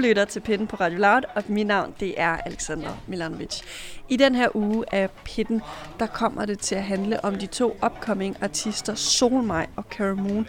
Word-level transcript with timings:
lytter 0.00 0.24
til 0.24 0.40
Pitten 0.40 0.66
på 0.66 0.76
Radio 0.76 0.98
Loud, 0.98 1.22
og 1.34 1.42
mit 1.48 1.66
navn 1.66 1.94
det 2.00 2.20
er 2.20 2.36
Alexander 2.36 3.02
Milanovic. 3.06 3.60
I 4.08 4.16
den 4.16 4.34
her 4.34 4.56
uge 4.56 4.84
af 4.94 5.10
Pitten, 5.24 5.62
der 5.98 6.06
kommer 6.06 6.44
det 6.44 6.58
til 6.58 6.74
at 6.74 6.82
handle 6.82 7.24
om 7.24 7.34
de 7.34 7.46
to 7.46 7.76
upcoming 7.86 8.36
artister 8.42 8.94
Solmej 8.94 9.66
og 9.76 9.84
Cara 9.90 10.14
Moon, 10.14 10.46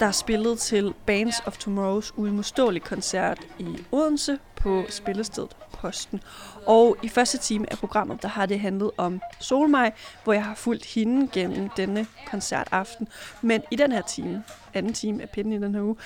der 0.00 0.06
er 0.06 0.10
spillet 0.10 0.58
til 0.58 0.94
Bands 1.06 1.42
of 1.46 1.58
Tomorrows 1.58 2.12
uimodståelige 2.16 2.84
koncert 2.84 3.38
i 3.58 3.76
Odense 3.92 4.38
på 4.56 4.84
spillestedet 4.88 5.56
Posten. 5.72 6.20
Og 6.66 6.96
i 7.02 7.08
første 7.08 7.38
time 7.38 7.72
af 7.72 7.78
programmet, 7.78 8.22
der 8.22 8.28
har 8.28 8.46
det 8.46 8.60
handlet 8.60 8.90
om 8.96 9.20
Solmej, 9.40 9.92
hvor 10.24 10.32
jeg 10.32 10.44
har 10.44 10.54
fulgt 10.54 10.84
hende 10.84 11.28
gennem 11.32 11.68
denne 11.76 12.06
koncertaften. 12.26 13.08
Men 13.42 13.62
i 13.70 13.76
den 13.76 13.92
her 13.92 14.02
time, 14.02 14.44
anden 14.74 14.92
time 14.92 15.22
af 15.22 15.28
Pitten 15.28 15.52
i 15.52 15.58
den 15.58 15.74
her 15.74 15.82
uge, 15.82 15.96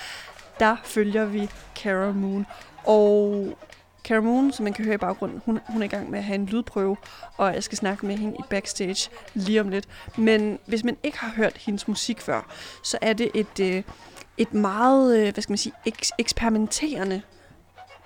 der 0.60 0.76
følger 0.84 1.24
vi 1.24 1.50
Cara 1.76 2.12
Moon. 2.12 2.46
Og 2.84 3.58
Cara 4.04 4.20
Moon, 4.20 4.52
som 4.52 4.64
man 4.64 4.72
kan 4.72 4.84
høre 4.84 4.94
i 4.94 4.98
baggrunden, 4.98 5.42
hun, 5.44 5.60
hun 5.68 5.82
er 5.82 5.86
i 5.86 5.88
gang 5.88 6.10
med 6.10 6.18
at 6.18 6.24
have 6.24 6.34
en 6.34 6.46
lydprøve, 6.46 6.96
og 7.36 7.54
jeg 7.54 7.62
skal 7.62 7.78
snakke 7.78 8.06
med 8.06 8.16
hende 8.16 8.36
i 8.38 8.42
backstage 8.50 9.10
lige 9.34 9.60
om 9.60 9.68
lidt. 9.68 9.88
Men 10.16 10.58
hvis 10.66 10.84
man 10.84 10.96
ikke 11.02 11.18
har 11.18 11.32
hørt 11.36 11.56
hendes 11.56 11.88
musik 11.88 12.20
før, 12.20 12.52
så 12.84 12.98
er 13.00 13.12
det 13.12 13.30
et, 13.34 13.60
øh, 13.60 13.82
et 14.36 14.54
meget, 14.54 15.18
øh, 15.18 15.32
hvad 15.32 15.42
skal 15.42 15.52
man 15.52 15.58
sige, 15.58 15.72
eks- 15.88 16.10
eksperimenterende 16.18 17.22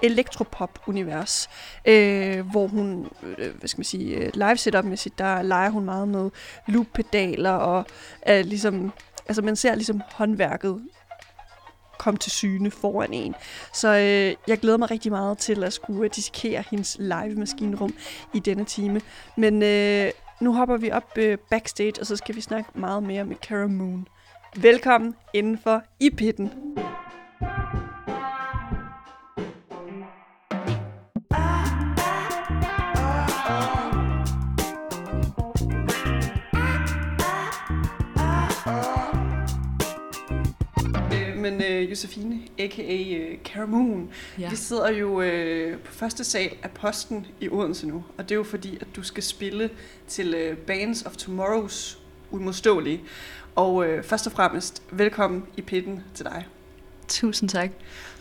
elektropop-univers, 0.02 1.50
øh, 1.84 2.50
hvor 2.50 2.66
hun, 2.66 3.08
øh, 3.38 3.54
hvad 3.58 3.68
skal 3.68 3.78
man 3.78 3.84
sige, 3.84 4.16
øh, 4.16 4.30
live 4.34 4.56
setup-mæssigt, 4.56 5.18
der 5.18 5.42
leger 5.42 5.70
hun 5.70 5.84
meget 5.84 6.08
med 6.08 6.30
loop-pedaler, 6.66 7.50
og 7.50 7.84
øh, 8.28 8.44
ligesom, 8.44 8.92
altså 9.26 9.42
man 9.42 9.56
ser 9.56 9.74
ligesom 9.74 10.02
håndværket 10.12 10.82
komme 12.02 12.18
til 12.18 12.32
syne 12.32 12.70
foran 12.70 13.12
en. 13.12 13.34
Så 13.72 13.88
øh, 13.88 14.48
jeg 14.48 14.58
glæder 14.58 14.76
mig 14.76 14.90
rigtig 14.90 15.12
meget 15.12 15.38
til 15.38 15.64
at 15.64 15.72
skulle 15.72 16.08
dissekere 16.08 16.64
hendes 16.70 16.96
live 17.00 17.34
maskinrum 17.34 17.94
i 18.34 18.38
denne 18.38 18.64
time. 18.64 19.00
Men 19.36 19.62
øh, 19.62 20.10
nu 20.40 20.54
hopper 20.54 20.76
vi 20.76 20.90
op 20.90 21.10
øh, 21.16 21.38
backstage, 21.50 21.94
og 22.00 22.06
så 22.06 22.16
skal 22.16 22.36
vi 22.36 22.40
snakke 22.40 22.70
meget 22.74 23.02
mere 23.02 23.24
med 23.24 23.36
Cara 23.36 23.66
Moon. 23.66 24.06
Velkommen 24.56 25.14
indenfor 25.34 25.82
i 26.00 26.10
pitten. 26.10 26.50
Øh, 26.78 27.81
Men 41.42 41.62
øh, 41.62 41.90
Josefine, 41.90 42.40
a.k.a. 42.58 43.18
Øh, 43.18 43.38
Cara 43.44 43.66
Moon, 43.66 44.10
ja. 44.38 44.50
Vi 44.50 44.56
sidder 44.56 44.90
jo 44.90 45.20
øh, 45.22 45.78
på 45.78 45.92
første 45.92 46.24
sal 46.24 46.50
af 46.62 46.70
Posten 46.70 47.26
i 47.40 47.48
Odense 47.48 47.86
nu, 47.88 48.04
og 48.18 48.24
det 48.28 48.30
er 48.34 48.36
jo 48.36 48.42
fordi, 48.44 48.78
at 48.80 48.86
du 48.96 49.02
skal 49.02 49.22
spille 49.22 49.70
til 50.08 50.34
øh, 50.34 50.56
Bands 50.56 51.02
of 51.02 51.16
Tomorrows 51.16 51.98
Uimodståelige. 52.30 53.00
Og 53.54 53.86
øh, 53.86 54.04
først 54.04 54.26
og 54.26 54.32
fremmest, 54.32 54.82
velkommen 54.90 55.44
i 55.56 55.60
pitten 55.62 56.00
til 56.14 56.24
dig. 56.24 56.46
Tusind 57.08 57.48
tak. 57.48 57.70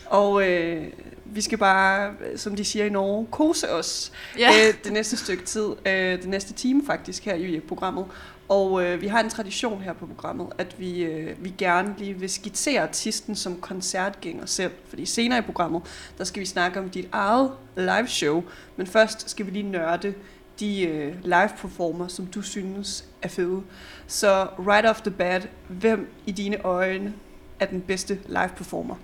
Og 0.05 0.49
øh, 0.49 0.83
vi 1.25 1.41
skal 1.41 1.57
bare, 1.57 2.13
øh, 2.31 2.37
som 2.37 2.55
de 2.55 2.65
siger 2.65 2.85
i 2.85 2.89
Norge, 2.89 3.27
kose 3.31 3.71
os 3.71 4.11
Ja. 4.39 4.49
øh, 4.49 4.73
det 4.83 4.93
næste 4.93 5.17
stykke 5.17 5.43
tid, 5.43 5.65
øh, 5.85 5.93
det 5.93 6.27
næste 6.27 6.53
time 6.53 6.85
faktisk 6.85 7.25
her 7.25 7.35
i 7.35 7.59
programmet. 7.59 8.05
Og 8.51 8.83
øh, 8.83 9.01
vi 9.01 9.07
har 9.07 9.19
en 9.19 9.29
tradition 9.29 9.81
her 9.81 9.93
på 9.93 10.05
programmet, 10.05 10.47
at 10.57 10.79
vi, 10.79 11.03
øh, 11.03 11.43
vi 11.43 11.53
gerne 11.57 11.95
lige 11.97 12.13
vil 12.13 12.29
skitsere 12.29 12.81
artisten 12.81 13.35
som 13.35 13.61
koncertgænger 13.61 14.45
selv. 14.45 14.71
Fordi 14.87 15.05
senere 15.05 15.39
i 15.39 15.41
programmet, 15.41 15.81
der 16.17 16.23
skal 16.23 16.39
vi 16.39 16.45
snakke 16.45 16.79
om 16.79 16.89
dit 16.89 17.07
eget 17.11 17.51
live 17.77 18.07
show. 18.07 18.43
Men 18.75 18.87
først 18.87 19.29
skal 19.29 19.45
vi 19.45 19.51
lige 19.51 19.71
nørde 19.71 20.13
de 20.59 20.81
øh, 20.81 21.15
live 21.23 21.49
performer, 21.57 22.07
som 22.07 22.25
du 22.25 22.41
synes 22.41 23.05
er 23.21 23.27
fede. 23.27 23.61
Så 24.07 24.47
right 24.59 24.85
off 24.85 25.01
the 25.01 25.11
bat, 25.11 25.49
hvem 25.67 26.13
i 26.25 26.31
dine 26.31 26.65
øjne 26.65 27.13
er 27.59 27.65
den 27.65 27.81
bedste 27.81 28.19
live 28.27 28.51
performer? 28.55 28.95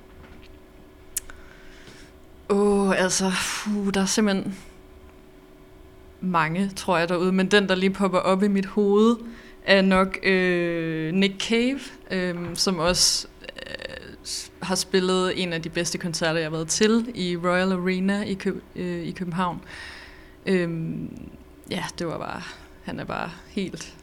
Åh, 2.49 2.87
oh, 2.87 3.01
altså, 3.01 3.31
puh, 3.63 3.93
der 3.93 4.01
er 4.01 4.05
simpelthen 4.05 4.57
mange, 6.21 6.71
tror 6.75 6.97
jeg, 6.97 7.09
derude. 7.09 7.31
Men 7.31 7.51
den, 7.51 7.69
der 7.69 7.75
lige 7.75 7.89
popper 7.89 8.19
op 8.19 8.43
i 8.43 8.47
mit 8.47 8.65
hoved, 8.65 9.15
er 9.65 9.81
nok 9.81 10.17
øh, 10.23 11.13
Nick 11.13 11.41
Cave, 11.41 11.79
øh, 12.11 12.35
som 12.53 12.79
også 12.79 13.27
øh, 13.43 13.95
har 14.61 14.75
spillet 14.75 15.43
en 15.43 15.53
af 15.53 15.61
de 15.61 15.69
bedste 15.69 15.97
koncerter, 15.97 16.39
jeg 16.39 16.45
har 16.45 16.51
været 16.51 16.67
til 16.67 17.11
i 17.15 17.37
Royal 17.37 17.71
Arena 17.71 18.23
i, 18.23 18.33
Køb, 18.33 18.63
øh, 18.75 19.03
i 19.03 19.11
København. 19.11 19.61
Øh, 20.45 20.69
ja, 21.71 21.83
det 21.99 22.07
var 22.07 22.17
bare, 22.17 22.41
han 22.83 22.99
er 22.99 23.03
bare 23.05 23.29
helt 23.49 23.93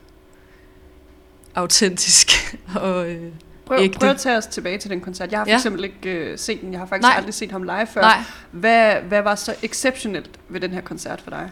autentisk 1.54 2.28
og 2.80 3.10
øh, 3.10 3.22
Prøv, 3.66 3.78
Ægte. 3.80 3.98
prøv 3.98 4.08
at 4.08 4.16
tage 4.16 4.36
os 4.36 4.46
tilbage 4.46 4.78
til 4.78 4.90
den 4.90 5.00
koncert. 5.00 5.30
Jeg 5.30 5.38
har 5.40 5.44
for 5.44 5.50
Ja. 5.50 5.56
eksempel 5.56 5.84
ikke 5.84 6.10
øh, 6.10 6.38
set 6.38 6.60
den. 6.60 6.72
Jeg 6.72 6.80
har 6.80 6.86
faktisk 6.86 7.02
Nej. 7.08 7.16
aldrig 7.16 7.34
set 7.34 7.50
ham 7.52 7.62
live 7.62 7.86
før. 7.86 8.00
nej, 8.00 8.18
Hvad, 8.50 8.94
hvad 8.94 9.22
var 9.22 9.34
så 9.34 9.54
exceptionelt 9.62 10.30
ved 10.48 10.60
den 10.60 10.70
her 10.70 10.80
koncert 10.80 11.20
for 11.20 11.30
dig? 11.30 11.50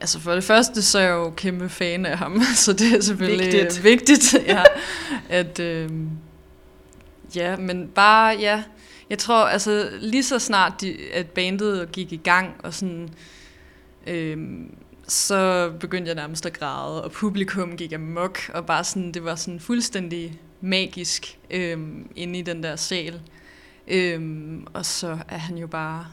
Altså 0.00 0.20
for 0.20 0.34
det 0.34 0.44
første, 0.44 0.82
så 0.82 0.98
er 0.98 1.02
jeg 1.02 1.12
jo 1.12 1.30
kæmpe 1.30 1.68
fan 1.68 2.06
af 2.06 2.18
ham, 2.18 2.42
så 2.64 2.72
det 2.72 2.96
er 2.96 3.00
selvfølgelig 3.00 3.52
Vigtigt. 3.52 3.84
vigtigt, 3.84 4.32
vigtigt 4.32 4.46
ja, 4.54 4.62
at, 5.28 5.60
øh, 5.60 5.90
ja, 7.36 7.56
men 7.56 7.88
bare, 7.88 8.36
ja, 8.40 8.62
jeg 9.10 9.18
tror, 9.18 9.44
altså 9.44 9.90
lige 10.00 10.22
så 10.22 10.38
snart, 10.38 10.72
de, 10.80 10.96
at 11.12 11.26
bandet 11.30 11.92
gik 11.92 12.12
i 12.12 12.16
gang, 12.16 12.54
og 12.58 12.74
sådan, 12.74 13.08
øh, 14.06 14.38
så 15.08 15.70
begyndte 15.80 16.08
jeg 16.08 16.14
nærmest 16.14 16.46
at 16.46 16.58
græde, 16.58 17.04
og 17.04 17.12
publikum 17.12 17.76
gik 17.76 17.92
amok, 17.92 18.38
og 18.54 18.66
bare 18.66 18.84
sådan, 18.84 19.12
det 19.12 19.24
var 19.24 19.34
sådan 19.34 19.60
fuldstændig 19.60 20.40
magisk 20.60 21.38
øh, 21.50 21.78
inde 22.16 22.38
i 22.38 22.42
den 22.42 22.62
der 22.62 22.76
sal. 22.76 23.20
Øh, 23.88 24.20
og 24.72 24.86
så 24.86 25.18
er 25.28 25.38
han 25.38 25.58
jo 25.58 25.66
bare 25.66 26.06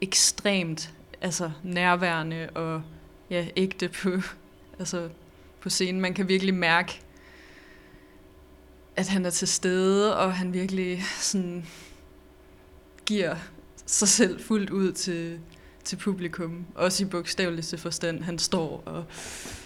ekstremt 0.00 0.90
altså 1.22 1.50
nærværende 1.62 2.50
og 2.54 2.82
ja, 3.30 3.46
ægte 3.56 3.88
på, 3.88 4.10
altså 4.78 5.08
på 5.60 5.70
scenen. 5.70 6.00
Man 6.00 6.14
kan 6.14 6.28
virkelig 6.28 6.54
mærke, 6.54 7.00
at 8.96 9.08
han 9.08 9.26
er 9.26 9.30
til 9.30 9.48
stede, 9.48 10.16
og 10.18 10.34
han 10.34 10.52
virkelig 10.52 11.02
sådan 11.20 11.66
giver 13.06 13.36
sig 13.86 14.08
selv 14.08 14.42
fuldt 14.42 14.70
ud 14.70 14.92
til, 14.92 15.38
til 15.84 15.96
publikum. 15.96 16.66
Også 16.74 17.04
i 17.04 17.06
bogstaveligste 17.06 17.78
forstand. 17.78 18.22
Han 18.22 18.38
står 18.38 18.82
og 18.86 19.04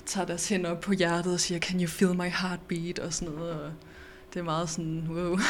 tager 0.06 0.27
deres 0.27 0.49
hænder 0.49 0.71
op 0.71 0.81
på 0.81 0.93
hjertet 0.93 1.33
og 1.33 1.41
siger, 1.41 1.61
can 1.61 1.81
you 1.81 1.87
feel 1.87 2.15
my 2.15 2.31
heartbeat? 2.31 2.99
Og 2.99 3.12
sådan 3.12 3.34
noget. 3.34 3.53
Og 3.53 3.73
det 4.34 4.41
er 4.41 4.44
meget 4.44 4.69
sådan, 4.69 5.04
wow. 5.10 5.38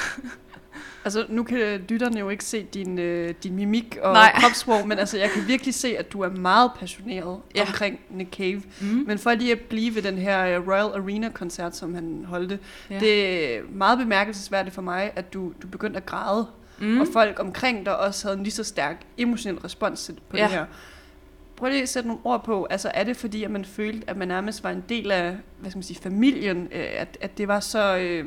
Altså, 1.06 1.26
nu 1.28 1.42
kan 1.42 1.84
lytterne 1.88 2.20
jo 2.20 2.28
ikke 2.28 2.44
se 2.44 2.62
din, 2.74 2.98
øh, 2.98 3.34
din 3.42 3.54
mimik 3.54 3.98
og 4.02 4.12
Nej. 4.12 4.32
kropsprog, 4.40 4.88
men 4.88 4.98
altså, 4.98 5.18
jeg 5.18 5.30
kan 5.30 5.46
virkelig 5.46 5.74
se, 5.74 5.98
at 5.98 6.12
du 6.12 6.20
er 6.20 6.30
meget 6.30 6.70
passioneret 6.78 7.40
ja. 7.54 7.60
Omkring 7.60 8.00
Nick 8.10 8.30
Cave. 8.36 8.62
Mm. 8.80 9.04
Men 9.06 9.18
for 9.18 9.34
lige 9.34 9.52
at 9.52 9.60
blive 9.60 9.94
ved 9.94 10.02
den 10.02 10.18
her 10.18 10.46
øh, 10.46 10.68
Royal 10.68 11.02
Arena-koncert, 11.02 11.76
som 11.76 11.94
han 11.94 12.24
holdte, 12.28 12.58
ja. 12.90 12.98
Det 12.98 13.56
er 13.56 13.60
meget 13.72 13.98
bemærkelsesværdigt 13.98 14.74
for 14.74 14.82
mig, 14.82 15.12
at 15.16 15.32
du, 15.32 15.52
du 15.62 15.66
begyndte 15.66 15.96
at 15.96 16.06
græde, 16.06 16.46
mm. 16.78 17.00
og 17.00 17.06
folk 17.12 17.40
omkring 17.40 17.86
dig 17.86 17.98
også 17.98 18.28
havde 18.28 18.38
en 18.38 18.42
lige 18.42 18.54
så 18.54 18.64
stærk 18.64 19.02
emotionel 19.18 19.58
respons 19.58 20.10
på 20.30 20.36
ja. 20.36 20.42
Ja. 20.42 20.48
det 20.48 20.58
her. 20.58 20.66
Prøv 21.56 21.68
lige 21.68 21.82
at 21.82 21.88
sætte 21.88 22.08
nogle 22.08 22.22
ord 22.24 22.44
på, 22.44 22.66
altså 22.70 22.90
er 22.94 23.04
det 23.04 23.16
fordi, 23.16 23.44
at 23.44 23.50
man 23.50 23.64
følte, 23.64 24.10
at 24.10 24.16
man 24.16 24.28
nærmest 24.28 24.64
var 24.64 24.70
en 24.70 24.84
del 24.88 25.10
af, 25.10 25.36
hvad 25.58 25.70
skal 25.70 25.78
man 25.78 25.82
sige, 25.82 26.00
familien, 26.02 26.68
øh, 26.72 26.86
at, 26.96 27.18
at 27.20 27.38
det 27.38 27.48
var 27.48 27.60
så 27.60 27.96
øh, 27.96 28.24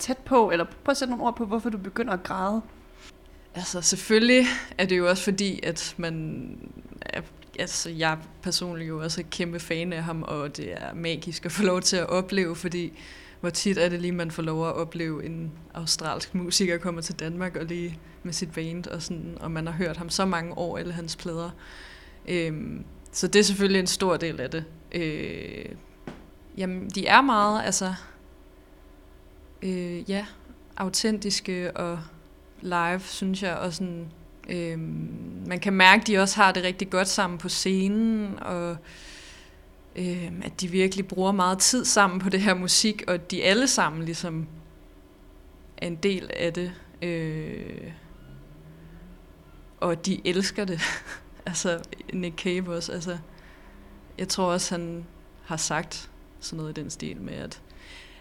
tæt 0.00 0.18
på, 0.18 0.50
eller 0.50 0.64
prøv 0.64 0.90
at 0.90 0.96
sætte 0.96 1.10
nogle 1.10 1.24
ord 1.24 1.36
på, 1.36 1.44
hvorfor 1.44 1.70
du 1.70 1.78
begynder 1.78 2.12
at 2.12 2.22
græde. 2.22 2.62
Altså 3.54 3.80
selvfølgelig 3.80 4.46
er 4.78 4.86
det 4.86 4.98
jo 4.98 5.08
også 5.08 5.24
fordi, 5.24 5.60
at 5.62 5.94
man... 5.96 6.56
Er, 7.02 7.20
altså 7.58 7.90
jeg 7.90 8.18
personligt 8.42 8.88
jo 8.88 9.02
også 9.02 9.20
er 9.20 9.24
kæmpe 9.30 9.60
fan 9.60 9.92
af 9.92 10.02
ham, 10.02 10.22
og 10.22 10.56
det 10.56 10.72
er 10.72 10.94
magisk 10.94 11.46
at 11.46 11.52
få 11.52 11.62
lov 11.62 11.80
til 11.80 11.96
at 11.96 12.08
opleve, 12.08 12.56
fordi 12.56 12.92
hvor 13.40 13.50
tit 13.50 13.78
er 13.78 13.88
det 13.88 14.00
lige, 14.00 14.12
man 14.12 14.30
får 14.30 14.42
lov 14.42 14.68
at 14.68 14.74
opleve 14.74 15.24
en 15.24 15.52
australsk 15.74 16.34
musiker 16.34 16.78
kommer 16.78 17.00
til 17.00 17.14
Danmark 17.20 17.56
og 17.56 17.64
lige 17.64 17.98
med 18.22 18.32
sit 18.32 18.52
band, 18.52 18.86
og, 18.86 19.02
sådan, 19.02 19.36
og 19.40 19.50
man 19.50 19.66
har 19.66 19.74
hørt 19.74 19.96
ham 19.96 20.10
så 20.10 20.24
mange 20.24 20.58
år, 20.58 20.78
alle 20.78 20.92
hans 20.92 21.16
plader. 21.16 21.50
Øhm, 22.28 22.84
så 23.12 23.26
det 23.26 23.38
er 23.38 23.42
selvfølgelig 23.42 23.80
en 23.80 23.86
stor 23.86 24.16
del 24.16 24.40
af 24.40 24.50
det. 24.50 24.64
Øh, 24.92 25.64
jamen, 26.56 26.90
de 26.90 27.06
er 27.06 27.20
meget, 27.20 27.62
altså... 27.64 27.94
Øh, 29.62 30.10
ja, 30.10 30.26
autentiske 30.76 31.76
og 31.76 32.00
live, 32.60 33.00
synes 33.00 33.42
jeg, 33.42 33.56
og 33.56 33.72
sådan, 33.72 34.06
øh, 34.48 34.78
man 35.46 35.60
kan 35.60 35.72
mærke, 35.72 36.00
at 36.00 36.06
de 36.06 36.18
også 36.18 36.36
har 36.36 36.52
det 36.52 36.64
rigtig 36.64 36.90
godt 36.90 37.08
sammen 37.08 37.38
på 37.38 37.48
scenen, 37.48 38.38
og 38.42 38.76
øh, 39.96 40.32
at 40.42 40.60
de 40.60 40.68
virkelig 40.68 41.08
bruger 41.08 41.32
meget 41.32 41.58
tid 41.58 41.84
sammen 41.84 42.20
på 42.20 42.28
det 42.28 42.40
her 42.40 42.54
musik, 42.54 43.04
og 43.08 43.30
de 43.30 43.44
alle 43.44 43.66
sammen 43.66 44.04
ligesom 44.04 44.48
er 45.76 45.86
en 45.86 45.96
del 45.96 46.30
af 46.36 46.52
det. 46.52 46.72
Øh, 47.02 47.92
og 49.80 50.06
de 50.06 50.20
elsker 50.24 50.64
det. 50.64 50.80
altså 51.46 51.80
Nick 52.12 52.38
Cave 52.42 52.76
også. 52.76 52.92
Altså, 52.92 53.18
jeg 54.18 54.28
tror 54.28 54.52
også, 54.52 54.74
han 54.74 55.06
har 55.44 55.56
sagt 55.56 56.10
sådan 56.40 56.56
noget 56.56 56.78
i 56.78 56.80
den 56.80 56.90
stil 56.90 57.20
med, 57.20 57.34
at, 57.34 57.60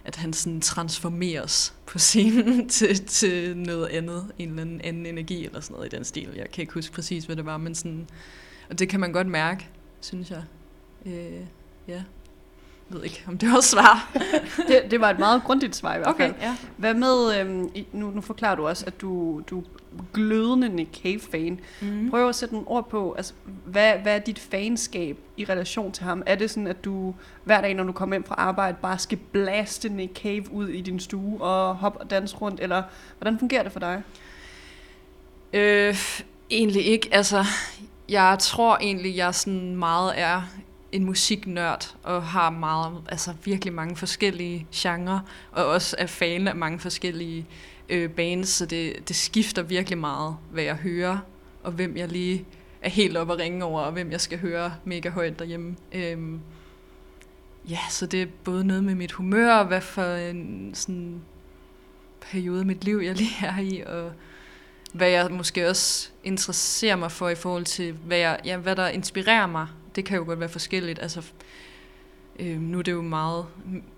at 0.10 0.16
han 0.16 0.34
sådan 0.34 0.62
transformeres 0.62 1.74
på 1.86 2.00
scenen 2.00 2.70
til, 2.78 3.06
til 3.06 3.58
noget 3.58 3.88
andet, 3.88 4.32
en 4.40 4.50
eller 4.50 4.62
anden, 4.62 4.82
anden 4.82 5.06
energi 5.06 5.46
eller 5.46 5.60
sådan 5.60 5.74
noget 5.74 5.94
i 5.94 5.96
den 5.96 6.04
stil. 6.06 6.30
Jeg 6.36 6.52
kan 6.52 6.62
ikke 6.62 6.74
huske 6.74 6.94
præcis, 6.94 7.26
hvad 7.26 7.36
det 7.36 7.46
var, 7.46 7.58
men 7.58 7.76
sådan, 7.76 8.08
og 8.70 8.80
det 8.80 8.90
kan 8.90 9.00
man 9.00 9.12
godt 9.12 9.28
mærke, 9.28 9.68
synes 10.02 10.32
jeg. 10.32 10.44
Øh, 11.06 11.42
ja. 11.88 12.04
Jeg 12.90 12.98
ved 12.98 13.04
ikke, 13.04 13.24
om 13.28 13.38
det 13.38 13.50
var 13.50 13.62
svar. 13.62 14.12
det, 14.68 14.84
det 14.92 15.02
var 15.02 15.10
et 15.10 15.20
meget 15.20 15.44
grundigt 15.44 15.76
svar 15.76 15.96
i 15.96 15.98
hvert 15.98 16.16
fald. 16.18 16.32
Okay, 16.32 16.42
ja. 16.42 16.58
Hvad 16.78 16.94
med, 16.94 17.40
øhm, 17.40 17.70
nu, 17.94 18.10
nu 18.10 18.22
forklarer 18.22 18.56
du 18.56 18.68
også, 18.68 18.86
at 18.86 19.02
du, 19.02 19.42
du 19.50 19.64
glødende 20.14 20.70
Nick 20.70 21.02
Cave-fan. 21.02 21.60
Mm. 21.82 22.10
Prøv 22.10 22.30
at 22.30 22.36
sætte 22.36 22.56
nogle 22.56 22.68
ord 22.68 22.90
på, 22.90 23.14
altså, 23.14 23.34
hvad, 23.66 23.94
hvad 23.94 24.16
er 24.16 24.20
dit 24.20 24.40
fanskab 24.40 25.18
i 25.38 25.46
relation 25.46 25.92
til 25.92 26.04
ham? 26.04 26.24
Er 26.26 26.36
det 26.36 26.50
sådan, 26.50 26.68
at 26.68 26.86
du 26.86 27.16
hver 27.44 27.62
dag, 27.62 27.74
når 27.74 27.84
du 27.84 27.92
kommer 27.92 28.16
hjem 28.16 28.24
fra 28.24 28.36
arbejde, 28.38 28.78
bare 28.82 29.00
skal 29.00 29.18
blaste 29.32 29.90
Nick 29.90 30.22
Cave 30.22 30.52
ud 30.52 30.68
i 30.68 30.82
din 30.82 31.00
stue 31.00 31.42
og 31.42 31.76
hoppe 31.76 32.00
og 32.00 32.10
danse 32.10 32.38
rundt? 32.38 32.60
Eller 32.60 32.84
hvordan 33.18 33.40
fungerer 33.40 33.64
det 33.64 33.72
for 33.72 33.80
dig? 33.80 34.02
Øh, 35.54 35.96
egentlig 36.50 36.86
ikke. 36.86 37.10
Altså, 37.12 37.46
jeg 38.10 38.38
tror 38.40 38.78
egentlig, 38.78 39.16
jeg 39.16 39.36
sådan 39.36 39.76
meget 39.76 40.14
er 40.16 40.42
en 40.92 41.06
musiknørd 41.06 41.96
og 42.04 42.24
har 42.24 42.50
meget, 42.50 43.04
altså 43.10 43.34
virkelig 43.44 43.74
mange 43.74 43.96
forskellige 43.96 44.68
genrer, 44.76 45.20
og 45.52 45.66
også 45.66 45.96
er 46.00 46.06
fan 46.06 46.48
af 46.48 46.56
mange 46.56 46.80
forskellige 46.80 47.46
øh, 47.90 48.10
bands, 48.10 48.50
så 48.50 48.66
det, 48.66 49.08
det 49.08 49.16
skifter 49.16 49.62
virkelig 49.62 49.98
meget, 49.98 50.36
hvad 50.52 50.64
jeg 50.64 50.76
hører, 50.76 51.18
og 51.64 51.72
hvem 51.72 51.98
jeg 51.98 52.08
lige 52.08 52.46
er 52.82 52.90
helt 52.90 53.18
oppe 53.18 53.34
at 53.34 53.40
ringe 53.40 53.66
over, 53.66 53.82
og 53.82 53.92
hvem 53.92 54.12
jeg 54.12 54.22
skal 54.22 54.40
høre 54.40 54.74
mega 54.86 55.10
højt 55.10 55.40
derhjemme. 55.40 55.76
Øhm, 55.92 56.40
ja, 57.70 57.80
så 57.90 58.06
det 58.06 58.22
er 58.22 58.28
både 58.44 58.64
noget 58.64 58.84
med 58.84 58.96
mit 58.96 59.12
humør, 59.12 59.54
og 59.54 59.66
hvad 59.66 59.82
for 59.82 60.16
en 60.16 60.72
sådan, 60.74 61.22
periode 62.22 62.60
af 62.60 62.66
mit 62.66 62.84
liv, 62.84 62.98
jeg 62.98 63.16
lige 63.16 63.46
er 63.46 63.60
i, 63.60 63.84
og 63.86 64.12
hvad 64.94 65.10
jeg 65.10 65.32
måske 65.32 65.70
også 65.70 66.10
interesserer 66.24 66.96
mig 66.96 67.12
for 67.12 67.30
i 67.30 67.36
forhold 67.36 67.66
til, 67.66 67.92
hvad, 67.92 68.18
jeg, 68.18 68.40
ja, 68.46 68.58
hvad 68.58 68.76
der 68.76 68.88
inspirerer 68.88 69.48
mig. 69.48 69.68
Det 69.96 70.06
kan 70.06 70.18
jo 70.18 70.24
godt 70.26 70.40
være 70.40 70.50
forskelligt. 70.50 71.00
Altså, 71.02 71.32
øh, 72.40 72.62
nu 72.62 72.80
er 72.80 72.84
det 72.84 72.92
jo 72.92 73.02
meget 73.02 73.46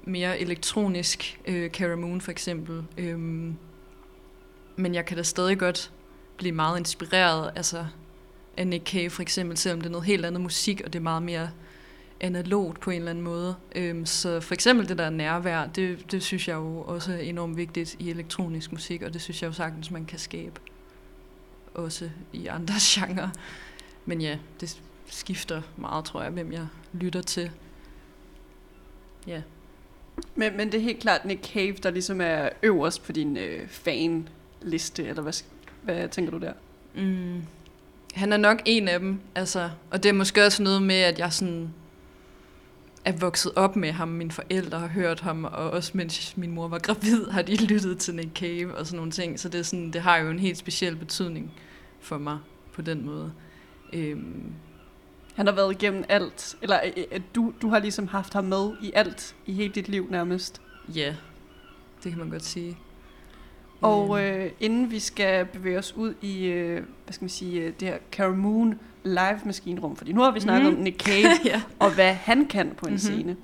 mere 0.03 0.39
elektronisk, 0.39 1.39
øh, 1.45 1.69
Cara 1.69 1.95
Moon 1.95 2.21
for 2.21 2.31
eksempel. 2.31 2.83
Øh, 2.97 3.51
men 4.75 4.95
jeg 4.95 5.05
kan 5.05 5.17
da 5.17 5.23
stadig 5.23 5.59
godt 5.59 5.91
blive 6.37 6.51
meget 6.51 6.79
inspireret 6.79 7.51
altså, 7.55 7.85
af 8.57 8.67
Nick 8.67 8.89
Cave 8.89 9.09
for 9.09 9.21
eksempel, 9.21 9.57
selvom 9.57 9.81
det 9.81 9.87
er 9.87 9.91
noget 9.91 10.05
helt 10.05 10.25
andet 10.25 10.41
musik, 10.41 10.81
og 10.85 10.93
det 10.93 10.99
er 10.99 11.03
meget 11.03 11.23
mere 11.23 11.49
analogt 12.19 12.79
på 12.79 12.91
en 12.91 12.97
eller 12.97 13.09
anden 13.09 13.23
måde. 13.23 13.55
Øhm, 13.75 14.05
så 14.05 14.39
for 14.39 14.53
eksempel 14.53 14.89
det 14.89 14.97
der 14.97 15.09
nærvær, 15.09 15.65
det, 15.65 16.11
det 16.11 16.23
synes 16.23 16.47
jeg 16.47 16.55
jo 16.55 16.81
også 16.81 17.13
er 17.13 17.17
enormt 17.17 17.57
vigtigt 17.57 17.95
i 17.99 18.09
elektronisk 18.09 18.71
musik, 18.71 19.01
og 19.01 19.13
det 19.13 19.21
synes 19.21 19.41
jeg 19.41 19.47
jo 19.47 19.53
sagtens, 19.53 19.91
man 19.91 20.05
kan 20.05 20.19
skabe 20.19 20.59
også 21.73 22.09
i 22.33 22.47
andre 22.47 22.73
genrer. 22.91 23.29
Men 24.05 24.21
ja, 24.21 24.37
det 24.59 24.81
skifter 25.05 25.61
meget, 25.77 26.05
tror 26.05 26.21
jeg, 26.21 26.31
hvem 26.31 26.51
jeg 26.51 26.67
lytter 26.93 27.21
til. 27.21 27.51
Ja. 29.27 29.41
Men, 30.35 30.57
men 30.57 30.71
det 30.71 30.77
er 30.77 30.83
helt 30.83 30.99
klart 30.99 31.25
Nick 31.25 31.45
Cave, 31.45 31.73
der 31.73 31.89
ligesom 31.89 32.21
er 32.21 32.49
øverst 32.63 33.03
på 33.03 33.11
din 33.11 33.37
øh, 33.37 33.67
fanliste, 34.61 35.07
eller 35.07 35.21
hvad, 35.21 35.33
hvad 35.81 36.09
tænker 36.09 36.31
du 36.31 36.37
der? 36.37 36.53
Mm. 36.95 37.41
Han 38.13 38.33
er 38.33 38.37
nok 38.37 38.61
en 38.65 38.87
af 38.87 38.99
dem, 38.99 39.19
altså, 39.35 39.69
og 39.91 40.03
det 40.03 40.09
er 40.09 40.13
måske 40.13 40.45
også 40.45 40.63
noget 40.63 40.81
med, 40.81 40.95
at 40.95 41.19
jeg 41.19 41.33
sådan 41.33 41.73
er 43.05 43.11
vokset 43.11 43.51
op 43.55 43.75
med 43.75 43.91
ham. 43.91 44.07
Mine 44.07 44.31
forældre 44.31 44.79
har 44.79 44.87
hørt 44.87 45.19
ham, 45.19 45.43
og 45.43 45.71
også 45.71 45.91
mens 45.93 46.37
min 46.37 46.51
mor 46.51 46.67
var 46.67 46.79
gravid, 46.79 47.25
har 47.25 47.41
de 47.41 47.65
lyttet 47.65 47.97
til 47.97 48.15
Nick 48.15 48.35
Cave 48.35 48.75
og 48.75 48.85
sådan 48.85 48.97
nogle 48.97 49.11
ting. 49.11 49.39
Så 49.39 49.49
det, 49.49 49.59
er 49.59 49.63
sådan, 49.63 49.91
det 49.91 50.01
har 50.01 50.17
jo 50.17 50.29
en 50.29 50.39
helt 50.39 50.57
speciel 50.57 50.95
betydning 50.95 51.51
for 51.99 52.17
mig 52.17 52.37
på 52.73 52.81
den 52.81 53.05
måde. 53.05 53.31
Øhm. 53.93 54.53
Han 55.35 55.47
har 55.47 55.53
været 55.53 55.71
igennem 55.71 56.03
alt, 56.09 56.55
eller 56.61 56.79
øh, 57.11 57.21
du, 57.35 57.53
du 57.61 57.69
har 57.69 57.79
ligesom 57.79 58.07
haft 58.07 58.33
ham 58.33 58.43
med 58.43 58.71
i 58.81 58.91
alt, 58.95 59.35
i 59.45 59.53
hele 59.53 59.73
dit 59.73 59.89
liv 59.89 60.07
nærmest. 60.09 60.61
Ja, 60.95 61.15
det 62.03 62.11
kan 62.11 62.19
man 62.19 62.29
godt 62.29 62.43
sige. 62.43 62.77
Og 63.81 64.23
øh, 64.23 64.51
inden 64.59 64.91
vi 64.91 64.99
skal 64.99 65.45
bevæge 65.45 65.77
os 65.77 65.95
ud 65.95 66.13
i, 66.21 66.45
øh, 66.45 66.83
hvad 67.05 67.13
skal 67.13 67.23
man 67.23 67.29
sige, 67.29 67.73
det 67.79 67.87
her 67.87 67.97
Caramoon 68.11 68.79
live 69.03 69.39
maskinrum, 69.45 69.95
fordi 69.95 70.13
nu 70.13 70.21
har 70.21 70.31
vi 70.31 70.39
snakket 70.39 70.71
mm. 70.71 70.77
om 70.77 70.83
Nick 70.83 71.03
Cave, 71.03 71.31
ja. 71.45 71.61
og 71.79 71.93
hvad 71.93 72.13
han 72.13 72.45
kan 72.45 72.71
på 72.77 72.85
en 72.85 72.89
mm-hmm. 72.89 72.97
scene. 72.97 73.35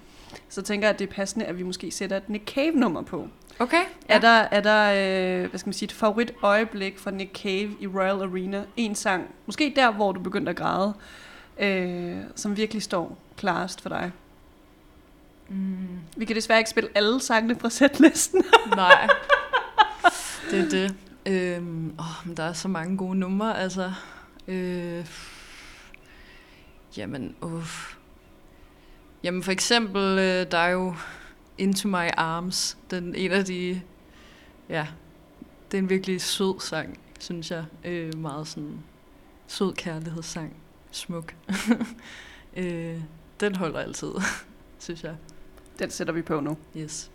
Så 0.49 0.61
tænker 0.61 0.87
jeg, 0.87 0.93
at 0.93 0.99
det 0.99 1.09
er 1.09 1.13
passende, 1.13 1.45
at 1.45 1.57
vi 1.57 1.63
måske 1.63 1.91
sætter 1.91 2.17
et 2.17 2.29
Nick 2.29 2.53
Cave-nummer 2.53 3.01
på. 3.01 3.27
Okay. 3.59 3.81
Ja. 4.09 4.15
Er 4.15 4.19
der, 4.19 4.47
er 4.51 4.61
der 4.61 4.89
øh, 4.89 5.49
hvad 5.49 5.59
skal 5.59 5.67
man 5.67 5.73
sige, 5.73 5.87
et 5.87 5.91
favorit 5.91 6.33
øjeblik 6.41 6.99
fra 6.99 7.11
Nick 7.11 7.41
Cave 7.41 7.69
i 7.79 7.87
Royal 7.87 8.21
Arena? 8.21 8.63
En 8.77 8.95
sang, 8.95 9.23
måske 9.45 9.73
der, 9.75 9.91
hvor 9.91 10.11
du 10.11 10.19
begyndte 10.19 10.49
at 10.49 10.55
græde, 10.55 10.93
øh, 11.59 12.17
som 12.35 12.57
virkelig 12.57 12.83
står 12.83 13.17
klarest 13.37 13.81
for 13.81 13.89
dig? 13.89 14.11
Mm. 15.49 15.77
Vi 16.17 16.25
kan 16.25 16.35
desværre 16.35 16.59
ikke 16.59 16.69
spille 16.69 16.89
alle 16.95 17.21
sangene 17.21 17.55
fra 17.55 17.69
setlisten. 17.69 18.43
Nej, 18.75 19.07
det 20.51 20.59
er 20.59 20.69
det. 20.69 20.95
Øhm, 21.25 21.95
åh, 21.99 22.27
men 22.27 22.37
der 22.37 22.43
er 22.43 22.53
så 22.53 22.67
mange 22.67 22.97
gode 22.97 23.15
numre, 23.15 23.59
altså. 23.59 23.93
Øh, 24.47 25.05
jamen, 26.97 27.35
uff. 27.41 27.95
Jamen 29.23 29.43
for 29.43 29.51
eksempel, 29.51 30.01
øh, 30.01 30.51
der 30.51 30.57
er 30.57 30.69
jo 30.69 30.95
Into 31.57 31.87
My 31.87 32.09
Arms, 32.17 32.77
den 32.91 33.15
en 33.15 33.31
af 33.31 33.45
de, 33.45 33.81
ja, 34.69 34.87
det 35.71 35.77
er 35.77 35.81
en 35.81 35.89
virkelig 35.89 36.21
sød 36.21 36.59
sang, 36.59 36.99
synes 37.19 37.51
jeg. 37.51 37.65
Øh, 37.85 38.17
meget 38.17 38.47
sådan 38.47 38.79
sød 39.47 39.73
kærlighedssang. 39.73 40.55
Smuk. 40.91 41.35
øh, 42.57 43.01
den 43.39 43.55
holder 43.55 43.79
altid, 43.79 44.11
synes 44.79 45.03
jeg. 45.03 45.15
Den 45.79 45.89
sætter 45.89 46.13
vi 46.13 46.21
på 46.21 46.39
nu. 46.39 46.57
Yes. 46.77 47.11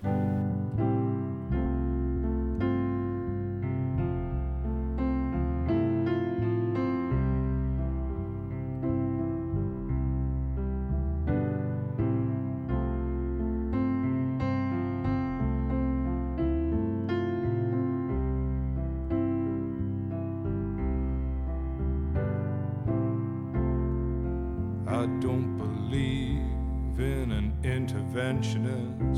Interventionist 28.33 29.03
God. 29.03 29.12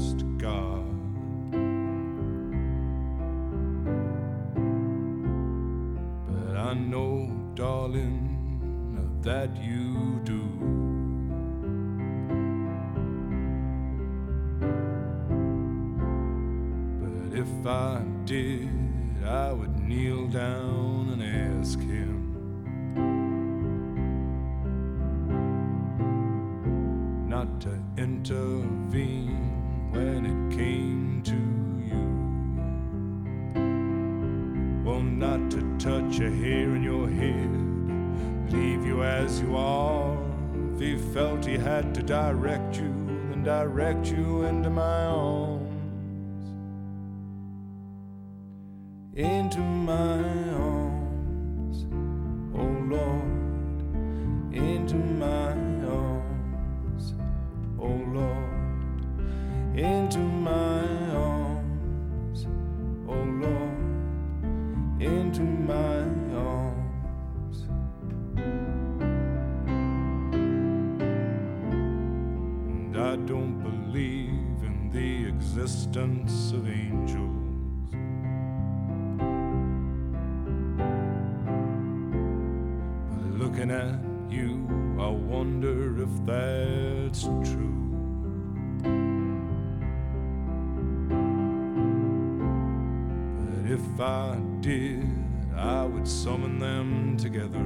I 95.65 95.87
would 95.87 96.07
summon 96.07 96.59
them 96.59 97.17
together. 97.17 97.59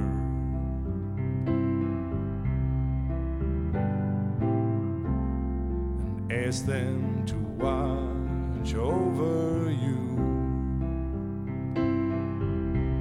and 6.31 6.33
Ask 6.33 6.65
them 6.65 7.27
to 7.27 7.35
watch 7.65 8.75
over 8.77 9.73
you. 9.73 9.99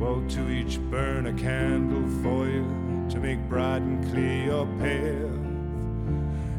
Well, 0.02 0.24
to 0.30 0.50
each 0.50 0.80
burn 0.90 1.28
a 1.28 1.34
candle 1.34 2.10
for 2.24 2.48
you 2.48 2.66
to 3.12 3.20
make 3.20 3.48
bright 3.48 3.84
and 3.84 4.04
clear 4.10 4.46
your 4.46 4.66
path, 4.80 5.46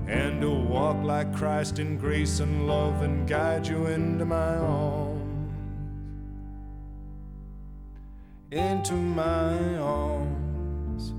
and 0.06 0.40
to 0.42 0.50
walk 0.50 1.02
like 1.02 1.34
Christ 1.34 1.80
in 1.80 1.98
grace 1.98 2.38
and 2.38 2.68
love 2.68 3.02
and 3.02 3.26
guide 3.26 3.66
you 3.66 3.86
into 3.86 4.24
my 4.24 4.54
arms 4.58 5.07
into 8.50 8.94
my 8.94 9.76
arms, 9.76 11.12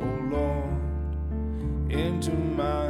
oh 0.00 0.18
Lord, 0.30 1.92
into 1.92 2.30
my 2.30 2.83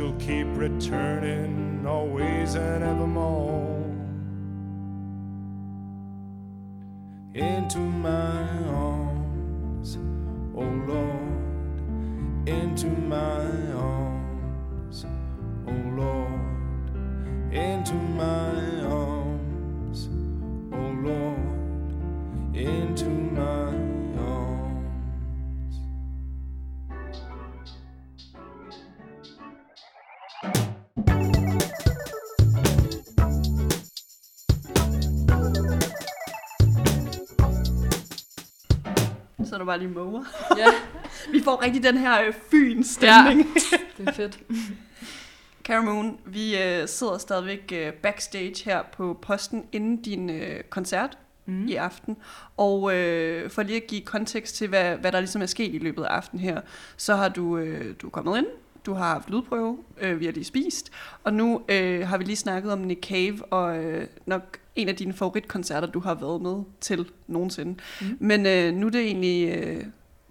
you'll 0.00 0.12
keep 0.14 0.46
returning 0.56 1.84
always 1.86 2.54
and 2.54 2.82
evermore. 2.82 3.84
Into 7.34 7.78
my 7.80 8.40
arms, 8.70 9.98
oh 10.56 10.62
Lord, 10.88 12.48
into 12.48 12.86
my 12.86 13.49
Der 39.60 39.66
bare 39.66 39.78
lige 39.78 39.88
måger. 39.88 40.24
Ja, 40.56 40.66
Vi 41.32 41.42
får 41.44 41.62
rigtig 41.62 41.82
den 41.82 41.96
her 41.96 42.22
øh, 42.26 42.32
fyn-stemning. 42.50 43.46
det 43.98 44.08
er 44.08 44.12
fedt. 44.12 44.40
Cara 45.64 45.80
Moon, 45.80 46.18
vi 46.26 46.62
øh, 46.62 46.88
sidder 46.88 47.18
stadigvæk 47.18 47.72
øh, 47.74 47.92
backstage 47.92 48.64
her 48.64 48.82
på 48.92 49.18
posten 49.22 49.66
inden 49.72 50.02
din 50.02 50.30
øh, 50.30 50.62
koncert 50.70 51.18
mm. 51.46 51.68
i 51.68 51.74
aften. 51.74 52.16
Og 52.56 52.96
øh, 52.96 53.50
for 53.50 53.62
lige 53.62 53.76
at 53.76 53.86
give 53.86 54.00
kontekst 54.00 54.56
til, 54.56 54.68
hvad, 54.68 54.96
hvad 54.96 55.12
der 55.12 55.20
ligesom 55.20 55.42
er 55.42 55.46
sket 55.46 55.74
i 55.74 55.78
løbet 55.78 56.04
af 56.04 56.08
aftenen 56.08 56.44
her, 56.44 56.60
så 56.96 57.14
har 57.14 57.28
du, 57.28 57.58
øh, 57.58 57.94
du 58.02 58.06
er 58.06 58.10
kommet 58.10 58.38
ind, 58.38 58.46
du 58.86 58.94
har 58.94 59.08
haft 59.08 59.30
lydprøve, 59.30 59.78
øh, 60.00 60.20
vi 60.20 60.24
har 60.24 60.32
lige 60.32 60.44
spist, 60.44 60.92
og 61.24 61.32
nu 61.32 61.62
øh, 61.68 62.08
har 62.08 62.18
vi 62.18 62.24
lige 62.24 62.36
snakket 62.36 62.72
om 62.72 62.78
Nick 62.78 63.06
Cave, 63.06 63.44
og 63.50 63.84
øh, 63.84 64.06
nok 64.26 64.59
en 64.76 64.88
af 64.88 64.96
dine 64.96 65.12
favoritkoncerter, 65.12 65.88
du 65.88 66.00
har 66.00 66.14
været 66.14 66.42
med 66.42 66.62
til 66.80 67.10
nogensinde. 67.26 67.76
Mm. 68.00 68.16
Men 68.20 68.46
øh, 68.46 68.74
nu 68.74 68.86
er 68.86 68.90
det 68.90 69.00
egentlig 69.00 69.54
øh, 69.54 69.84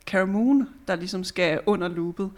Cara 0.05 0.25
Moon, 0.25 0.69
der 0.87 0.95
ligesom 0.95 1.23
skal 1.23 1.59
under 1.65 1.87
loopet. 1.87 2.31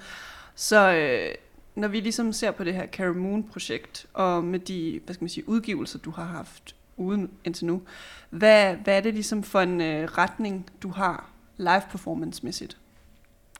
Så 0.56 0.94
øh, 0.94 1.36
når 1.76 1.88
vi 1.88 2.00
ligesom 2.00 2.34
ser 2.34 2.52
på 2.52 2.64
det 2.64 2.74
her 2.74 2.88
Cara 2.88 3.14
Moon-projekt, 3.14 4.06
og 4.14 4.44
med 4.44 4.60
de 4.60 5.02
hvad 5.06 5.14
skal 5.14 5.24
man 5.24 5.30
sige, 5.30 5.50
udgivelser, 5.50 6.00
du 6.00 6.12
har 6.12 6.26
haft 6.26 6.76
uden 6.98 7.30
indtil 7.44 7.66
nu, 7.66 7.82
hvad, 8.30 8.76
hvad 8.76 8.98
er 8.98 9.02
det 9.02 9.14
ligesom 9.14 9.44
for 9.44 9.60
en 9.62 9.82
øh, 9.82 10.04
retning, 10.04 10.70
du 10.84 10.90
har 10.90 11.30
live 11.58 11.82
performance-mæssigt? 11.92 12.78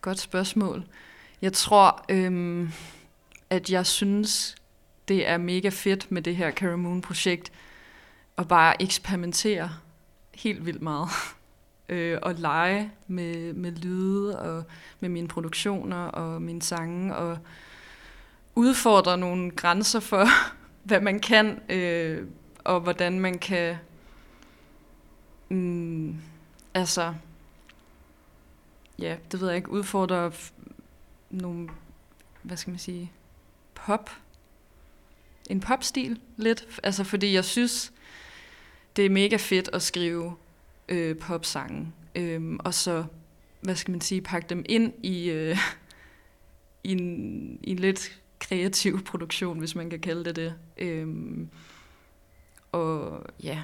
Godt 0.02 0.20
spørgsmål. 0.20 0.84
Jeg 1.42 1.54
tror, 1.54 2.06
øhm, 2.10 2.70
at 3.50 3.70
jeg 3.70 3.86
synes, 3.86 4.56
det 5.08 5.28
er 5.28 5.38
mega 5.38 5.70
fedt 5.70 6.12
med 6.12 6.22
det 6.22 6.36
her 6.36 6.52
Cara 6.52 6.76
Moon-projekt, 6.76 7.52
at 8.42 8.48
bare 8.48 8.82
eksperimentere 8.82 9.72
helt 10.34 10.66
vildt 10.66 10.82
meget. 10.82 11.10
øh, 11.90 12.20
og 12.22 12.34
lege 12.36 12.92
med, 13.08 13.54
med 13.54 13.72
lyde 13.72 14.40
og 14.40 14.64
med 15.00 15.10
mine 15.10 15.28
produktioner 15.28 16.06
og 16.06 16.42
mine 16.42 16.62
sange 16.62 17.16
og 17.16 17.38
udfordre 18.56 19.18
nogle 19.18 19.52
grænser 19.52 20.00
for, 20.00 20.26
hvad 20.88 21.02
man 21.02 21.20
kan 21.20 21.60
øh, 21.70 22.28
og 22.64 22.80
hvordan 22.80 23.20
man 23.20 23.40
kan 23.40 23.76
mm, 25.50 26.18
altså 26.74 27.14
ja, 29.00 29.18
det 29.32 29.42
ved 29.42 29.48
jeg 29.48 29.58
ikke, 29.58 29.70
udfordre 29.70 30.28
f- 30.28 30.54
nogle, 31.30 31.70
hvad 32.42 32.58
skal 32.58 32.72
man 32.72 32.80
sige, 32.80 33.12
pop, 33.76 34.10
en 35.50 35.60
popstil 35.60 36.20
lidt, 36.38 36.80
altså 36.84 37.04
fordi 37.04 37.34
jeg 37.34 37.46
synes, 37.46 37.94
det 38.96 39.06
er 39.06 39.10
mega 39.10 39.36
fedt 39.36 39.70
at 39.74 39.82
skrive 39.82 40.36
øh, 40.90 41.18
popsange, 41.18 41.92
øh, 42.16 42.56
og 42.60 42.74
så, 42.74 43.06
hvad 43.62 43.76
skal 43.76 43.92
man 43.92 44.02
sige, 44.02 44.22
pakke 44.22 44.50
dem 44.50 44.66
ind 44.70 44.94
i, 45.04 45.30
øh, 45.30 45.58
i, 46.84 46.92
en, 46.92 47.60
i 47.64 47.72
en 47.72 47.80
lidt 47.80 48.22
kreativ 48.40 49.04
produktion, 49.04 49.60
hvis 49.60 49.76
man 49.76 49.90
kan 49.90 50.00
kalde 50.00 50.26
det 50.26 50.36
det. 50.36 50.54
Øh, 50.78 51.08
og 52.72 53.24
ja, 53.44 53.62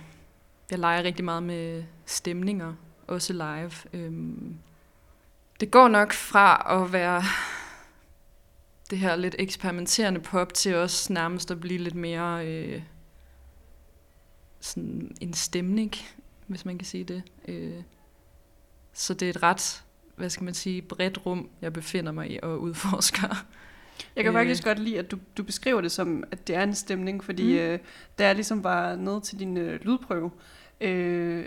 jeg 0.72 0.80
leger 0.80 1.04
rigtig 1.04 1.26
meget 1.26 1.44
med 1.44 1.84
stemninger, 2.06 2.74
også 3.08 3.34
live. 3.34 3.72
Øh, 3.94 4.12
det 5.60 5.72
går 5.72 5.88
nok 5.88 6.14
fra 6.14 6.82
at 6.84 6.94
være 6.94 7.24
det 8.90 8.98
her 8.98 9.16
lidt 9.16 9.36
eksperimenterende 9.40 10.20
pop 10.20 10.54
til 10.54 10.76
også 10.76 11.14
nærmest 11.14 11.52
at 11.52 11.60
blive 11.60 11.80
lidt 11.80 11.96
mere 11.96 12.48
øh, 12.48 12.82
sådan 14.68 15.16
en 15.22 15.34
stemning, 15.34 15.92
hvis 16.48 16.66
man 16.66 16.78
kan 16.78 16.86
sige 16.86 17.04
det. 17.04 17.24
Øh, 17.48 17.82
så 18.94 19.14
det 19.14 19.26
er 19.26 19.30
et 19.30 19.44
ret, 19.44 19.84
hvad 20.16 20.30
skal 20.30 20.44
man 20.44 20.54
sige, 20.54 20.82
bredt 20.82 21.26
rum, 21.26 21.50
jeg 21.62 21.74
befinder 21.74 22.12
mig 22.12 22.32
i 22.32 22.40
og 22.44 22.62
udforsker. 22.62 23.46
Jeg 24.16 24.24
kan 24.24 24.34
Øh. 24.34 24.40
faktisk 24.40 24.64
godt 24.64 24.80
lide, 24.80 25.00
at 25.00 25.12
du, 25.12 25.18
du 25.38 25.44
beskriver 25.44 25.82
det 25.82 25.92
som, 25.92 26.24
at 26.32 26.48
det 26.48 26.56
er 26.56 26.64
en 26.64 26.76
stemning, 26.76 27.24
fordi 27.24 27.44
mm. 27.44 27.50
Mm. 27.50 27.72
øh, 27.72 27.80
da 28.18 28.26
jeg 28.26 28.36
ligesom 28.36 28.64
var 28.64 28.96
nede 28.96 29.22
til 29.22 29.40
din 29.40 29.58
øh, 29.58 29.80
lydprøve, 29.86 30.32
øh, 30.82 31.46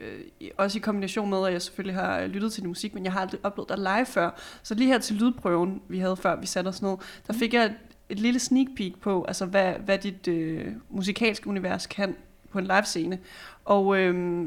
også 0.57 0.79
i 0.79 0.81
kombination 0.81 1.31
med, 1.31 1.47
at 1.47 1.53
jeg 1.53 1.62
selvfølgelig 1.62 1.95
har 1.95 2.27
lyttet 2.27 2.53
til 2.53 2.62
din 2.62 2.69
musik, 2.69 2.95
men 2.95 3.05
jeg 3.05 3.12
har 3.12 3.21
aldrig 3.21 3.41
oplevet 3.43 3.69
dig 3.69 3.79
live 3.79 4.07
før. 4.07 4.31
Så 4.62 4.75
lige 4.75 4.89
her 4.89 4.99
til 4.99 5.17
lydprøven, 5.17 5.83
vi 5.89 5.99
havde 5.99 6.17
før 6.17 6.41
vi 6.41 6.47
satte 6.47 6.69
os 6.69 6.83
ned, 6.83 6.97
der 7.27 7.33
fik 7.33 7.55
jeg 7.55 7.75
et 8.09 8.19
lille 8.19 8.41
sneak 8.41 8.67
peek 8.77 9.00
på, 9.00 9.25
altså 9.25 9.47
hvad, 9.47 9.73
hvad 9.73 9.99
dit 9.99 10.29
øh, 10.29 10.67
musikalske 10.89 11.49
univers 11.49 11.87
kan 11.87 12.17
på 12.50 12.59
en 12.59 12.64
live 12.64 12.85
scene. 12.85 13.19
Og 13.64 13.99
øh, 13.99 14.45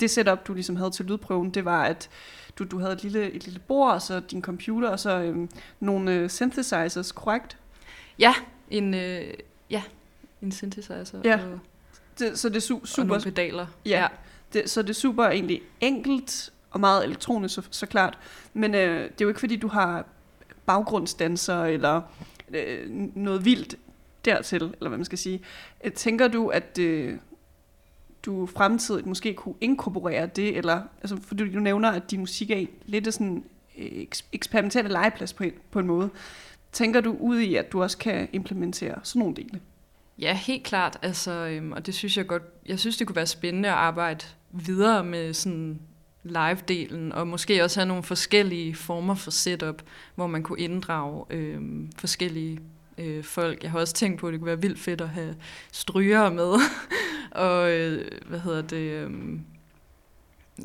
det 0.00 0.10
setup, 0.10 0.46
du 0.46 0.54
ligesom 0.54 0.76
havde 0.76 0.90
til 0.90 1.04
lydprøven, 1.04 1.50
det 1.50 1.64
var, 1.64 1.84
at 1.84 2.10
du, 2.58 2.64
du 2.64 2.78
havde 2.78 2.92
et 2.92 3.02
lille, 3.02 3.30
et 3.30 3.44
lille 3.44 3.60
bord, 3.60 3.92
og 3.92 4.02
så 4.02 4.20
din 4.20 4.42
computer, 4.42 4.88
og 4.88 5.00
så 5.00 5.20
øh, 5.20 5.48
nogle 5.80 6.12
øh, 6.12 6.30
synthesizers, 6.30 7.12
korrekt? 7.12 7.58
Ja, 8.18 8.34
en, 8.70 8.94
øh, 8.94 9.34
ja, 9.70 9.82
en 10.42 10.52
synthesizer. 10.52 11.20
Ja. 11.24 11.34
Og, 11.34 11.58
Det, 12.18 12.38
så 12.38 12.48
det 12.48 12.56
er 12.56 12.74
su- 12.74 12.80
og 12.80 12.88
super, 12.88 13.08
nogle 13.08 13.22
pedaler. 13.22 13.66
Ja. 13.86 14.08
det, 14.52 14.70
så 14.70 14.82
det 14.82 14.90
er 14.90 14.94
super 14.94 15.24
egentlig 15.24 15.62
enkelt, 15.80 16.52
og 16.70 16.80
meget 16.80 17.04
elektronisk, 17.04 17.54
så, 17.54 17.62
så 17.70 17.86
klart. 17.86 18.18
Men 18.54 18.74
øh, 18.74 19.00
det 19.02 19.10
er 19.10 19.12
jo 19.24 19.28
ikke, 19.28 19.40
fordi 19.40 19.56
du 19.56 19.68
har 19.68 20.04
baggrundsdanser, 20.66 21.64
eller 21.64 22.02
øh, 22.54 22.90
noget 23.14 23.44
vildt 23.44 23.76
dertil, 24.24 24.62
eller 24.62 24.88
hvad 24.88 24.98
man 24.98 25.04
skal 25.04 25.18
sige. 25.18 25.40
Øh, 25.84 25.92
tænker 25.92 26.28
du, 26.28 26.48
at 26.48 26.78
øh, 26.78 27.18
du 28.26 28.46
fremtidigt 28.46 29.06
måske 29.06 29.34
kunne 29.34 29.54
inkorporere 29.60 30.26
det, 30.26 30.56
eller, 30.56 30.82
altså, 31.00 31.16
fordi 31.22 31.52
du 31.52 31.60
nævner, 31.60 31.90
at 31.90 32.10
din 32.10 32.20
musik 32.20 32.50
er 32.50 32.66
lidt 32.86 33.06
af 33.06 33.12
sådan 33.12 33.44
øh, 33.78 33.86
eks- 33.86 34.24
eksperimentelle 34.32 34.90
legeplads 34.90 35.32
på 35.32 35.44
en, 35.44 35.52
på 35.70 35.78
en 35.78 35.86
måde. 35.86 36.10
Tænker 36.72 37.00
du 37.00 37.16
ud 37.20 37.38
i, 37.38 37.54
at 37.54 37.72
du 37.72 37.82
også 37.82 37.98
kan 37.98 38.28
implementere 38.32 38.94
sådan 39.02 39.20
nogle 39.20 39.36
dele? 39.36 39.60
Ja, 40.18 40.34
helt 40.34 40.64
klart. 40.64 40.98
Altså, 41.02 41.30
øhm, 41.30 41.72
og 41.72 41.86
det 41.86 41.94
synes 41.94 42.16
jeg 42.16 42.26
godt, 42.26 42.42
jeg 42.66 42.78
synes, 42.78 42.96
det 42.96 43.06
kunne 43.06 43.16
være 43.16 43.26
spændende 43.26 43.68
at 43.68 43.74
arbejde 43.74 44.24
videre 44.50 45.04
med 45.04 45.32
sådan 45.34 45.80
live-delen, 46.24 47.12
og 47.12 47.26
måske 47.26 47.64
også 47.64 47.80
have 47.80 47.88
nogle 47.88 48.02
forskellige 48.02 48.74
former 48.74 49.14
for 49.14 49.30
setup, 49.30 49.82
hvor 50.14 50.26
man 50.26 50.42
kunne 50.42 50.60
inddrage 50.60 51.24
øhm, 51.30 51.90
forskellige 51.98 52.60
øh, 52.98 53.24
folk. 53.24 53.62
Jeg 53.62 53.70
har 53.70 53.78
også 53.78 53.94
tænkt 53.94 54.20
på, 54.20 54.26
at 54.26 54.32
det 54.32 54.40
kunne 54.40 54.46
være 54.46 54.60
vildt 54.60 54.78
fedt 54.78 55.00
at 55.00 55.08
have 55.08 55.34
stryger 55.72 56.30
med, 56.30 56.54
og 57.32 57.70
øh, 57.70 58.10
hvad 58.26 58.38
hedder 58.38 58.62
det, 58.62 58.90
øhm, 58.90 59.44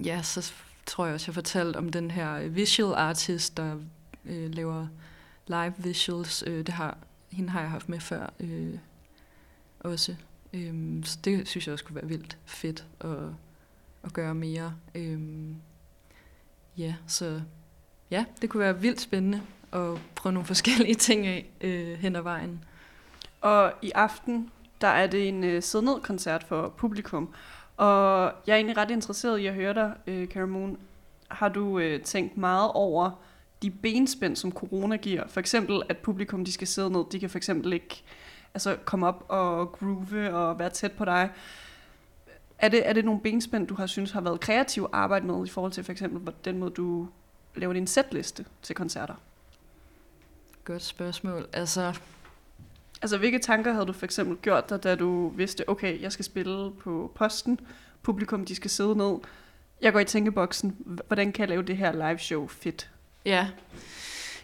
ja, 0.05 0.21
så 0.21 0.53
tror 0.85 1.05
jeg 1.05 1.13
også, 1.13 1.27
jeg 1.27 1.33
fortalte 1.33 1.77
om 1.77 1.89
den 1.89 2.11
her 2.11 2.33
øh, 2.33 2.55
visual 2.55 2.95
artist, 2.95 3.57
der 3.57 3.75
øh, 4.25 4.53
laver 4.53 4.87
live 5.47 5.73
visuals. 5.77 6.43
Øh, 6.47 6.57
det 6.57 6.69
har, 6.69 6.97
hende 7.31 7.49
har 7.49 7.61
jeg 7.61 7.69
haft 7.69 7.89
med 7.89 7.99
før, 7.99 8.29
øh, 8.39 8.77
også. 9.79 10.15
Øh, 10.53 11.03
så 11.03 11.19
det 11.23 11.47
synes 11.47 11.67
jeg 11.67 11.73
også 11.73 11.85
kunne 11.85 11.95
være 11.95 12.07
vildt 12.07 12.37
fedt 12.45 12.85
at, 13.01 13.17
at 14.03 14.13
gøre 14.13 14.35
mere. 14.35 14.75
Øh, 14.95 15.19
ja, 16.77 16.95
så 17.07 17.41
ja, 18.11 18.25
det 18.41 18.49
kunne 18.49 18.59
være 18.59 18.81
vildt 18.81 19.01
spændende 19.01 19.41
at 19.71 20.01
prøve 20.15 20.33
nogle 20.33 20.45
forskellige 20.45 20.95
ting 21.09 21.27
af 21.27 21.49
øh, 21.61 21.97
hen 21.97 22.15
ad 22.15 22.21
vejen. 22.21 22.63
Og 23.41 23.73
i 23.81 23.91
aften, 23.95 24.51
der 24.81 24.87
er 24.87 25.07
det 25.07 25.27
en 25.27 25.43
øh, 25.43 25.63
sidned-koncert 25.63 26.43
for 26.43 26.73
publikum. 26.77 27.33
Og 27.77 28.31
jeg 28.47 28.53
er 28.53 28.57
egentlig 28.57 28.77
ret 28.77 28.91
interesseret 28.91 29.39
i 29.39 29.45
at 29.45 29.53
høre 29.53 29.73
dig, 29.73 29.93
øh, 30.07 30.27
Cara 30.27 30.45
Moon. 30.45 30.79
Har 31.27 31.49
du 31.49 31.79
øh, 31.79 32.01
tænkt 32.01 32.37
meget 32.37 32.71
over 32.73 33.11
de 33.61 33.71
benspænd, 33.71 34.35
som 34.35 34.51
corona 34.51 34.95
giver? 34.95 35.27
For 35.27 35.39
eksempel, 35.39 35.81
at 35.89 35.97
publikum 35.97 36.45
de 36.45 36.51
skal 36.51 36.67
sidde 36.67 36.89
ned. 36.89 37.03
De 37.11 37.19
kan 37.19 37.29
for 37.29 37.37
eksempel 37.37 37.73
ikke 37.73 38.03
altså, 38.53 38.77
komme 38.85 39.07
op 39.07 39.25
og 39.27 39.71
groove 39.71 40.33
og 40.33 40.59
være 40.59 40.69
tæt 40.69 40.91
på 40.91 41.05
dig. 41.05 41.29
Er 42.59 42.69
det, 42.69 42.89
er 42.89 42.93
det 42.93 43.05
nogle 43.05 43.21
benspænd, 43.21 43.67
du 43.67 43.75
har 43.75 43.85
synes 43.85 44.11
har 44.11 44.21
været 44.21 44.39
kreativ 44.39 44.83
at 44.83 44.89
arbejde 44.93 45.27
med 45.27 45.45
i 45.45 45.49
forhold 45.49 45.71
til 45.71 45.83
for 45.83 45.91
eksempel 45.91 46.33
den 46.45 46.57
måde, 46.57 46.71
du 46.71 47.07
laver 47.55 47.73
din 47.73 47.87
setliste 47.87 48.45
til 48.61 48.75
koncerter? 48.75 49.15
Godt 50.63 50.83
spørgsmål. 50.83 51.47
Altså, 51.53 51.99
Altså, 53.01 53.17
hvilke 53.17 53.39
tanker 53.39 53.73
havde 53.73 53.85
du 53.85 53.93
for 53.93 54.05
eksempel 54.05 54.37
gjort 54.37 54.69
dig, 54.69 54.83
da 54.83 54.95
du 54.95 55.29
vidste, 55.29 55.69
okay, 55.69 56.01
jeg 56.01 56.11
skal 56.11 56.25
spille 56.25 56.71
på 56.71 57.11
posten, 57.15 57.59
publikum, 58.03 58.45
de 58.45 58.55
skal 58.55 58.71
sidde 58.71 58.95
ned, 58.95 59.15
jeg 59.81 59.93
går 59.93 59.99
i 59.99 60.05
tænkeboksen, 60.05 60.75
hvordan 61.07 61.31
kan 61.31 61.41
jeg 61.41 61.49
lave 61.49 61.63
det 61.63 61.77
her 61.77 61.91
live 61.91 62.19
show 62.19 62.47
fedt? 62.47 62.89
ja. 63.25 63.47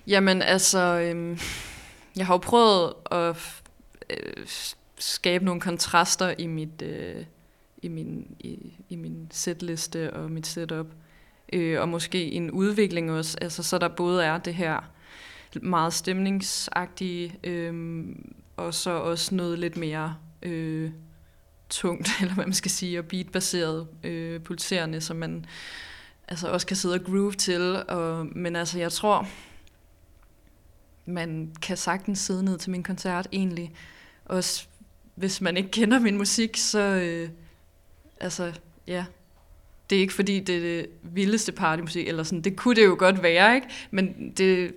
Jamen 0.08 0.42
altså, 0.42 0.80
øhm, 0.80 1.40
jeg 2.16 2.26
har 2.26 2.34
jo 2.34 2.38
prøvet 2.38 2.94
at 3.12 3.62
øh, 4.10 4.48
skabe 4.98 5.46
nogle 5.46 5.62
kontraster 5.62 6.34
i 6.38 6.48
mit 6.48 6.82
øh, 6.82 7.26
i 7.82 7.88
min 7.88 8.36
i, 8.40 8.74
i 8.90 8.96
min 8.96 9.28
setliste 9.32 10.14
og 10.14 10.32
mit 10.32 10.48
setup. 10.48 10.88
Øh, 11.54 11.82
og 11.82 11.90
måske 11.90 12.32
en 12.32 12.52
udvikling 12.52 13.12
også, 13.12 13.38
altså 13.42 13.64
så 13.64 13.78
der 13.78 13.88
både 13.88 14.24
er 14.26 14.38
det 14.38 14.54
her 14.54 14.80
meget 15.62 15.94
stemningsagtige, 15.94 17.36
øh, 17.44 18.06
og 18.58 18.74
så 18.74 18.92
også 18.92 19.36
noget 19.36 19.60
lidt 19.60 19.78
mere 19.78 20.16
øh, 20.42 20.92
tungt, 21.70 22.10
eller 22.22 22.34
hvad 22.34 22.46
man 22.46 22.54
skal 22.54 22.72
sige, 22.72 23.00
og 23.00 23.06
beatbaseret, 23.06 23.88
øh, 24.04 24.42
pulserende, 24.42 25.02
som 25.02 25.16
man 25.16 25.46
altså 26.28 26.48
også 26.48 26.68
kan 26.68 26.78
sidde 26.78 26.96
og 26.96 27.04
groove 27.04 27.32
til. 27.32 27.84
Og, 27.88 28.26
men 28.26 28.56
altså, 28.56 28.80
jeg 28.80 28.92
tror, 28.92 29.28
man 31.06 31.52
kan 31.62 31.78
sagtens 31.78 32.20
sidde 32.20 32.46
ned 32.46 32.58
til 32.58 32.72
min 32.72 32.84
koncert 32.84 33.28
egentlig. 33.32 33.74
Også 34.26 34.68
hvis 35.16 35.42
man 35.42 35.58
ikke 35.58 35.72
kender 35.72 36.00
min 36.00 36.18
musik, 36.18 36.58
så 36.58 36.80
øh, 36.80 37.30
altså, 38.20 38.54
ja. 38.88 39.06
Det 39.90 39.96
er 39.96 40.00
ikke 40.00 40.14
fordi, 40.14 40.40
det 40.40 40.58
er 40.58 40.60
det 40.60 40.88
vildeste 41.02 41.52
partymusik, 41.52 42.08
eller 42.08 42.24
sådan. 42.24 42.42
Det 42.42 42.56
kunne 42.56 42.76
det 42.76 42.86
jo 42.86 42.96
godt 43.00 43.24
være, 43.24 43.56
ikke? 43.56 43.68
Men 43.92 44.34
det, 44.38 44.76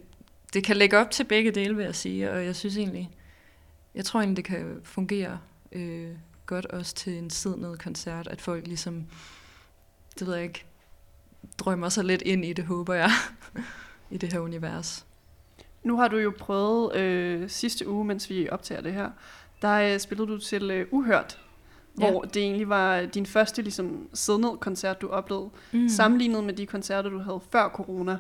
det 0.55 0.65
kan 0.65 0.77
lægge 0.77 0.99
op 0.99 1.11
til 1.11 1.25
begge 1.25 1.51
dele, 1.51 1.77
vil 1.77 1.85
jeg 1.85 1.95
sige. 1.95 2.31
Og 2.31 2.45
jeg 2.45 2.57
synes 2.57 2.77
egentlig, 2.77 3.11
jeg 3.97 4.05
tror 4.05 4.21
egentlig, 4.21 4.37
det 4.37 4.45
kan 4.45 4.81
fungere 4.85 5.39
øh, 5.73 6.11
godt 6.47 6.67
også 6.67 6.95
til 6.95 7.19
en 7.19 7.31
siddende 7.31 7.77
koncert, 7.77 8.29
at 8.29 8.41
folk 8.41 8.67
ligesom, 8.67 9.07
det 10.19 10.27
ved 10.27 10.35
jeg 10.35 10.45
ikke, 10.45 10.65
drømmer 11.59 11.89
sig 11.89 12.05
lidt 12.05 12.23
ind 12.23 12.45
i 12.45 12.53
det, 12.53 12.65
håber 12.65 12.95
jeg, 12.95 13.11
i 14.11 14.19
det 14.19 14.33
her 14.33 14.41
univers. 14.41 15.07
Nu 15.83 15.97
har 15.97 16.09
du 16.09 16.17
jo 16.17 16.33
prøvet 16.39 16.97
øh, 16.97 17.51
sidste 17.51 17.89
uge, 17.89 18.05
mens 18.05 18.31
vi 18.31 18.49
optager 18.51 18.81
det 18.81 18.93
her, 18.93 19.11
der 19.63 19.95
øh, 19.95 20.01
spillede 20.01 20.29
du 20.29 20.39
til 20.39 20.71
øh, 20.71 20.87
Uhørt, 20.91 21.41
Ja. 22.01 22.11
hvor 22.11 22.23
det 22.23 22.43
egentlig 22.43 22.69
var 22.69 23.01
din 23.03 23.27
første 23.27 23.63
ligesom, 23.63 24.09
siddende 24.15 24.57
koncert, 24.61 25.01
du 25.01 25.09
oplevede, 25.09 25.51
mm. 25.73 25.89
sammenlignet 25.89 26.45
med 26.45 26.55
de 26.55 26.67
koncerter, 26.67 27.11
du 27.11 27.19
havde 27.19 27.41
før 27.51 27.69
corona. 27.69 28.19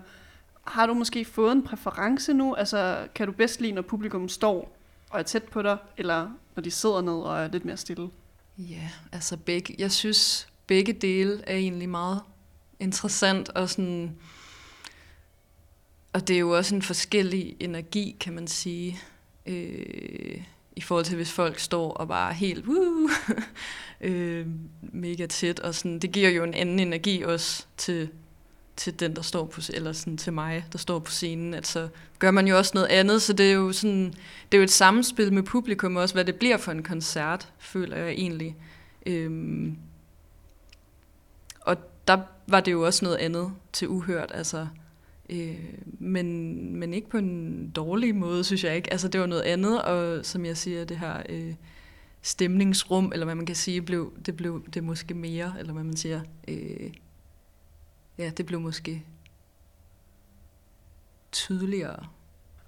Har 0.64 0.86
du 0.86 0.94
måske 0.94 1.24
fået 1.24 1.52
en 1.52 1.62
præference 1.62 2.34
nu? 2.34 2.54
Altså, 2.54 3.08
kan 3.14 3.26
du 3.26 3.32
bedst 3.32 3.60
lide, 3.60 3.72
når 3.72 3.82
publikum 3.82 4.28
står 4.28 4.75
og 5.10 5.18
er 5.18 5.22
tæt 5.22 5.42
på 5.42 5.62
dig, 5.62 5.78
eller 5.96 6.30
når 6.54 6.62
de 6.62 6.70
sidder 6.70 7.00
ned 7.00 7.12
og 7.12 7.38
er 7.38 7.48
lidt 7.48 7.64
mere 7.64 7.76
stille? 7.76 8.10
Ja, 8.58 8.90
altså 9.12 9.36
begge. 9.36 9.74
Jeg 9.78 9.92
synes, 9.92 10.48
begge 10.66 10.92
dele 10.92 11.42
er 11.46 11.56
egentlig 11.56 11.88
meget 11.88 12.20
interessant, 12.80 13.48
og 13.48 13.70
sådan... 13.70 14.16
Og 16.12 16.28
det 16.28 16.36
er 16.36 16.40
jo 16.40 16.56
også 16.56 16.74
en 16.74 16.82
forskellig 16.82 17.56
energi, 17.60 18.16
kan 18.20 18.32
man 18.32 18.46
sige, 18.46 18.98
øh, 19.46 20.42
i 20.76 20.80
forhold 20.80 21.04
til, 21.04 21.16
hvis 21.16 21.32
folk 21.32 21.58
står 21.58 21.92
og 21.92 22.08
bare 22.08 22.34
helt 22.34 22.66
woo, 22.66 23.08
øh, 24.10 24.46
mega 24.80 25.26
tæt, 25.26 25.60
og 25.60 25.74
sådan, 25.74 25.98
det 25.98 26.12
giver 26.12 26.30
jo 26.30 26.44
en 26.44 26.54
anden 26.54 26.78
energi 26.78 27.22
også 27.22 27.66
til, 27.76 28.08
til 28.76 29.00
den, 29.00 29.16
der 29.16 29.22
står 29.22 29.46
på, 29.46 29.60
eller 29.74 29.92
sådan 29.92 30.16
til 30.16 30.32
mig, 30.32 30.64
der 30.72 30.78
står 30.78 30.98
på 30.98 31.10
scenen, 31.10 31.54
at 31.54 31.66
så 31.66 31.88
gør 32.18 32.30
man 32.30 32.48
jo 32.48 32.56
også 32.56 32.70
noget 32.74 32.88
andet, 32.88 33.22
så 33.22 33.32
det 33.32 33.50
er 33.50 33.54
jo 33.54 33.72
sådan, 33.72 34.06
det 34.52 34.56
er 34.56 34.58
jo 34.58 34.62
et 34.62 34.70
samspil 34.70 35.32
med 35.32 35.42
publikum 35.42 35.96
også, 35.96 36.14
hvad 36.14 36.24
det 36.24 36.36
bliver 36.36 36.56
for 36.56 36.72
en 36.72 36.82
koncert, 36.82 37.52
føler 37.58 37.96
jeg 37.96 38.08
egentlig. 38.08 38.56
Øhm, 39.06 39.76
og 41.60 41.76
der 42.08 42.18
var 42.46 42.60
det 42.60 42.72
jo 42.72 42.86
også 42.86 43.04
noget 43.04 43.16
andet 43.16 43.52
til 43.72 43.88
uhørt, 43.88 44.32
altså, 44.34 44.66
øh, 45.30 45.58
men, 45.98 46.76
men 46.76 46.94
ikke 46.94 47.10
på 47.10 47.18
en 47.18 47.70
dårlig 47.70 48.14
måde, 48.14 48.44
synes 48.44 48.64
jeg 48.64 48.76
ikke. 48.76 48.92
Altså 48.92 49.08
det 49.08 49.20
var 49.20 49.26
noget 49.26 49.42
andet, 49.42 49.82
og 49.82 50.24
som 50.26 50.44
jeg 50.44 50.56
siger, 50.56 50.84
det 50.84 50.98
her 50.98 51.22
øh, 51.28 51.54
stemningsrum, 52.22 53.10
eller 53.12 53.24
hvad 53.24 53.34
man 53.34 53.46
kan 53.46 53.56
sige, 53.56 53.82
blev, 53.82 54.12
det 54.26 54.36
blev 54.36 54.64
det 54.74 54.84
måske 54.84 55.14
mere, 55.14 55.54
eller 55.58 55.72
hvad 55.72 55.84
man 55.84 55.96
siger, 55.96 56.20
øh, 56.48 56.90
ja, 58.18 58.30
det 58.36 58.46
blev 58.46 58.60
måske 58.60 59.02
tydeligere. 61.32 62.06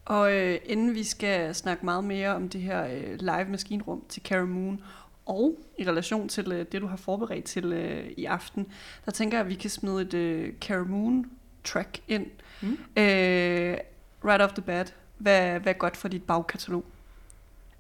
Og 0.05 0.33
øh, 0.33 0.59
inden 0.65 0.95
vi 0.95 1.05
skal 1.05 1.55
snakke 1.55 1.85
meget 1.85 2.05
mere 2.05 2.35
om 2.35 2.49
det 2.49 2.61
her 2.61 2.85
øh, 2.85 3.15
live 3.21 3.45
maskinrum 3.49 4.05
til 4.09 4.23
Cara 4.23 4.45
Moon, 4.45 4.83
og 5.27 5.59
i 5.79 5.85
relation 5.85 6.29
til 6.29 6.53
øh, 6.53 6.67
det, 6.73 6.83
du 6.83 6.87
har 6.87 6.97
forberedt 6.97 7.45
til 7.45 7.73
øh, 7.73 8.11
i 8.17 8.25
aften, 8.25 8.67
der 9.05 9.11
tænker 9.13 9.39
jeg, 9.39 9.45
at 9.45 9.51
vi 9.51 9.55
kan 9.55 9.71
smide 9.71 10.03
et 10.03 10.15
øh, 10.15 10.53
Cara 10.61 10.85
Moon 10.85 11.27
track 11.65 12.01
ind. 12.09 12.27
Mm. 12.61 12.79
Øh, 12.97 13.77
right 14.25 14.43
off 14.43 14.53
the 14.53 14.63
bat, 14.63 14.95
hvad, 15.19 15.61
hvad 15.61 15.73
er 15.73 15.79
godt 15.79 15.97
for 15.97 16.09
dit 16.09 16.23
bagkatalog? 16.23 16.85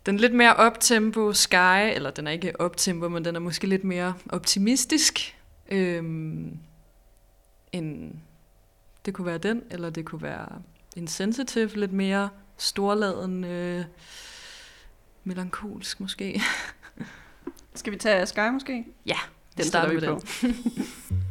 Den 0.06 0.16
lidt 0.16 0.34
mere 0.34 0.56
optempo 0.56 1.32
Sky, 1.32 1.94
eller 1.94 2.10
den 2.10 2.26
er 2.26 2.30
ikke 2.30 2.60
optempo, 2.60 3.08
men 3.08 3.24
den 3.24 3.36
er 3.36 3.40
måske 3.40 3.66
lidt 3.66 3.84
mere 3.84 4.14
optimistisk. 4.28 5.36
Øhm, 5.68 6.58
end 7.72 8.14
det 9.04 9.14
kunne 9.14 9.26
være 9.26 9.38
den, 9.38 9.62
eller 9.70 9.90
det 9.90 10.04
kunne 10.04 10.22
være 10.22 10.62
Insensitive, 10.96 11.76
lidt 11.76 11.92
mere 11.92 12.28
storladen, 12.56 13.44
øh, 13.44 13.84
melankolsk 15.24 16.00
måske. 16.00 16.40
Skal 17.74 17.92
vi 17.92 17.98
tage 17.98 18.26
Sky 18.26 18.48
måske? 18.52 18.84
Ja, 19.06 19.18
Den 19.56 19.64
starter 19.64 19.94
vi 19.94 20.00
med 20.00 20.08
på. 20.08 20.20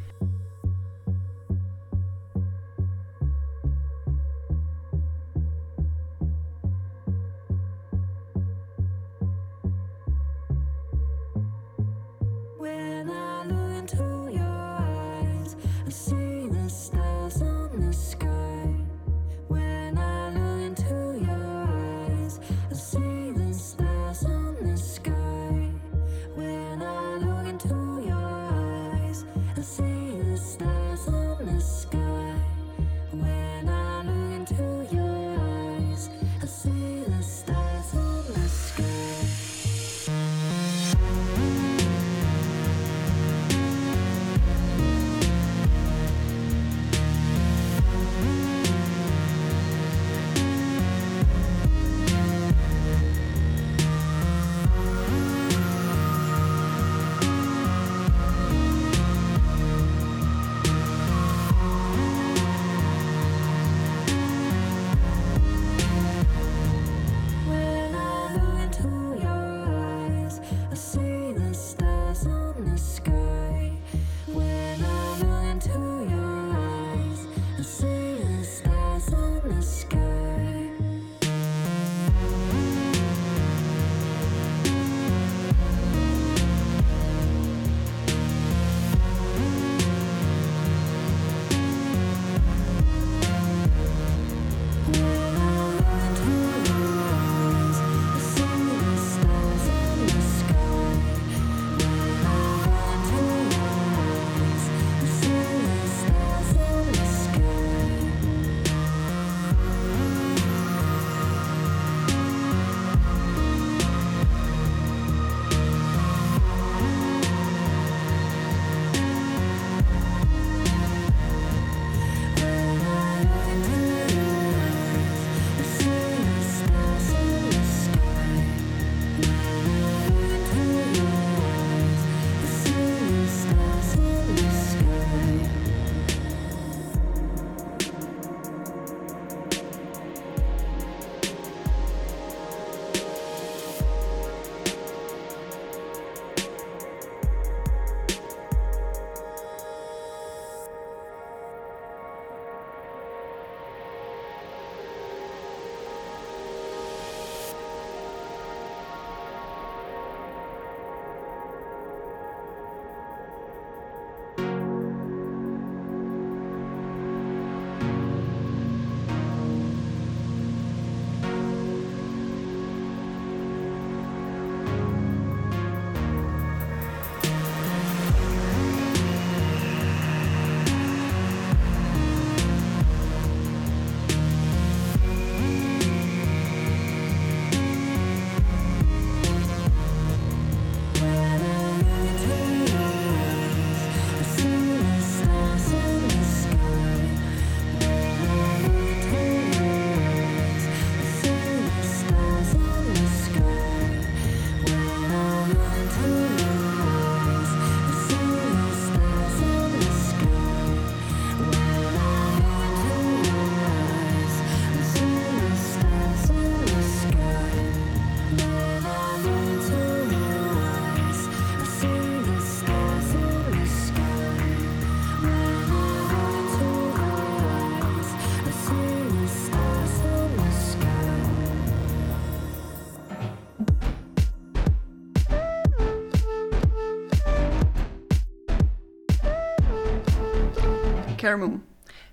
Caramoon. 241.28 241.64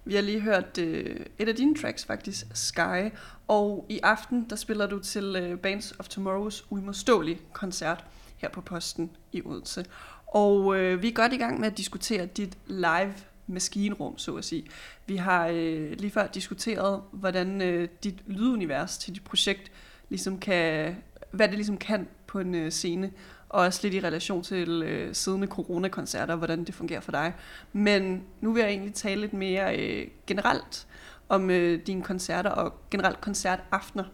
Vi 0.05 0.15
har 0.15 0.23
lige 0.23 0.41
hørt 0.41 0.79
øh, 0.79 1.27
et 1.39 1.49
af 1.49 1.55
dine 1.55 1.75
tracks 1.75 2.05
faktisk, 2.05 2.47
Sky, 2.55 3.11
og 3.49 3.87
i 3.89 4.01
aften 4.03 4.47
der 4.51 4.57
spiller 4.57 4.87
du 4.87 4.99
til 4.99 5.37
øh, 5.37 5.59
Bands 5.59 5.95
of 5.99 6.09
Tomorrows 6.09 6.67
uimodståelige 6.71 7.41
koncert 7.53 8.05
her 8.37 8.49
på 8.49 8.61
Posten 8.61 9.11
i 9.33 9.43
Odense. 9.45 9.85
Og 10.27 10.77
øh, 10.77 11.03
vi 11.03 11.09
er 11.09 11.13
godt 11.13 11.33
i 11.33 11.37
gang 11.37 11.61
med 11.61 11.67
at 11.67 11.79
diskutere 11.79 12.27
dit 12.27 12.59
live 12.67 13.15
maskinrum, 13.47 14.19
så 14.19 14.35
at 14.35 14.45
sige. 14.45 14.65
Vi 15.07 15.17
har 15.17 15.47
øh, 15.47 15.93
lige 15.99 16.11
før 16.11 16.27
diskuteret, 16.27 17.03
hvordan 17.13 17.63
øh, 17.63 17.89
dit 18.05 18.23
lydunivers 18.27 18.99
til 18.99 19.15
dit 19.15 19.25
projekt 19.25 19.73
ligesom 20.09 20.39
kan, 20.39 20.97
hvad 21.31 21.49
det 21.49 21.55
ligesom 21.55 21.77
kan 21.77 22.09
på 22.27 22.39
en 22.39 22.55
øh, 22.55 22.71
scene, 22.71 23.11
og 23.55 23.61
også 23.61 23.81
lidt 23.83 23.95
i 23.95 24.01
relation 24.01 24.43
til 24.43 24.83
øh, 24.83 25.15
siddende 25.15 25.47
coronakoncerter, 25.47 26.37
hvordan 26.37 26.65
det 26.65 26.75
fungerer 26.75 27.01
for 27.01 27.13
dig. 27.13 27.35
Men 27.73 28.23
nu 28.41 28.53
vil 28.53 28.61
jeg 28.61 28.71
egentlig 28.71 28.95
tale 28.95 29.21
lidt 29.21 29.33
mere 29.33 29.77
øh, 29.77 30.07
generelt 30.27 30.87
om 31.29 31.51
øh, 31.51 31.87
dine 31.87 32.03
koncerter 32.03 32.51
og 32.51 32.73
generelt 32.91 33.21
koncertaftener. 33.21 34.05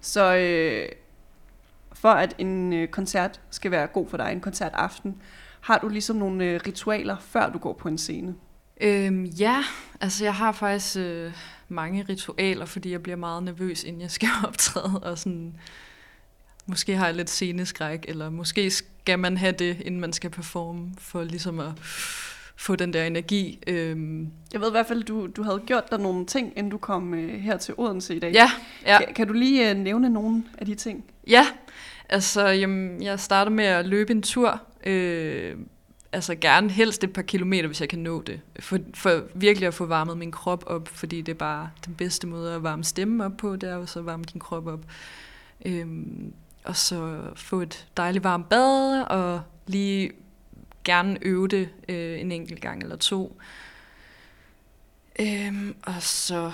Så 0.00 0.36
øh, 0.36 0.88
for 1.92 2.08
at 2.08 2.34
en 2.38 2.72
øh, 2.72 2.88
koncert 2.88 3.40
skal 3.50 3.70
være 3.70 3.86
god 3.86 4.08
for 4.08 4.16
dig, 4.16 4.32
en 4.32 4.40
koncertaften, 4.40 5.22
har 5.60 5.78
du 5.78 5.88
ligesom 5.88 6.16
nogle 6.16 6.44
øh, 6.44 6.60
ritualer, 6.66 7.16
før 7.20 7.50
du 7.50 7.58
går 7.58 7.72
på 7.72 7.88
en 7.88 7.98
scene? 7.98 8.34
Øhm, 8.80 9.24
ja, 9.24 9.64
altså 10.00 10.24
jeg 10.24 10.34
har 10.34 10.52
faktisk 10.52 10.96
øh, 10.96 11.32
mange 11.68 12.06
ritualer, 12.08 12.64
fordi 12.64 12.92
jeg 12.92 13.02
bliver 13.02 13.16
meget 13.16 13.42
nervøs, 13.42 13.84
inden 13.84 14.02
jeg 14.02 14.10
skal 14.10 14.28
optræde, 14.48 15.00
og 15.02 15.18
sådan 15.18 15.54
måske 16.70 16.96
har 16.96 17.06
jeg 17.06 17.14
lidt 17.14 17.30
sceneskræk, 17.30 18.04
eller 18.08 18.30
måske 18.30 18.70
skal 18.70 19.18
man 19.18 19.36
have 19.36 19.52
det, 19.52 19.80
inden 19.80 20.00
man 20.00 20.12
skal 20.12 20.30
performe, 20.30 20.90
for 20.98 21.24
ligesom 21.24 21.60
at 21.60 21.72
få 22.56 22.76
den 22.76 22.92
der 22.92 23.04
energi. 23.04 23.58
Øhm, 23.66 24.28
Jeg 24.52 24.60
ved 24.60 24.68
i 24.68 24.70
hvert 24.70 24.86
fald, 24.86 25.02
du, 25.02 25.26
du 25.26 25.42
havde 25.42 25.62
gjort 25.66 25.90
dig 25.90 25.98
nogle 26.00 26.26
ting, 26.26 26.52
inden 26.56 26.70
du 26.70 26.78
kom 26.78 27.14
øh, 27.14 27.40
her 27.40 27.56
til 27.56 27.74
Odense 27.78 28.16
i 28.16 28.18
dag. 28.18 28.32
ja, 28.32 28.50
ja. 28.86 28.98
Kan, 29.04 29.14
kan 29.14 29.26
du 29.26 29.32
lige 29.32 29.70
øh, 29.70 29.76
nævne 29.76 30.10
nogle 30.10 30.44
af 30.58 30.66
de 30.66 30.74
ting? 30.74 31.04
Ja, 31.26 31.46
altså 32.08 32.46
jamen, 32.48 33.02
jeg 33.02 33.20
starter 33.20 33.50
med 33.50 33.64
at 33.64 33.86
løbe 33.86 34.12
en 34.12 34.22
tur. 34.22 34.62
Øh, 34.86 35.56
altså 36.12 36.34
gerne 36.34 36.70
helst 36.70 37.04
et 37.04 37.12
par 37.12 37.22
kilometer, 37.22 37.66
hvis 37.66 37.80
jeg 37.80 37.88
kan 37.88 37.98
nå 37.98 38.22
det. 38.22 38.40
For, 38.60 38.78
for 38.94 39.22
virkelig 39.34 39.66
at 39.66 39.74
få 39.74 39.86
varmet 39.86 40.18
min 40.18 40.30
krop 40.32 40.64
op, 40.66 40.88
fordi 40.88 41.20
det 41.20 41.32
er 41.32 41.36
bare 41.38 41.70
den 41.86 41.94
bedste 41.94 42.26
måde 42.26 42.54
at 42.54 42.62
varme 42.62 42.84
stemmen 42.84 43.20
op 43.20 43.36
på, 43.38 43.56
det 43.56 43.70
er 43.70 43.74
jo 43.74 43.86
så 43.86 43.98
at 43.98 44.06
varme 44.06 44.24
din 44.32 44.40
krop 44.40 44.66
op. 44.66 44.80
Øhm, 45.66 46.32
og 46.64 46.76
så 46.76 47.20
få 47.36 47.60
et 47.60 47.88
dejligt 47.96 48.24
varmt 48.24 48.48
bad, 48.48 49.02
og 49.02 49.42
lige 49.66 50.10
gerne 50.84 51.18
øve 51.22 51.48
det 51.48 51.68
øh, 51.88 52.20
en 52.20 52.32
enkelt 52.32 52.60
gang 52.60 52.82
eller 52.82 52.96
to. 52.96 53.40
Øhm, 55.20 55.74
og 55.82 56.02
så 56.02 56.52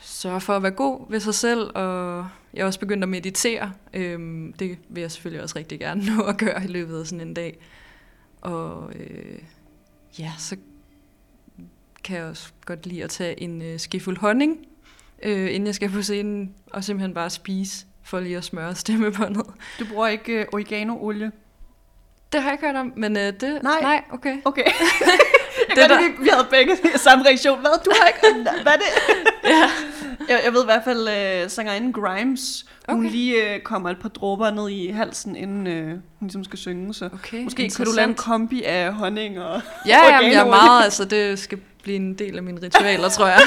sørge 0.00 0.40
for 0.40 0.56
at 0.56 0.62
være 0.62 0.72
god 0.72 1.10
ved 1.10 1.20
sig 1.20 1.34
selv, 1.34 1.70
og 1.74 2.28
jeg 2.54 2.62
er 2.62 2.66
også 2.66 2.80
begyndt 2.80 3.02
at 3.02 3.08
meditere. 3.08 3.72
Øhm, 3.94 4.52
det 4.52 4.78
vil 4.88 5.00
jeg 5.00 5.10
selvfølgelig 5.10 5.42
også 5.42 5.58
rigtig 5.58 5.78
gerne 5.78 6.04
nå 6.16 6.22
at 6.22 6.38
gøre 6.38 6.64
i 6.64 6.66
løbet 6.66 7.00
af 7.00 7.06
sådan 7.06 7.28
en 7.28 7.34
dag. 7.34 7.58
Og 8.40 8.92
øh, 8.94 9.38
ja, 10.18 10.32
så 10.38 10.56
kan 12.04 12.16
jeg 12.16 12.24
også 12.24 12.52
godt 12.66 12.86
lide 12.86 13.04
at 13.04 13.10
tage 13.10 13.42
en 13.42 13.62
øh, 13.62 13.78
skefuld 13.78 14.18
honning, 14.18 14.66
øh, 15.22 15.54
inden 15.54 15.66
jeg 15.66 15.74
skal 15.74 15.90
på 15.90 16.02
scenen, 16.02 16.54
og 16.66 16.84
simpelthen 16.84 17.14
bare 17.14 17.30
spise, 17.30 17.86
for 18.04 18.20
lige 18.20 18.36
at 18.36 18.44
smøre 18.44 18.74
stemmebåndet. 18.84 19.46
Du 19.78 19.84
bruger 19.92 20.06
ikke 20.06 20.32
øh, 20.32 20.46
oregano-olie? 20.52 21.32
Det 22.32 22.42
har 22.42 22.48
jeg 22.50 22.54
ikke 22.54 22.66
hørt 22.66 22.76
om, 22.76 22.92
men 22.96 23.16
øh, 23.16 23.22
det... 23.22 23.58
Nej. 23.62 23.80
Nej, 23.80 24.02
okay. 24.12 24.36
Okay. 24.44 24.64
jeg 24.64 24.72
Det 25.68 25.76
det 25.76 25.90
der- 25.90 25.98
vi, 25.98 26.24
vi 26.24 26.28
havde 26.32 26.46
begge 26.50 26.76
samme 26.98 27.24
reaktion. 27.24 27.60
Hvad? 27.60 27.70
Du 27.84 27.90
har 28.00 28.08
ikke... 28.08 28.50
Hvad 28.62 28.72
er 28.72 28.76
det? 28.76 29.14
Ja. 29.44 29.70
Jeg, 30.28 30.40
jeg 30.44 30.52
ved 30.52 30.62
i 30.62 30.64
hvert 30.64 30.84
fald, 30.84 31.08
øh, 31.08 31.50
sangerinden 31.50 31.92
Grimes, 31.92 32.64
hun 32.88 32.98
Okay. 33.00 33.10
lige 33.10 33.54
øh, 33.54 33.60
kommer 33.60 33.90
et 33.90 33.98
par 34.00 34.08
dråber 34.08 34.50
ned 34.50 34.68
i 34.70 34.90
halsen, 34.90 35.36
inden 35.36 35.66
øh, 35.66 35.88
hun 35.88 36.00
ligesom 36.20 36.44
skal 36.44 36.58
synge. 36.58 36.94
Så 36.94 37.04
Okay, 37.14 37.42
måske 37.44 37.70
kan 37.76 37.84
du 37.86 37.92
lave 37.92 38.08
en 38.08 38.14
kombi 38.14 38.62
af 38.62 38.92
honning 38.92 39.40
og... 39.40 39.60
Ja, 39.86 40.14
jamen, 40.14 40.32
jeg 40.32 40.40
er 40.40 40.48
meget, 40.48 40.84
altså 40.84 41.04
det 41.04 41.38
skal 41.38 41.58
blive 41.82 41.96
en 41.96 42.14
del 42.14 42.36
af 42.36 42.42
mine 42.42 42.62
ritualer, 42.62 43.08
tror 43.08 43.26
jeg. 43.26 43.40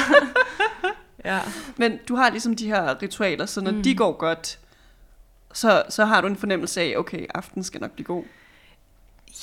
Ja. 1.34 1.40
Men 1.76 1.98
du 2.08 2.16
har 2.16 2.30
ligesom 2.30 2.56
de 2.56 2.66
her 2.66 3.02
ritualer, 3.02 3.46
så 3.46 3.60
når 3.60 3.70
mm. 3.70 3.82
De 3.82 3.94
går 3.94 4.12
godt, 4.12 4.58
så, 5.52 5.82
så 5.88 6.04
har 6.04 6.20
du 6.20 6.26
en 6.26 6.36
fornemmelse 6.36 6.80
af, 6.80 6.94
okay, 6.96 7.26
aften 7.34 7.64
skal 7.64 7.80
nok 7.80 7.90
blive 7.90 8.06
god. 8.06 8.24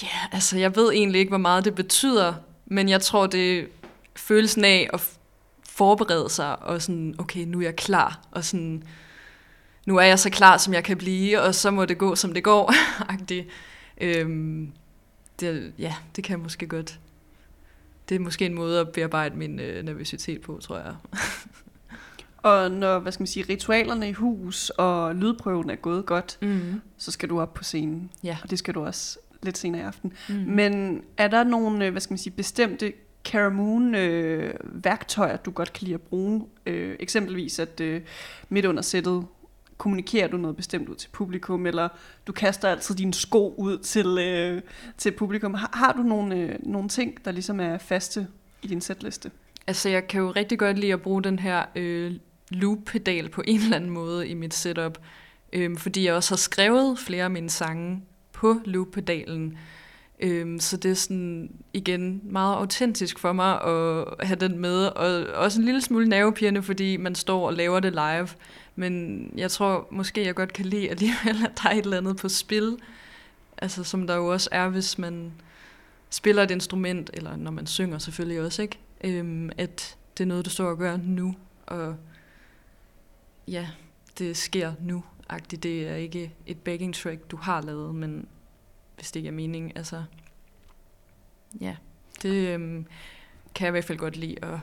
Ja, 0.04 0.18
altså 0.32 0.58
jeg 0.58 0.76
ved 0.76 0.92
egentlig 0.92 1.20
ikke, 1.20 1.30
hvor 1.30 1.38
meget 1.38 1.66
det 1.66 1.76
betyder, 1.76 2.34
men 2.66 2.90
jeg 2.90 3.02
tror, 3.02 3.28
det 3.28 3.60
er 3.60 3.66
følelsen 4.16 4.66
af 4.66 4.90
at 4.94 5.18
forberede 5.70 6.30
sig, 6.30 6.64
og 6.64 6.82
sådan, 6.82 7.16
okay, 7.18 7.46
nu 7.46 7.60
er 7.60 7.64
jeg 7.64 7.76
klar, 7.76 8.20
og 8.32 8.46
sådan, 8.46 8.84
nu 9.86 9.98
er 9.98 10.04
jeg 10.04 10.20
så 10.20 10.30
klar, 10.30 10.58
som 10.58 10.74
jeg 10.74 10.84
kan 10.84 10.98
blive, 10.98 11.42
og 11.42 11.56
så 11.56 11.72
må 11.72 11.86
det 11.86 11.98
gå, 11.98 12.16
som 12.16 12.34
det 12.34 12.44
går. 12.44 12.74
agtigt. 13.14 13.48
øhm, 14.02 14.72
det, 15.40 15.74
ja, 15.80 15.96
det 16.16 16.24
kan 16.24 16.32
jeg 16.38 16.44
måske 16.44 16.68
godt. 16.68 17.00
Det 18.10 18.16
er 18.16 18.20
måske 18.20 18.46
en 18.46 18.54
måde 18.54 18.80
at 18.80 18.92
bearbejde 18.92 19.38
min 19.38 19.60
øh, 19.60 19.86
nervøsitet 19.86 20.42
på, 20.42 20.60
tror 20.64 20.78
jeg. 20.78 20.96
Og 22.46 22.72
når, 22.72 23.00
hvad 23.00 23.12
skal 23.12 23.22
man 23.22 23.28
sige, 23.28 23.46
ritualerne 23.50 24.10
i 24.10 24.14
hus 24.14 24.70
og 24.70 25.16
lydprøven 25.16 25.70
er 25.70 25.76
gået 25.76 26.06
godt, 26.06 26.38
Mm. 26.42 26.82
så 26.98 27.12
skal 27.12 27.30
du 27.30 27.42
op 27.42 27.54
på 27.54 27.64
scenen. 27.64 28.12
Ja. 28.24 28.38
Og 28.44 28.50
det 28.50 28.60
skal 28.60 28.74
du 28.74 28.86
også 28.86 29.20
lidt 29.44 29.58
senere 29.58 29.82
i 29.82 29.86
aften. 29.86 30.14
Mm. 30.30 30.36
Men 30.36 31.02
er 31.18 31.28
der 31.28 31.44
nogle, 31.44 31.86
øh, 31.86 31.92
hvad 31.92 32.02
skal 32.02 32.12
man 32.12 32.18
sige, 32.18 32.34
bestemte 32.34 32.94
Caramoon 33.26 33.96
øh, 33.96 34.54
værktøjer, 34.64 35.38
du 35.38 35.52
godt 35.52 35.74
kan 35.74 35.84
lide 35.86 35.94
at 35.96 36.02
bruge? 36.02 36.46
Øh, 36.66 36.96
eksempelvis 37.00 37.60
at 37.60 37.82
øh, 37.82 38.02
midt 38.50 38.66
under 38.66 38.82
sættet 38.82 39.26
kommunikerer 39.78 40.28
du 40.28 40.38
noget 40.38 40.56
bestemt 40.58 40.90
ud 40.90 40.96
til 40.96 41.10
publikum, 41.10 41.66
eller 41.66 41.88
du 42.28 42.32
kaster 42.32 42.70
altid 42.70 42.96
dine 42.96 43.14
sko 43.14 43.56
ud 43.58 43.78
til, 43.78 44.18
øh, 44.20 44.62
til 44.98 45.12
publikum. 45.12 45.54
Har, 45.54 45.70
har 45.74 45.94
du 45.94 46.02
nogle, 46.04 46.36
øh, 46.36 46.56
nogle 46.64 46.90
ting, 46.90 47.26
der 47.26 47.32
ligesom 47.32 47.60
er 47.60 47.78
faste 47.78 48.28
i 48.62 48.68
din 48.68 48.82
sætliste? 48.82 49.32
Altså, 49.68 49.90
jeg 49.90 50.08
kan 50.08 50.22
jo 50.22 50.32
rigtig 50.32 50.60
godt 50.60 50.80
lide 50.80 50.94
at 50.94 51.02
bruge 51.02 51.24
den 51.24 51.40
her 51.40 51.66
øh, 51.76 52.14
loop-pedal 52.50 53.30
på 53.30 53.44
en 53.48 53.60
eller 53.60 53.76
anden 53.76 53.90
måde 53.90 54.28
i 54.28 54.34
mit 54.34 54.54
setup, 54.54 54.98
øhm, 55.54 55.78
fordi 55.78 56.06
jeg 56.06 56.14
også 56.14 56.32
har 56.32 56.38
skrevet 56.38 57.00
flere 57.00 57.24
af 57.24 57.32
mine 57.32 57.50
sange 57.50 58.02
på 58.34 58.60
loop-pedalen. 58.66 59.58
Øhm, 60.20 60.60
så 60.60 60.78
det 60.78 60.92
er 60.92 60.96
sådan, 60.96 61.52
igen, 61.74 62.22
meget 62.24 62.56
autentisk 62.56 63.20
for 63.20 63.34
mig 63.34 63.62
at 63.62 64.28
have 64.28 64.40
den 64.40 64.60
med, 64.60 64.86
og 64.86 65.26
også 65.36 65.60
en 65.60 65.66
lille 65.66 65.82
smule 65.82 66.10
nervepirrende, 66.10 66.64
fordi 66.64 66.98
man 66.98 67.16
står 67.16 67.48
og 67.48 67.54
laver 67.54 67.80
det 67.80 67.92
live. 67.92 68.28
Men 68.76 69.24
jeg 69.38 69.52
tror 69.52 69.88
måske, 69.92 70.26
jeg 70.26 70.36
godt 70.36 70.54
kan 70.54 70.66
lide 70.66 70.90
alligevel, 70.90 71.46
at 71.46 71.52
der 71.64 71.70
er 71.70 71.74
et 71.74 71.84
eller 71.84 71.98
andet 71.98 72.18
på 72.18 72.30
spil, 72.30 72.78
altså 73.58 73.84
som 73.84 74.08
der 74.08 74.16
jo 74.16 74.28
også 74.28 74.50
er, 74.52 74.70
hvis 74.70 74.98
man 74.98 75.32
spiller 76.10 76.44
et 76.44 76.52
instrument, 76.52 77.10
eller 77.14 77.36
når 77.36 77.52
man 77.52 77.68
synger 77.68 77.98
selvfølgelig 77.98 78.42
også, 78.42 78.62
ikke? 78.62 78.80
Øhm, 79.04 79.50
at 79.58 79.98
det 80.18 80.24
er 80.24 80.28
noget, 80.28 80.46
du 80.46 80.50
står 80.50 80.66
og 80.66 80.78
gør 80.78 80.98
nu, 81.04 81.36
og 81.66 81.96
ja, 83.48 83.68
det 84.18 84.38
sker 84.38 84.74
nu. 84.80 85.04
-agtigt. 85.34 85.58
Det 85.58 85.88
er 85.88 85.96
ikke 85.96 86.34
et 86.46 86.60
backing 86.60 86.96
track, 86.96 87.32
du 87.32 87.38
har 87.38 87.62
lavet, 87.62 87.96
men 87.96 88.28
hvis 88.96 89.12
det 89.12 89.20
ikke 89.20 89.28
er 89.28 89.34
mening, 89.34 89.78
altså 89.78 90.04
ja, 91.62 91.76
det 92.22 92.54
øhm, 92.54 92.86
kan 93.56 93.66
jeg 93.66 93.70
i 93.70 93.72
hvert 93.72 93.86
fald 93.86 93.98
godt 93.98 94.18
lide 94.18 94.36
at, 94.46 94.60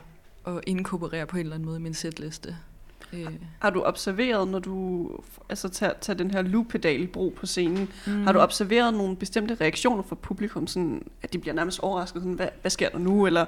at 0.47 0.63
inkorporere 0.67 1.25
på 1.27 1.37
en 1.37 1.39
eller 1.39 1.55
anden 1.55 1.65
måde 1.65 1.77
i 1.77 1.81
min 1.81 1.93
setliste. 1.93 2.57
Øh, 3.13 3.27
Har 3.59 3.69
du 3.69 3.81
observeret, 3.81 4.47
når 4.47 4.59
du 4.59 5.09
altså, 5.49 5.69
tager, 5.69 5.93
tager 6.01 6.17
den 6.17 6.31
her 6.31 6.41
loop-pedal 6.41 7.01
i 7.01 7.07
brug 7.07 7.33
på 7.33 7.45
scenen, 7.45 7.89
mm. 8.07 8.23
Har 8.23 8.31
du 8.31 8.39
observeret 8.39 8.93
nogle 8.93 9.15
bestemte 9.15 9.55
reaktioner 9.55 10.03
fra 10.03 10.15
publikum, 10.15 10.67
sådan, 10.67 11.07
at 11.21 11.33
de 11.33 11.39
bliver 11.39 11.53
nærmest 11.53 11.79
overrasket, 11.79 12.21
sådan, 12.21 12.33
hvad, 12.35 12.49
hvad 12.61 12.71
sker 12.71 12.89
der 12.89 12.97
nu, 12.97 13.25
eller 13.27 13.45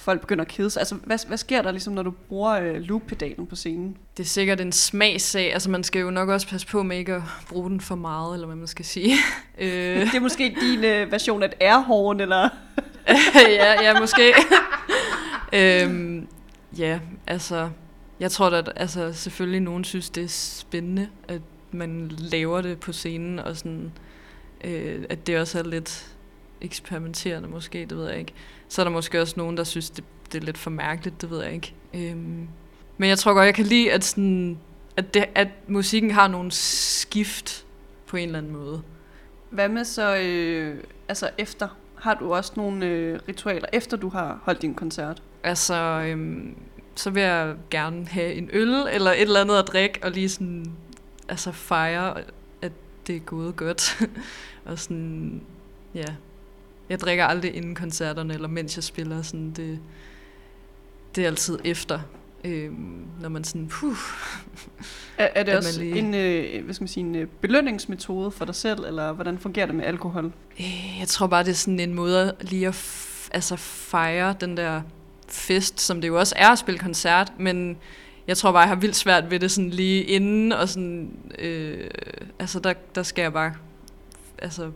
folk 0.00 0.20
begynder 0.20 0.44
at 0.44 0.48
kede 0.48 0.70
sig? 0.70 0.80
Altså, 0.80 0.94
hvad, 0.94 1.26
hvad 1.26 1.38
sker 1.38 1.62
der, 1.62 1.70
ligesom, 1.70 1.92
når 1.94 2.02
du 2.02 2.10
bruger 2.10 2.52
øh, 2.52 2.74
loop-pedalen 2.74 3.46
på 3.46 3.56
scenen? 3.56 3.96
Det 4.16 4.22
er 4.22 4.26
sikkert 4.26 4.60
en 4.60 4.72
smagssag. 4.72 5.52
Altså, 5.52 5.70
man 5.70 5.84
skal 5.84 6.00
jo 6.00 6.10
nok 6.10 6.28
også 6.28 6.48
passe 6.48 6.66
på 6.66 6.82
med 6.82 6.98
ikke 6.98 7.14
at 7.14 7.22
bruge 7.48 7.70
den 7.70 7.80
for 7.80 7.94
meget, 7.94 8.34
eller 8.34 8.46
hvad 8.46 8.56
man 8.56 8.66
skal 8.66 8.84
sige. 8.84 9.14
Det 9.58 10.14
er 10.14 10.20
måske 10.20 10.56
din 10.60 10.84
øh, 10.84 11.12
version 11.12 11.42
af 11.42 11.46
et 11.46 11.54
airhorn, 11.60 12.20
eller... 12.20 12.48
ja, 13.34 13.82
ja, 13.82 14.00
måske. 14.00 14.32
øhm, 15.52 16.28
ja, 16.78 17.00
altså, 17.26 17.70
jeg 18.20 18.30
tror 18.30 18.50
at 18.50 18.72
altså, 18.76 19.12
selvfølgelig 19.12 19.60
nogen 19.60 19.84
synes, 19.84 20.10
det 20.10 20.24
er 20.24 20.28
spændende, 20.28 21.08
at 21.28 21.40
man 21.70 22.10
laver 22.18 22.60
det 22.60 22.80
på 22.80 22.92
scenen, 22.92 23.38
og 23.38 23.56
sådan, 23.56 23.92
øh, 24.64 25.04
at 25.08 25.26
det 25.26 25.40
også 25.40 25.58
er 25.58 25.62
lidt 25.62 26.14
eksperimenterende 26.60 27.48
måske, 27.48 27.78
det 27.78 27.96
ved 27.96 28.08
jeg 28.08 28.18
ikke. 28.18 28.32
Så 28.70 28.82
er 28.82 28.84
der 28.84 28.90
måske 28.90 29.20
også 29.20 29.34
nogen, 29.36 29.56
der 29.56 29.64
synes, 29.64 29.90
det, 29.90 30.04
det 30.32 30.40
er 30.40 30.44
lidt 30.44 30.58
for 30.58 30.70
mærkeligt, 30.70 31.20
det 31.20 31.30
ved 31.30 31.42
jeg 31.42 31.52
ikke. 31.52 31.74
Øhm, 31.94 32.48
men 32.98 33.08
jeg 33.08 33.18
tror 33.18 33.34
godt, 33.34 33.46
jeg 33.46 33.54
kan 33.54 33.66
lide, 33.66 33.92
at, 33.92 34.04
sådan, 34.04 34.58
at, 34.96 35.14
det, 35.14 35.24
at 35.34 35.48
musikken 35.66 36.10
har 36.10 36.28
nogle 36.28 36.50
skift 36.52 37.66
på 38.06 38.16
en 38.16 38.26
eller 38.26 38.38
anden 38.38 38.52
måde. 38.52 38.82
Hvad 39.50 39.68
med 39.68 39.84
så, 39.84 40.16
øh, 40.16 40.84
altså 41.08 41.30
efter? 41.38 41.68
Har 41.94 42.14
du 42.14 42.34
også 42.34 42.52
nogle 42.56 42.86
øh, 42.86 43.20
ritualer, 43.28 43.66
efter 43.72 43.96
du 43.96 44.08
har 44.08 44.40
holdt 44.42 44.62
din 44.62 44.74
koncert? 44.74 45.22
Altså, 45.42 45.74
øhm, 46.06 46.56
så 46.94 47.10
vil 47.10 47.22
jeg 47.22 47.54
gerne 47.70 48.06
have 48.06 48.32
en 48.32 48.50
øl 48.52 48.68
eller 48.68 49.10
et 49.10 49.20
eller 49.20 49.40
andet 49.40 49.58
at 49.58 49.66
drikke, 49.66 50.00
og 50.02 50.10
lige 50.10 50.28
sådan, 50.28 50.72
altså 51.28 51.52
fejre, 51.52 52.14
at 52.62 52.72
det 53.06 53.16
er 53.16 53.20
gået 53.20 53.56
godt. 53.56 54.02
og 54.64 54.78
sådan, 54.78 55.42
ja. 55.94 56.04
Jeg 56.90 57.00
drikker 57.00 57.24
aldrig 57.24 57.54
inden 57.54 57.74
koncerterne, 57.74 58.34
eller 58.34 58.48
mens 58.48 58.76
jeg 58.76 58.84
spiller, 58.84 59.22
sådan 59.22 59.50
det, 59.50 59.78
det 61.16 61.22
er 61.24 61.28
altid 61.28 61.58
efter. 61.64 62.00
Øhm, 62.44 63.04
når 63.20 63.28
man 63.28 63.44
sådan, 63.44 63.68
puh, 63.68 63.96
Er, 65.18 65.28
er 65.34 65.42
det 65.42 65.56
også 65.56 65.80
lige- 65.80 65.98
en, 65.98 66.14
øh, 66.14 66.64
hvad 66.64 66.74
skal 66.74 66.82
man 66.82 66.88
sige, 66.88 67.04
en 67.06 67.14
øh, 67.16 67.26
belønningsmetode 67.40 68.30
for 68.30 68.44
dig 68.44 68.54
selv, 68.54 68.84
eller 68.84 69.12
hvordan 69.12 69.38
fungerer 69.38 69.66
det 69.66 69.74
med 69.74 69.84
alkohol? 69.84 70.24
Øh, 70.60 70.96
Jeg 71.00 71.08
tror 71.08 71.26
bare, 71.26 71.44
det 71.44 71.50
er 71.50 71.54
sådan 71.54 71.80
en 71.80 71.94
måde 71.94 72.34
lige 72.40 72.68
at 72.68 73.06
altså 73.32 73.56
fejre 73.56 74.34
den 74.40 74.56
der 74.56 74.82
fest, 75.28 75.80
som 75.80 76.00
det 76.00 76.08
jo 76.08 76.18
også 76.18 76.34
er 76.38 76.48
at 76.48 76.58
spille 76.58 76.78
koncert, 76.78 77.32
men 77.38 77.76
jeg 78.26 78.36
tror 78.36 78.52
bare, 78.52 78.60
jeg 78.60 78.68
har 78.68 78.76
vildt 78.76 78.96
svært 78.96 79.30
ved 79.30 79.40
det 79.40 79.50
sådan 79.50 79.70
lige 79.70 80.02
inden, 80.02 80.52
og 80.52 80.68
sådan, 80.68 81.10
øh, 81.38 81.90
altså 82.38 82.60
der, 82.60 82.72
der 82.94 83.02
skal 83.02 83.22
jeg 83.22 83.32
bare 83.32 83.54
altså, 84.38 84.70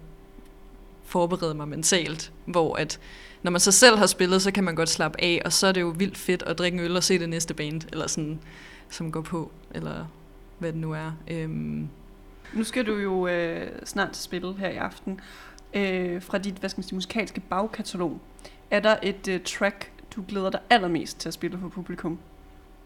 forberede 1.14 1.54
mig 1.54 1.68
mentalt, 1.68 2.32
hvor 2.46 2.76
at 2.76 3.00
når 3.42 3.50
man 3.50 3.60
så 3.60 3.72
selv 3.72 3.96
har 3.98 4.06
spillet, 4.06 4.42
så 4.42 4.50
kan 4.50 4.64
man 4.64 4.74
godt 4.74 4.88
slappe 4.88 5.20
af, 5.22 5.42
og 5.44 5.52
så 5.52 5.66
er 5.66 5.72
det 5.72 5.80
jo 5.80 5.94
vildt 5.98 6.18
fedt 6.18 6.42
at 6.42 6.58
drikke 6.58 6.78
en 6.78 6.84
øl 6.84 6.96
og 6.96 7.02
se 7.04 7.18
det 7.18 7.28
næste 7.28 7.54
band, 7.54 7.80
eller 7.92 8.06
sådan, 8.06 8.40
som 8.90 9.12
går 9.12 9.20
på, 9.20 9.50
eller 9.74 10.06
hvad 10.58 10.72
det 10.72 10.80
nu 10.80 10.92
er. 10.92 11.12
Øhm, 11.28 11.88
Nu 12.52 12.64
skal 12.64 12.86
du 12.86 12.96
jo 12.96 13.26
øh, 13.26 13.70
snart 13.84 14.16
spille 14.16 14.54
her 14.54 14.68
i 14.68 14.76
aften. 14.76 15.20
Øh, 15.74 16.22
fra 16.22 16.38
dit 16.38 16.54
hvad 16.54 16.70
skal 16.70 16.78
man 16.78 16.84
sige, 16.84 16.94
musikalske 16.94 17.40
bagkatalog. 17.40 18.20
Er 18.70 18.80
der 18.80 18.96
et 19.02 19.28
øh, 19.28 19.40
track, 19.44 19.90
du 20.16 20.24
glæder 20.28 20.50
dig 20.50 20.60
allermest 20.70 21.20
til 21.20 21.28
at 21.28 21.34
spille 21.34 21.58
for 21.58 21.68
publikum? 21.68 22.18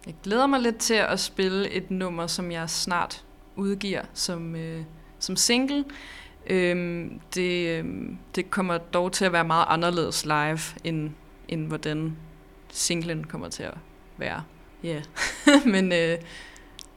Jeg 0.06 0.14
glæder 0.22 0.46
mig 0.46 0.60
lidt 0.60 0.78
til 0.78 0.94
at 0.94 1.20
spille 1.20 1.70
et 1.70 1.90
nummer, 1.90 2.26
som 2.26 2.52
jeg 2.52 2.70
snart 2.70 3.24
udgiver 3.56 4.02
som, 4.14 4.56
øh, 4.56 4.82
som 5.18 5.36
single. 5.36 5.84
Øhm, 6.48 7.20
det, 7.34 7.78
øhm, 7.78 8.18
det 8.34 8.50
kommer 8.50 8.78
dog 8.78 9.12
til 9.12 9.24
at 9.24 9.32
være 9.32 9.44
meget 9.44 9.64
anderledes 9.68 10.24
live, 10.24 10.58
end, 10.84 11.10
end 11.48 11.66
hvordan 11.66 12.16
singlen 12.72 13.24
kommer 13.24 13.48
til 13.48 13.62
at 13.62 13.74
være. 14.16 14.42
Ja, 14.82 15.02
yeah. 15.46 15.66
men, 15.74 15.92
øh, 15.92 16.18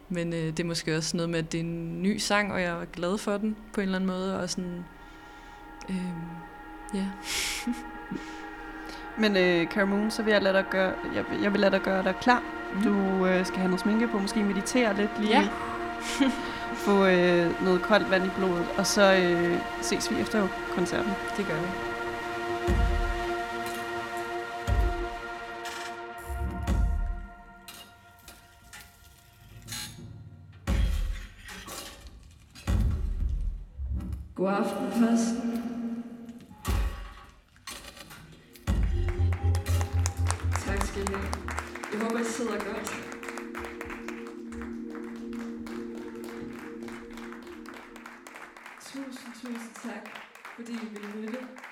men 0.10 0.34
øh, 0.34 0.40
det 0.40 0.60
er 0.60 0.64
måske 0.64 0.98
også 0.98 1.18
noget 1.18 1.30
med, 1.30 1.40
at 1.40 1.52
det 1.52 1.60
er 1.60 1.64
en 1.64 2.02
ny 2.02 2.18
sang, 2.18 2.54
og 2.54 2.62
jeg 2.62 2.82
er 2.82 2.86
glad 2.86 3.18
for 3.18 3.38
den 3.38 3.56
på 3.74 3.82
en 3.82 3.86
eller 3.86 4.00
anden 4.00 4.08
måde. 4.08 4.40
Og 4.40 4.50
sådan, 4.50 4.86
øhm, 5.90 6.00
ja. 6.94 7.06
Men 9.18 9.38
øh, 9.38 9.68
Cara 9.68 9.86
Moon, 9.86 10.12
så 10.12 10.24
vil 10.24 10.32
jeg 10.32 10.42
lade 10.42 10.54
dig 10.54 10.66
gøre, 10.72 10.94
jeg, 11.16 11.26
jeg 11.44 11.52
vil 11.52 11.60
lade 11.60 11.72
dig 11.72 11.82
gøre 11.82 12.04
dig 12.04 12.16
klar. 12.22 12.44
Mm. 12.76 12.84
Du 12.84 13.26
øh, 13.26 13.46
skal 13.46 13.58
have 13.58 13.68
noget 13.68 13.82
sminke 13.82 14.08
på, 14.08 14.20
måske 14.20 14.44
meditere 14.44 14.96
lidt 14.96 15.20
lige. 15.20 15.40
Ja. 15.40 15.50
Få 16.86 17.06
øh, 17.06 17.64
noget 17.64 17.82
koldt 17.82 18.12
vand 18.12 18.26
i 18.26 18.30
blodet, 18.38 18.66
og 18.78 18.88
så 18.88 19.14
øh, 19.14 19.58
ses 19.82 20.12
vi 20.12 20.22
efter 20.22 20.48
koncerten. 20.76 21.12
Det 21.38 21.46
gør 21.46 21.56
vi. 21.56 21.68
God 34.36 34.50
aften 34.50 34.92
først. 34.92 35.36
Tak 40.66 40.84
skal 40.84 41.02
I 41.02 41.14
have. 41.14 41.28
Jeg 41.94 42.02
håber, 42.02 42.20
I 42.20 42.24
sidder 42.24 42.52
godt. 42.52 43.01
Tusind, 49.42 49.76
tak, 49.84 50.10
fordi 50.56 50.72
I 50.72 50.86
ville 50.92 51.22
lytte. 51.22 51.71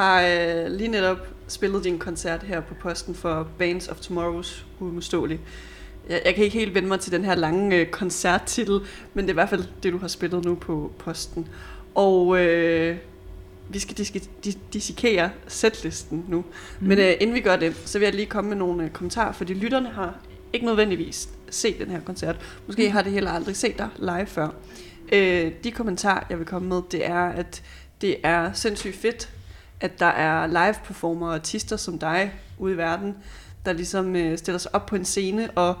Har 0.00 0.22
øh, 0.22 0.70
lige 0.72 0.88
netop 0.88 1.18
spillet 1.48 1.84
din 1.84 1.98
koncert 1.98 2.42
her 2.42 2.60
på 2.60 2.74
posten 2.74 3.14
for 3.14 3.48
Bands 3.58 3.88
of 3.88 3.96
Tomorrow's 3.96 4.62
Uimodståelig. 4.80 5.40
Jeg, 6.08 6.22
jeg 6.24 6.34
kan 6.34 6.44
ikke 6.44 6.58
helt 6.58 6.74
vende 6.74 6.88
mig 6.88 7.00
til 7.00 7.12
den 7.12 7.24
her 7.24 7.34
lange 7.34 7.76
øh, 7.76 7.86
koncerttitel, 7.86 8.80
men 9.14 9.24
det 9.24 9.30
er 9.30 9.32
i 9.32 9.34
hvert 9.34 9.48
fald 9.48 9.64
det, 9.82 9.92
du 9.92 9.98
har 9.98 10.08
spillet 10.08 10.44
nu 10.44 10.54
på 10.54 10.92
posten. 10.98 11.48
Og 11.94 12.38
øh, 12.40 12.96
vi 13.68 13.78
skal 13.78 13.96
diske, 13.96 14.22
dis, 14.44 14.58
dissekere 14.72 15.30
setlisten 15.48 16.24
nu. 16.28 16.44
Mm. 16.80 16.86
Men 16.88 16.98
øh, 16.98 17.12
inden 17.20 17.34
vi 17.34 17.40
gør 17.40 17.56
det, 17.56 17.76
så 17.84 17.98
vil 17.98 18.06
jeg 18.06 18.14
lige 18.14 18.26
komme 18.26 18.48
med 18.48 18.56
nogle 18.56 18.84
øh, 18.84 18.90
kommentarer, 18.90 19.32
fordi 19.32 19.54
lytterne 19.54 19.88
har 19.88 20.18
ikke 20.52 20.66
nødvendigvis 20.66 21.28
set 21.50 21.78
den 21.78 21.90
her 21.90 22.00
koncert. 22.00 22.36
Måske 22.66 22.86
Mm. 22.86 22.92
har 22.92 23.02
det 23.02 23.12
heller 23.12 23.30
aldrig 23.30 23.56
set 23.56 23.78
dig 23.78 23.88
live 23.98 24.26
før. 24.26 24.48
Øh, 25.12 25.52
de 25.64 25.70
kommentarer, 25.70 26.24
jeg 26.30 26.38
vil 26.38 26.46
komme 26.46 26.68
med, 26.68 26.82
det 26.92 27.06
er, 27.06 27.24
at 27.24 27.62
det 28.00 28.16
er 28.22 28.52
sindssygt 28.52 28.96
fedt, 28.96 29.28
at 29.80 30.00
der 30.00 30.06
er 30.06 30.46
live 30.46 30.74
performer 30.84 31.26
og 31.26 31.34
artister 31.34 31.76
som 31.76 31.98
dig 31.98 32.32
ude 32.58 32.74
i 32.74 32.76
verden, 32.76 33.16
der 33.64 33.72
ligesom 33.72 34.16
øh, 34.16 34.38
stiller 34.38 34.58
sig 34.58 34.74
op 34.74 34.86
på 34.86 34.96
en 34.96 35.04
scene 35.04 35.50
og 35.50 35.76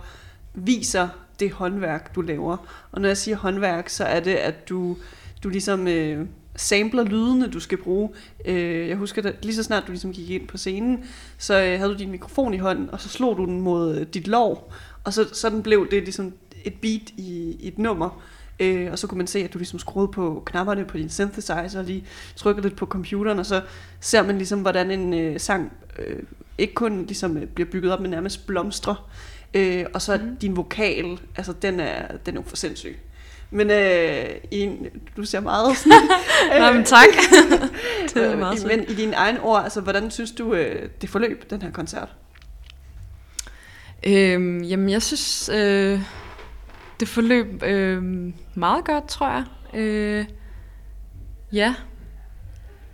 viser 0.54 1.08
det 1.40 1.52
håndværk, 1.52 2.14
du 2.14 2.20
laver. 2.20 2.56
Og 2.92 3.00
når 3.00 3.08
jeg 3.08 3.16
siger 3.16 3.36
håndværk, 3.36 3.88
så 3.88 4.04
er 4.04 4.20
det, 4.20 4.34
at 4.34 4.68
du, 4.68 4.96
du 5.42 5.48
ligesom 5.48 5.88
øh, 5.88 6.26
sampler 6.56 7.04
lydene, 7.04 7.48
du 7.48 7.60
skal 7.60 7.78
bruge. 7.78 8.10
Øh, 8.44 8.88
jeg 8.88 8.96
husker, 8.96 9.22
at 9.22 9.44
lige 9.44 9.54
så 9.54 9.62
snart 9.62 9.82
du 9.86 9.92
ligesom 9.92 10.12
gik 10.12 10.30
ind 10.30 10.48
på 10.48 10.56
scenen, 10.56 11.04
så 11.38 11.62
øh, 11.62 11.78
havde 11.78 11.92
du 11.92 11.98
din 11.98 12.10
mikrofon 12.10 12.54
i 12.54 12.58
hånden, 12.58 12.90
og 12.90 13.00
så 13.00 13.08
slog 13.08 13.36
du 13.36 13.44
den 13.44 13.60
mod 13.60 13.98
øh, 13.98 14.06
dit 14.06 14.28
lov, 14.28 14.72
og 15.04 15.12
så 15.12 15.28
sådan 15.32 15.62
blev 15.62 15.90
det 15.90 16.02
ligesom 16.02 16.32
et 16.64 16.74
beat 16.74 17.10
i, 17.16 17.56
i 17.60 17.68
et 17.68 17.78
nummer. 17.78 18.22
Øh, 18.60 18.92
og 18.92 18.98
så 18.98 19.06
kunne 19.06 19.18
man 19.18 19.26
se, 19.26 19.38
at 19.38 19.52
du 19.52 19.58
ligesom 19.58 19.78
skruede 19.78 20.08
på 20.08 20.42
knapperne 20.46 20.84
på 20.84 20.96
din 20.96 21.10
synthesizer, 21.10 21.78
og 21.78 21.84
lige 21.84 22.04
trykkede 22.36 22.66
lidt 22.66 22.76
på 22.76 22.86
computeren, 22.86 23.38
og 23.38 23.46
så 23.46 23.62
ser 24.00 24.22
man 24.22 24.36
ligesom, 24.36 24.60
hvordan 24.60 24.90
en 24.90 25.14
øh, 25.14 25.40
sang 25.40 25.72
øh, 25.98 26.22
ikke 26.58 26.74
kun 26.74 27.06
ligesom 27.06 27.36
øh, 27.36 27.46
bliver 27.46 27.70
bygget 27.70 27.92
op, 27.92 28.00
men 28.00 28.10
nærmest 28.10 28.46
blomstrer. 28.46 29.10
Øh, 29.54 29.84
og 29.94 30.02
så 30.02 30.16
mm. 30.16 30.36
din 30.36 30.56
vokal, 30.56 31.20
altså 31.36 31.52
den 31.52 31.80
er, 31.80 32.16
den 32.26 32.36
er 32.36 32.40
jo 32.40 32.44
for 32.46 32.56
sindssyg. 32.56 32.98
Men 33.50 33.70
øh, 33.70 34.26
i 34.50 34.70
du 35.16 35.24
ser 35.24 35.40
meget 35.40 35.76
sådan... 35.76 35.98
Nå, 36.60 36.72
men 36.72 36.84
tak. 36.84 37.08
det 38.14 38.24
er 38.24 38.36
meget 38.36 38.64
Øh. 38.64 38.68
Men 38.68 38.84
i 38.88 38.94
dine 38.94 39.12
egne 39.12 39.40
ord, 39.40 39.62
altså 39.62 39.80
hvordan 39.80 40.10
synes 40.10 40.30
du, 40.32 40.54
øh, 40.54 40.88
det 41.00 41.10
forløb, 41.10 41.50
den 41.50 41.62
her 41.62 41.70
koncert? 41.70 42.08
Øhm, 44.06 44.62
jamen, 44.62 44.90
jeg 44.90 45.02
synes, 45.02 45.50
øh, 45.54 46.00
det 47.00 47.08
forløb 47.08 47.62
øh, 47.62 48.02
meget 48.54 48.84
godt, 48.84 49.08
tror 49.08 49.28
jeg. 49.28 49.44
Øh, 49.74 50.24
ja, 51.52 51.74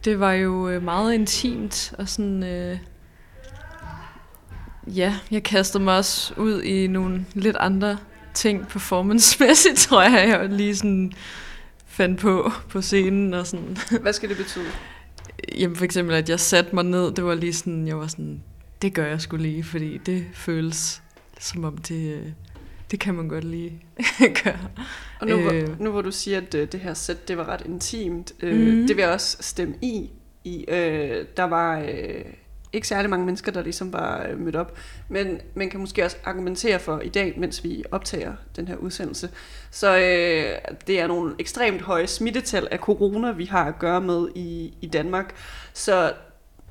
det 0.04 0.20
var 0.20 0.32
jo 0.32 0.68
øh, 0.68 0.82
meget 0.82 1.14
intimt, 1.14 1.94
og 1.98 2.08
sådan... 2.08 2.42
Øh, 2.42 2.78
ja, 4.86 5.18
jeg 5.30 5.42
kastede 5.42 5.84
mig 5.84 5.96
også 5.96 6.34
ud 6.36 6.62
i 6.62 6.86
nogle 6.86 7.26
lidt 7.34 7.56
andre 7.56 7.98
ting 8.34 8.68
performance-mæssigt, 8.68 9.78
tror 9.88 10.02
jeg, 10.02 10.28
jeg 10.28 10.48
lige 10.48 10.76
sådan 10.76 11.12
fandt 11.86 12.20
på 12.20 12.52
på 12.68 12.82
scenen 12.82 13.34
og 13.34 13.46
sådan. 13.46 13.76
Hvad 14.02 14.12
skal 14.12 14.28
det 14.28 14.36
betyde? 14.36 14.66
Jamen 15.58 15.76
for 15.76 15.84
eksempel, 15.84 16.14
at 16.14 16.28
jeg 16.28 16.40
satte 16.40 16.74
mig 16.74 16.84
ned, 16.84 17.12
det 17.12 17.24
var 17.24 17.34
lige 17.34 17.52
sådan, 17.52 17.88
jeg 17.88 17.98
var 17.98 18.06
sådan, 18.06 18.42
det 18.82 18.94
gør 18.94 19.06
jeg 19.06 19.20
skulle 19.20 19.42
lige, 19.48 19.64
fordi 19.64 19.98
det 19.98 20.26
føles 20.34 21.02
som 21.40 21.64
om 21.64 21.78
det, 21.78 22.14
øh, 22.14 22.26
det 22.90 23.00
kan 23.00 23.14
man 23.14 23.28
godt 23.28 23.44
lige 23.44 23.82
gøre. 24.44 24.58
Og 25.20 25.26
nu, 25.26 25.50
øh. 25.50 25.80
Nu 25.80 25.90
hvor 25.90 26.02
du 26.02 26.10
siger, 26.10 26.38
at 26.38 26.54
øh, 26.54 26.72
det 26.72 26.80
her 26.80 26.94
sæt, 26.94 27.28
det 27.28 27.36
var 27.38 27.48
ret 27.48 27.62
intimt, 27.66 28.32
øh, 28.42 28.56
Mhm. 28.58 28.86
det 28.86 28.96
vil 28.96 29.02
jeg 29.02 29.10
også 29.12 29.36
stemme 29.40 29.74
i. 29.82 30.10
i 30.44 30.64
øh, 30.68 31.24
der 31.36 31.44
var 31.44 31.78
øh, 31.78 32.24
ikke 32.72 32.88
særlig 32.88 33.10
mange 33.10 33.26
mennesker, 33.26 33.52
der 33.52 33.62
ligesom 33.62 33.92
var 33.92 34.26
øh, 34.30 34.38
mødt 34.38 34.56
op, 34.56 34.78
men 35.08 35.40
man 35.54 35.70
kan 35.70 35.80
måske 35.80 36.04
også 36.04 36.16
argumentere 36.24 36.78
for 36.78 37.00
i 37.00 37.08
dag, 37.08 37.34
mens 37.38 37.64
vi 37.64 37.84
optager 37.90 38.32
den 38.56 38.68
her 38.68 38.76
udsendelse. 38.76 39.30
Så 39.70 39.96
øh, 39.96 40.74
det 40.86 41.00
er 41.00 41.06
nogle 41.06 41.34
ekstremt 41.38 41.82
høje 41.82 42.06
smittetal 42.06 42.68
af 42.70 42.78
corona, 42.78 43.32
vi 43.32 43.44
har 43.44 43.64
at 43.64 43.78
gøre 43.78 44.00
med 44.00 44.28
i, 44.34 44.74
i 44.80 44.86
Danmark. 44.86 45.34
Så 45.72 46.12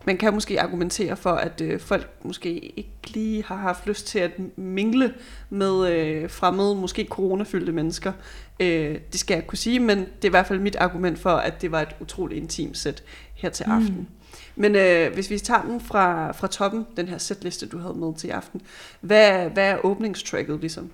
man 0.05 0.17
kan 0.17 0.33
måske 0.33 0.61
argumentere 0.61 1.17
for, 1.17 1.31
at 1.31 1.61
øh, 1.61 1.79
folk 1.79 2.09
måske 2.23 2.59
ikke 2.59 2.89
lige 3.13 3.43
har 3.43 3.55
haft 3.55 3.87
lyst 3.87 4.07
til 4.07 4.19
at 4.19 4.31
mingle 4.55 5.13
med 5.49 5.91
øh, 5.91 6.29
fremmede, 6.29 6.75
måske 6.75 7.07
coronafyldte 7.09 7.71
mennesker. 7.71 8.13
Øh, 8.59 8.99
det 9.11 9.19
skal 9.19 9.35
jeg 9.35 9.47
kunne 9.47 9.57
sige, 9.57 9.79
men 9.79 9.97
det 9.97 10.23
er 10.23 10.27
i 10.27 10.29
hvert 10.29 10.47
fald 10.47 10.59
mit 10.59 10.75
argument 10.75 11.19
for, 11.19 11.29
at 11.29 11.61
det 11.61 11.71
var 11.71 11.81
et 11.81 11.95
utroligt 11.99 12.41
intimt 12.41 12.77
sæt 12.77 13.03
her 13.35 13.49
til 13.49 13.63
aften. 13.63 13.95
Mm. 13.97 14.05
Men 14.55 14.75
øh, 14.75 15.13
hvis 15.13 15.29
vi 15.29 15.39
tager 15.39 15.61
den 15.61 15.81
fra, 15.81 16.31
fra 16.31 16.47
toppen, 16.47 16.85
den 16.97 17.07
her 17.07 17.17
sætliste, 17.17 17.65
du 17.65 17.77
havde 17.77 17.93
med 17.93 18.15
til 18.15 18.27
aften, 18.27 18.61
hvad, 19.01 19.49
hvad 19.49 19.69
er 19.69 19.85
åbningstracket 19.85 20.59
ligesom? 20.59 20.91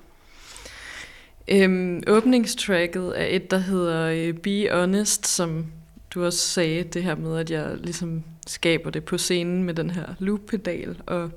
Øhm, 1.47 2.03
åbningstracket 2.07 3.21
er 3.21 3.25
et, 3.25 3.51
der 3.51 3.57
hedder 3.57 4.07
øh, 4.07 4.33
Be 4.33 4.69
Honest, 4.71 5.27
som 5.27 5.65
du 6.13 6.25
også 6.25 6.39
sagde, 6.39 6.83
det 6.83 7.03
her 7.03 7.15
med, 7.15 7.37
at 7.37 7.51
jeg 7.51 7.77
ligesom 7.77 8.23
skaber 8.51 8.89
det 8.89 9.05
på 9.05 9.17
scenen 9.17 9.63
med 9.63 9.73
den 9.73 9.89
her 9.89 10.05
loop-pedal, 10.19 11.01
og 11.05 11.31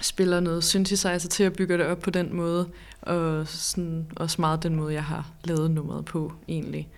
spiller 0.00 0.40
noget 0.40 0.64
synthesizer 0.64 1.28
til 1.28 1.44
at 1.44 1.52
bygge 1.52 1.78
det 1.78 1.86
op 1.86 1.98
på 1.98 2.10
den 2.10 2.34
måde, 2.34 2.68
og 3.02 3.48
sådan 3.48 4.06
også 4.16 4.40
meget 4.40 4.62
den 4.62 4.76
måde, 4.76 4.94
jeg 4.94 5.04
har 5.04 5.30
lavet 5.44 5.70
nummeret 5.70 6.04
på 6.04 6.32
egentlig. 6.48 6.88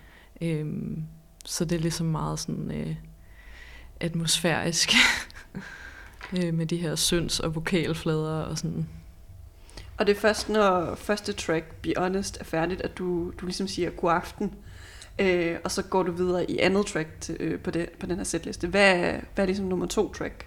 Øhm, 0.41 1.03
så 1.45 1.65
det 1.65 1.75
er 1.75 1.79
ligesom 1.79 2.07
meget 2.07 2.39
sådan, 2.39 2.71
øh, 2.71 2.95
atmosfærisk. 3.99 4.93
øh, 6.37 6.53
med 6.53 6.65
de 6.65 6.77
her 6.77 6.95
synds- 6.95 7.39
og 7.39 7.55
vokalflader 7.55 8.41
og 8.41 8.57
sådan. 8.57 8.87
Og 9.97 10.07
det 10.07 10.15
er 10.15 10.19
først, 10.19 10.49
når 10.49 10.95
første 10.95 11.33
track, 11.33 11.75
Be 11.81 11.93
Honest, 11.97 12.37
er 12.39 12.43
færdigt, 12.43 12.81
at 12.81 12.97
du, 12.97 13.31
du 13.41 13.45
ligesom 13.45 13.67
siger 13.67 13.89
god 13.89 14.11
aften. 14.11 14.53
Øh, 15.19 15.57
og 15.63 15.71
så 15.71 15.81
går 15.83 16.03
du 16.03 16.11
videre 16.11 16.51
i 16.51 16.57
andet 16.59 16.85
track 16.85 17.07
til, 17.21 17.37
øh, 17.39 17.59
på, 17.59 17.71
det, 17.71 17.89
på 17.99 18.05
den 18.05 18.17
her 18.17 18.23
setliste. 18.23 18.67
Hvad, 18.67 18.99
er- 18.99 19.19
hvad 19.35 19.43
er 19.43 19.45
ligesom 19.45 19.65
nummer 19.65 19.85
to 19.85 20.13
track? 20.13 20.45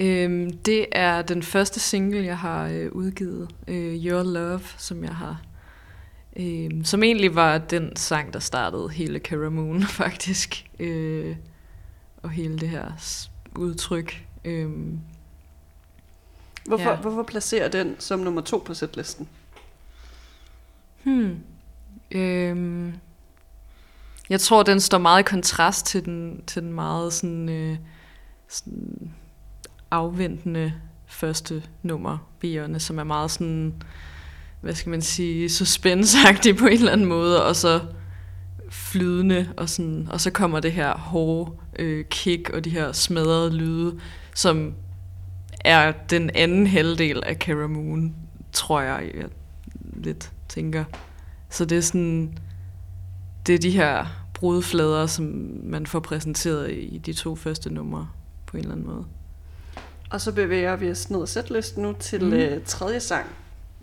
Øhm, 0.00 0.52
det 0.58 0.86
er 0.92 1.22
den 1.22 1.42
første 1.42 1.80
single, 1.80 2.24
jeg 2.24 2.38
har 2.38 2.68
øh, 2.68 2.92
udgivet, 2.92 3.48
øh, 3.68 4.06
Your 4.06 4.22
Love, 4.22 4.60
som 4.78 5.04
jeg 5.04 5.14
har. 5.14 5.42
Øh, 6.36 6.70
som 6.84 7.02
egentlig 7.02 7.34
var 7.34 7.58
den 7.58 7.96
sang, 7.96 8.32
der 8.32 8.38
startede 8.38 8.88
hele 8.88 9.18
Cara 9.18 9.48
Moon, 9.50 9.82
faktisk. 10.02 10.66
Øh, 10.78 11.36
og 12.22 12.30
hele 12.30 12.58
det 12.58 12.68
her 12.68 12.92
udtryk. 13.56 14.24
Øh, 14.44 14.70
Hvorfor, 16.66 16.90
Ja. 16.90 16.96
hvorfor 16.96 17.22
placerer 17.22 17.68
den 17.68 17.96
som 17.98 18.18
nummer 18.20 18.40
to 18.40 18.58
på 18.66 18.74
setlisten? 18.74 19.28
hmm. 21.02 21.36
øh, 22.10 22.92
jeg 24.30 24.40
tror, 24.40 24.62
den 24.62 24.80
står 24.80 24.98
meget 24.98 25.20
i 25.20 25.22
kontrast 25.22 25.86
til 25.86 26.04
den, 26.04 26.40
til 26.46 26.62
den 26.62 26.72
meget 26.72 27.12
sådan, 27.12 27.48
øh, 27.48 27.76
sådan 28.48 29.12
afventende 29.90 30.72
første 31.06 31.62
nummer, 31.82 32.18
Bierne, 32.40 32.80
som 32.80 32.98
er 32.98 33.04
meget 33.04 33.30
sådan, 33.30 33.74
hvad 34.60 34.74
skal 34.74 34.90
man 34.90 35.02
sige, 35.02 35.48
suspensagtig 35.50 36.56
på 36.56 36.66
en 36.66 36.72
eller 36.72 36.92
anden 36.92 37.06
måde, 37.06 37.44
og 37.44 37.56
så 37.56 37.80
flydende, 38.70 39.48
og, 39.56 39.68
sådan, 39.68 40.08
og 40.10 40.20
så 40.20 40.30
kommer 40.30 40.60
det 40.60 40.72
her 40.72 40.96
hårde 40.96 41.52
øh, 41.78 42.04
kick, 42.04 42.50
og 42.50 42.64
de 42.64 42.70
her 42.70 42.92
smadrede 42.92 43.56
lyde, 43.56 44.00
som 44.34 44.74
er 45.64 45.92
den 45.92 46.30
anden 46.34 46.66
halvdel 46.66 47.22
af 47.26 47.36
Cara 47.36 47.66
Moon, 47.66 48.14
tror 48.52 48.80
jeg, 48.80 49.10
jeg 49.14 49.28
lidt 49.92 50.32
tænker. 50.48 50.84
Så 51.50 51.64
det 51.64 51.78
er 51.78 51.82
sådan, 51.82 52.38
det 53.46 53.54
er 53.54 53.58
de 53.58 53.70
her 53.70 54.06
brudflader, 54.34 55.06
som 55.06 55.24
man 55.62 55.86
får 55.86 56.00
præsenteret 56.00 56.70
i 56.70 56.98
de 57.06 57.12
to 57.12 57.36
første 57.36 57.74
numre, 57.74 58.08
på 58.46 58.56
en 58.56 58.60
eller 58.62 58.72
anden 58.74 58.86
måde. 58.86 59.04
Og 60.10 60.20
så 60.20 60.32
bevæger 60.32 60.76
vi 60.76 60.90
os 60.90 61.10
ned 61.10 61.22
ad 61.22 61.26
setlisten 61.26 61.82
nu 61.82 61.92
til 62.00 62.24
Mm. 62.24 62.32
øh, 62.32 62.64
tredje 62.64 63.00
sang. 63.00 63.26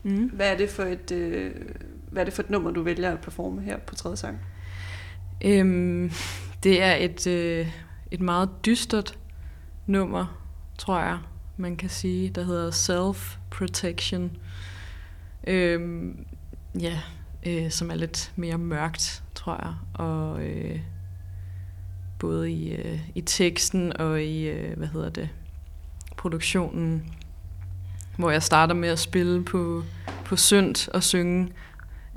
Mm. 0.04 0.30
Hvad 0.34 0.52
er 0.52 0.58
det 0.58 0.70
for 0.70 0.84
et, 0.84 1.12
øh, 1.12 1.52
hvad 2.12 2.22
er 2.22 2.26
det 2.26 2.34
for 2.34 2.44
et 2.44 2.50
nummer, 2.50 2.72
du 2.72 2.82
vælger 2.84 3.12
at 3.12 3.20
performe 3.20 3.62
her 3.62 3.78
på 3.78 3.96
tredje 3.96 4.18
sang? 4.18 4.40
Øhm, 5.46 6.12
det 6.64 6.82
er 6.82 6.96
et, 6.96 7.28
øh, 7.28 7.68
et 8.12 8.22
meget 8.22 8.50
dystert 8.66 9.18
nummer, 9.88 10.40
tror 10.78 11.00
jeg, 11.00 11.18
man 11.58 11.76
kan 11.78 11.90
sige, 11.90 12.30
der 12.30 12.44
hedder 12.44 12.72
Self 12.72 13.36
Protection. 13.50 14.32
Øhm, 15.48 16.26
ja, 16.80 17.00
øh, 17.46 17.72
som 17.72 17.92
er 17.92 17.96
lidt 17.96 18.32
mere 18.36 18.58
mørkt, 18.58 19.24
tror 19.44 19.60
jeg. 19.64 19.74
Og 19.94 20.44
øh, 20.44 20.80
både 22.20 22.52
i, 22.52 22.76
øh, 22.76 23.00
i 23.16 23.22
teksten 23.22 23.98
og 23.98 24.24
i, 24.24 24.48
øh, 24.48 24.78
hvad 24.78 24.88
hedder 24.88 25.10
det, 25.10 25.30
produktionen, 26.18 27.16
hvor 28.18 28.32
jeg 28.32 28.44
starter 28.44 28.74
med 28.74 28.90
at 28.90 29.00
spille 29.00 29.44
på, 29.46 29.84
på 30.26 30.36
synt 30.36 30.90
og 30.90 31.04
synge 31.04 31.54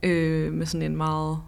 øh, 0.02 0.52
med 0.52 0.66
sådan 0.66 0.82
en 0.82 0.96
meget 0.96 1.38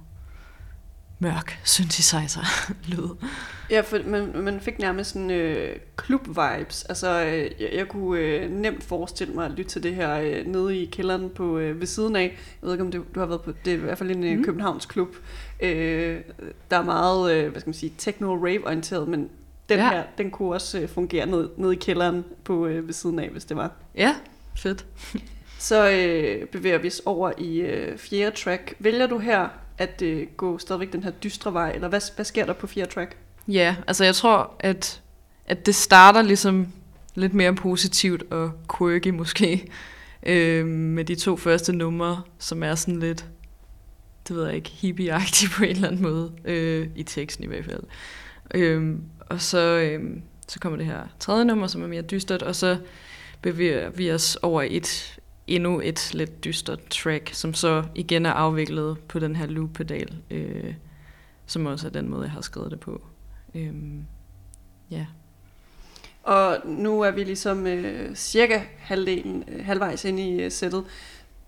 mørk 1.18 1.60
synthesizer-lyd. 1.64 3.08
Ja, 3.70 3.80
for 3.80 3.98
man, 4.06 4.32
man 4.34 4.60
fik 4.60 4.78
nærmest 4.78 5.12
sådan 5.12 5.30
øh, 5.30 5.76
klub-vibes. 5.96 6.86
Altså, 6.88 7.24
øh, 7.24 7.50
jeg, 7.60 7.70
jeg 7.74 7.88
kunne 7.88 8.20
øh, 8.20 8.50
nemt 8.50 8.84
forestille 8.84 9.34
mig 9.34 9.44
at 9.44 9.50
lytte 9.50 9.70
til 9.70 9.82
det 9.82 9.94
her 9.94 10.18
øh, 10.18 10.46
nede 10.46 10.76
i 10.76 10.84
kælderen 10.84 11.30
på 11.30 11.58
øh, 11.58 11.80
ved 11.80 11.86
siden 11.86 12.16
af. 12.16 12.22
Jeg 12.22 12.66
ved 12.66 12.72
ikke, 12.72 12.84
om 12.84 12.90
det, 12.90 13.02
du 13.14 13.20
har 13.20 13.26
været 13.26 13.42
på, 13.42 13.52
det 13.64 13.72
er 13.72 13.76
i 13.76 13.80
hvert 13.80 13.98
fald 13.98 14.10
en 14.10 14.20
mm. 14.20 14.38
Mm. 14.38 14.44
Københavns 14.44 14.86
klub. 14.86 15.16
Øh, 15.60 16.20
der 16.70 16.76
er 16.76 16.84
meget, 16.84 17.32
øh, 17.32 17.50
hvad 17.50 17.60
skal 17.60 17.68
man 17.68 17.74
sige, 17.74 17.92
techno-rave-orienteret, 17.98 19.08
men 19.08 19.30
den 19.68 19.78
Ja. 19.78 19.90
her, 19.90 20.02
den 20.18 20.30
kunne 20.30 20.52
også 20.54 20.78
øh, 20.80 20.88
fungere 20.88 21.26
ned, 21.26 21.48
nede 21.56 21.72
i 21.72 21.76
kælderen 21.76 22.24
på 22.44 22.66
øh, 22.66 22.86
ved 22.86 22.94
siden 22.94 23.18
af, 23.18 23.28
hvis 23.28 23.44
det 23.44 23.56
var. 23.56 23.70
Ja, 23.94 24.14
fedt. 24.56 24.86
Så 25.58 25.90
øh, 25.90 26.46
bevæger 26.46 26.78
vi 26.78 26.88
os 26.88 27.02
over 27.04 27.32
i 27.38 27.56
øh, 27.60 27.98
fjerde 27.98 28.36
track. 28.36 28.74
Vælger 28.78 29.06
du 29.06 29.18
her 29.18 29.48
at 29.78 30.02
øh, 30.02 30.26
gå 30.36 30.58
stadigvæk 30.58 30.92
den 30.92 31.02
her 31.02 31.10
dystre 31.10 31.52
vej, 31.54 31.70
eller 31.70 31.88
hvad, 31.88 32.00
hvad 32.14 32.24
sker 32.24 32.46
der 32.46 32.52
på 32.52 32.66
fjerde 32.66 32.90
track? 32.90 33.16
Ja, 33.48 33.76
altså 33.86 34.04
jeg 34.04 34.14
tror, 34.14 34.54
at, 34.60 35.00
at 35.46 35.66
det 35.66 35.74
starter 35.74 36.22
ligesom 36.22 36.66
lidt 37.14 37.34
mere 37.34 37.54
positivt 37.54 38.24
og 38.30 38.52
quirky 38.78 39.08
måske, 39.08 39.70
øh, 40.26 40.66
med 40.66 41.04
de 41.04 41.14
to 41.14 41.36
første 41.36 41.72
numre, 41.72 42.22
som 42.38 42.62
er 42.62 42.74
sådan 42.74 43.00
lidt, 43.00 43.24
det 44.28 44.36
ved 44.36 44.46
jeg 44.46 44.54
ikke, 44.54 44.70
hippieagtig 44.70 45.48
på 45.50 45.64
en 45.64 45.70
eller 45.70 45.88
anden 45.88 46.02
måde, 46.02 46.32
øh, 46.44 46.88
i 46.96 47.02
teksten 47.02 47.44
i 47.44 47.46
hvert 47.46 47.64
fald. 47.64 47.82
Øh, 48.54 48.98
og 49.20 49.40
så, 49.40 49.58
øh, 49.58 50.16
så 50.48 50.60
kommer 50.60 50.76
det 50.76 50.86
her 50.86 51.02
tredje 51.20 51.44
nummer, 51.44 51.66
som 51.66 51.82
er 51.82 51.86
mere 51.86 52.02
dystert, 52.02 52.42
og 52.42 52.56
så 52.56 52.78
bevæger 53.42 53.90
vi 53.90 54.12
os 54.12 54.36
over 54.36 54.62
i 54.62 54.76
et 54.76 55.18
endnu 55.46 55.80
et 55.84 56.14
lidt 56.14 56.44
dystert 56.44 56.80
track, 56.90 57.32
som 57.32 57.54
så 57.54 57.84
igen 57.94 58.26
er 58.26 58.32
afviklet 58.32 58.98
på 59.08 59.18
den 59.18 59.36
her 59.36 59.46
loop-pedal, 59.46 60.16
øh, 60.30 60.74
som 61.46 61.66
også 61.66 61.86
er 61.86 61.90
den 61.90 62.08
måde, 62.08 62.22
jeg 62.22 62.30
har 62.30 62.40
skrevet 62.40 62.70
det 62.70 62.80
på. 62.80 63.02
Øhm, 63.54 64.06
ja. 64.90 65.06
Og 66.22 66.58
nu 66.64 67.00
er 67.00 67.10
vi 67.10 67.24
ligesom 67.24 67.66
øh, 67.66 68.14
cirka 68.14 68.60
halvdelen, 68.78 69.44
øh, 69.48 69.64
halvvejs 69.64 70.04
ind 70.04 70.20
i 70.20 70.42
øh, 70.42 70.52
sættet. 70.52 70.84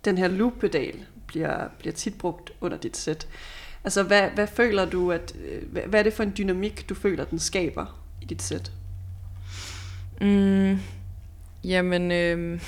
Den 0.04 0.18
her 0.18 0.28
loop-pedal 0.28 1.04
bliver, 1.28 1.68
bliver 1.78 1.92
tit 1.92 2.18
brugt 2.18 2.50
under 2.60 2.76
dit 2.76 2.96
sæt. 2.96 3.28
Altså, 3.84 4.02
hvad, 4.02 4.30
hvad 4.30 4.46
føler 4.46 4.84
du, 4.84 5.12
at, 5.12 5.32
øh, 5.48 5.72
hvad, 5.72 5.82
hvad 5.82 5.98
er 6.00 6.02
det 6.02 6.12
for 6.12 6.22
en 6.22 6.34
dynamik, 6.38 6.88
du 6.88 6.94
føler, 6.94 7.24
den 7.24 7.38
skaber 7.38 8.00
i 8.22 8.24
dit 8.24 8.42
sæt? 8.42 8.72
Mm, 10.20 10.78
jamen, 11.64 12.12
øh, 12.12 12.60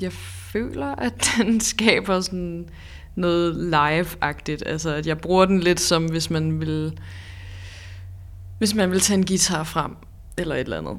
jeg 0.00 0.12
føler, 0.12 0.86
at 0.86 1.28
den 1.38 1.60
skaber 1.60 2.20
sådan 2.20 2.68
noget 3.14 3.56
live-agtigt. 3.56 4.62
Altså, 4.66 4.94
at 4.94 5.06
jeg 5.06 5.18
bruger 5.18 5.44
den 5.44 5.60
lidt 5.60 5.80
som, 5.80 6.04
hvis 6.04 6.30
man 6.30 6.60
vil, 6.60 7.00
hvis 8.58 8.74
man 8.74 8.90
vil 8.90 9.00
tage 9.00 9.18
en 9.18 9.26
guitar 9.26 9.64
frem, 9.64 9.96
eller 10.38 10.54
et 10.54 10.60
eller 10.60 10.78
andet. 10.78 10.98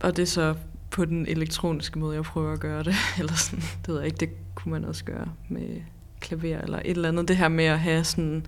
Og 0.00 0.16
det 0.16 0.22
er 0.22 0.26
så 0.26 0.54
på 0.92 1.04
den 1.04 1.26
elektroniske 1.28 1.98
måde, 1.98 2.14
jeg 2.16 2.24
prøver 2.24 2.52
at 2.52 2.60
gøre 2.60 2.82
det. 2.84 2.94
Eller 3.18 3.34
sådan, 3.34 3.64
det 3.80 3.88
ved 3.88 3.96
jeg 3.96 4.06
ikke, 4.06 4.18
det 4.18 4.28
kunne 4.54 4.72
man 4.72 4.84
også 4.84 5.04
gøre 5.04 5.28
med 5.48 5.80
klaver 6.20 6.58
eller 6.60 6.78
et 6.78 6.90
eller 6.90 7.08
andet. 7.08 7.28
Det 7.28 7.36
her 7.36 7.48
med 7.48 7.64
at 7.64 7.80
have 7.80 8.04
sådan 8.04 8.46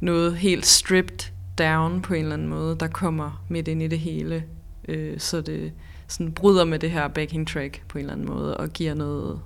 noget 0.00 0.36
helt 0.36 0.66
stripped 0.66 1.30
down 1.58 2.02
på 2.02 2.14
en 2.14 2.22
eller 2.22 2.34
anden 2.34 2.48
måde, 2.48 2.76
der 2.80 2.86
kommer 2.86 3.44
midt 3.48 3.68
ind 3.68 3.82
i 3.82 3.86
det 3.88 3.98
hele. 3.98 4.44
Øh, 4.88 5.18
så 5.20 5.40
det 5.40 5.72
sådan 6.08 6.32
bryder 6.32 6.64
med 6.64 6.78
det 6.78 6.90
her 6.90 7.08
backing 7.08 7.48
track 7.48 7.82
på 7.88 7.98
en 7.98 8.02
eller 8.02 8.12
anden 8.12 8.26
måde, 8.26 8.56
og 8.56 8.68
giver 8.70 8.94
noget 8.94 9.40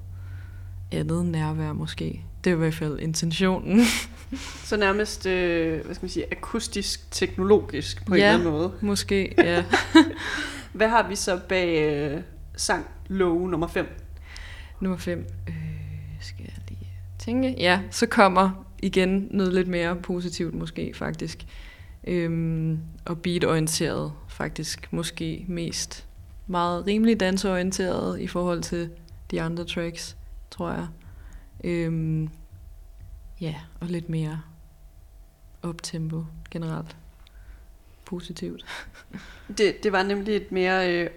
andet 0.92 1.26
nærvær 1.26 1.72
måske. 1.72 2.24
Det 2.44 2.50
er 2.50 2.54
i 2.54 2.58
hvert 2.58 2.74
fald 2.74 2.98
intentionen. 3.00 3.84
Så 4.64 4.76
nærmest, 4.76 5.26
øh, 5.26 5.84
hvad 5.84 5.94
skal 5.94 6.04
man 6.04 6.10
sige, 6.10 6.24
akustisk, 6.32 7.10
teknologisk 7.10 8.06
på 8.06 8.14
en 8.14 8.20
Ja. 8.20 8.26
eller 8.26 8.38
anden 8.38 8.52
måde. 8.58 8.72
måske, 8.80 9.34
ja. 9.38 9.64
Hvad 10.78 10.88
har 10.88 11.08
vi 11.08 11.16
så 11.16 11.40
bag 11.48 11.92
øh, 11.92 12.22
sang 12.56 12.86
Love 13.06 13.48
nummer 13.48 13.66
5? 13.66 13.86
Nummer 14.80 14.98
5. 14.98 15.26
Øh, 15.48 15.54
skal 16.20 16.44
jeg 16.44 16.54
lige 16.68 16.90
tænke. 17.18 17.54
Ja, 17.58 17.80
så 17.90 18.06
kommer 18.06 18.66
igen 18.82 19.28
noget 19.30 19.54
lidt 19.54 19.68
mere 19.68 19.96
positivt 19.96 20.54
måske 20.54 20.92
faktisk. 20.94 21.46
Øhm, 22.04 22.80
og 23.04 23.18
beat-orienteret 23.18 24.12
faktisk 24.28 24.92
måske 24.92 25.44
mest 25.48 26.06
meget 26.46 26.86
rimelig 26.86 27.20
danseorienteret 27.20 28.20
i 28.20 28.26
forhold 28.26 28.62
til 28.62 28.90
de 29.30 29.42
andre 29.42 29.64
tracks, 29.64 30.16
tror 30.50 30.70
jeg. 30.72 30.86
Øhm, 31.64 32.28
ja, 33.40 33.54
og 33.80 33.86
lidt 33.86 34.08
mere 34.08 34.40
optempo 35.62 36.24
generelt. 36.50 36.96
Positivt. 38.08 38.66
Det, 39.58 39.82
det 39.82 39.92
var 39.92 40.02
nemlig 40.02 40.36
et 40.36 40.52
mere 40.52 40.94
øh, 40.94 41.10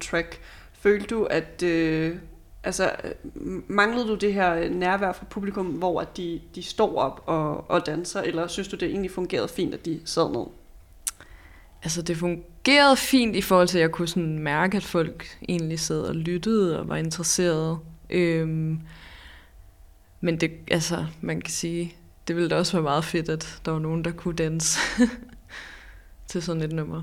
track. 0.00 0.40
Følte 0.72 1.06
du, 1.06 1.24
at 1.24 1.62
øh, 1.62 2.16
altså, 2.64 2.92
øh, 3.04 3.12
manglede 3.68 4.06
du 4.06 4.14
det 4.14 4.34
her 4.34 4.54
øh, 4.54 4.70
nærvær 4.70 5.12
fra 5.12 5.26
publikum, 5.30 5.66
hvor 5.66 6.00
at 6.00 6.16
de, 6.16 6.40
de 6.54 6.62
står 6.62 6.96
op 6.96 7.22
og, 7.26 7.70
og 7.70 7.86
danser, 7.86 8.22
eller 8.22 8.46
synes 8.46 8.68
du, 8.68 8.76
det 8.76 8.88
egentlig 8.88 9.10
fungerede 9.10 9.48
fint, 9.48 9.74
at 9.74 9.84
de 9.84 10.00
sad 10.04 10.30
ned? 10.30 10.46
Altså 11.82 12.02
det 12.02 12.16
fungerede 12.16 12.96
fint 12.96 13.36
i 13.36 13.42
forhold 13.42 13.68
til, 13.68 13.78
at 13.78 13.82
jeg 13.82 13.90
kunne 13.90 14.08
sådan 14.08 14.38
mærke, 14.38 14.76
at 14.76 14.84
folk 14.84 15.38
egentlig 15.48 15.80
sad 15.80 16.00
og 16.00 16.14
lyttede 16.14 16.80
og 16.80 16.88
var 16.88 16.96
interesserede. 16.96 17.78
Øhm, 18.10 18.80
men 20.20 20.40
det, 20.40 20.50
altså, 20.70 21.06
man 21.20 21.40
kan 21.40 21.52
sige, 21.52 21.94
det 22.28 22.36
ville 22.36 22.50
da 22.50 22.56
også 22.56 22.72
være 22.72 22.82
meget 22.82 23.04
fedt, 23.04 23.28
at 23.28 23.60
der 23.64 23.72
var 23.72 23.78
nogen, 23.78 24.04
der 24.04 24.12
kunne 24.12 24.36
danse 24.36 24.78
til 26.26 26.42
sådan 26.42 26.62
et 26.62 26.72
nummer. 26.72 27.02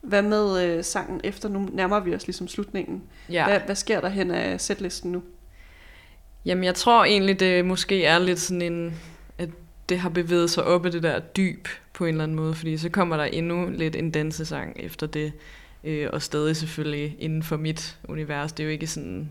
Hvad 0.00 0.22
med 0.22 0.64
øh, 0.64 0.84
sangen 0.84 1.20
efter? 1.24 1.48
Nu 1.48 1.68
nærmer 1.72 2.00
vi 2.00 2.14
os 2.14 2.26
ligesom 2.26 2.48
slutningen. 2.48 3.02
Ja. 3.30 3.46
Hvad, 3.46 3.60
hvad 3.60 3.74
sker 3.74 4.00
der 4.00 4.08
hen 4.08 4.30
af 4.30 4.60
setlisten 4.60 5.12
nu? 5.12 5.22
Jamen, 6.44 6.64
jeg 6.64 6.74
tror 6.74 7.04
egentlig, 7.04 7.40
det 7.40 7.64
måske 7.64 8.04
er 8.04 8.18
lidt 8.18 8.40
sådan 8.40 8.62
en, 8.62 9.00
at 9.38 9.48
det 9.88 9.98
har 9.98 10.08
bevæget 10.08 10.50
sig 10.50 10.64
op 10.64 10.86
af 10.86 10.92
det 10.92 11.02
der 11.02 11.18
dyb 11.18 11.68
på 11.92 12.04
en 12.04 12.08
eller 12.08 12.24
anden 12.24 12.36
måde, 12.36 12.54
fordi 12.54 12.76
så 12.76 12.88
kommer 12.88 13.16
der 13.16 13.24
endnu 13.24 13.70
lidt 13.70 13.96
en 13.96 14.10
dansesang 14.10 14.76
efter 14.76 15.06
det, 15.06 15.32
øh, 15.84 16.08
og 16.12 16.22
stadig 16.22 16.56
selvfølgelig 16.56 17.16
inden 17.18 17.42
for 17.42 17.56
mit 17.56 17.98
univers. 18.08 18.52
Det 18.52 18.62
er 18.62 18.64
jo 18.64 18.70
ikke 18.70 18.86
sådan... 18.86 19.30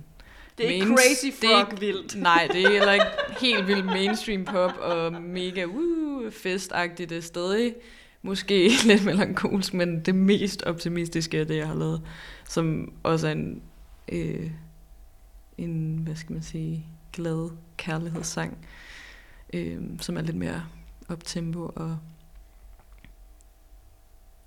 Det 0.57 0.65
er 0.65 0.69
ikke 0.69 0.85
crazy 0.85 1.25
frog 1.41 1.81
vildt. 1.81 2.15
Nej, 2.21 2.47
det 2.53 2.63
er 2.63 2.69
heller 2.69 2.91
ikke 2.91 3.05
helt 3.47 3.67
vildt 3.67 3.85
mainstream 3.85 4.45
pop 4.45 4.77
og 4.77 5.13
mega 5.13 5.65
uh, 5.65 6.31
festagtigt. 6.31 7.09
Det 7.09 7.17
er 7.17 7.21
stadig 7.21 7.75
måske 8.21 8.69
lidt 8.85 9.05
melankolsk, 9.05 9.73
men 9.73 9.99
det 9.99 10.15
mest 10.15 10.63
optimistiske 10.63 11.39
af 11.39 11.47
det, 11.47 11.57
jeg 11.57 11.67
har 11.67 11.75
lavet, 11.75 12.01
som 12.45 12.93
også 13.03 13.27
er 13.27 13.31
en, 13.31 13.61
øh, 14.11 14.51
en 15.57 15.99
hvad 16.03 16.15
skal 16.15 16.33
man 16.33 16.43
sige, 16.43 16.85
glad 17.13 17.49
kærlighedssang, 17.77 18.57
øh, 19.53 19.81
som 20.01 20.17
er 20.17 20.21
lidt 20.21 20.37
mere 20.37 20.65
optempo 21.09 21.71
og 21.75 21.97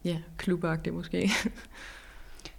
ja, 0.05 0.19
klubagtig 0.37 0.95
måske. 0.95 1.31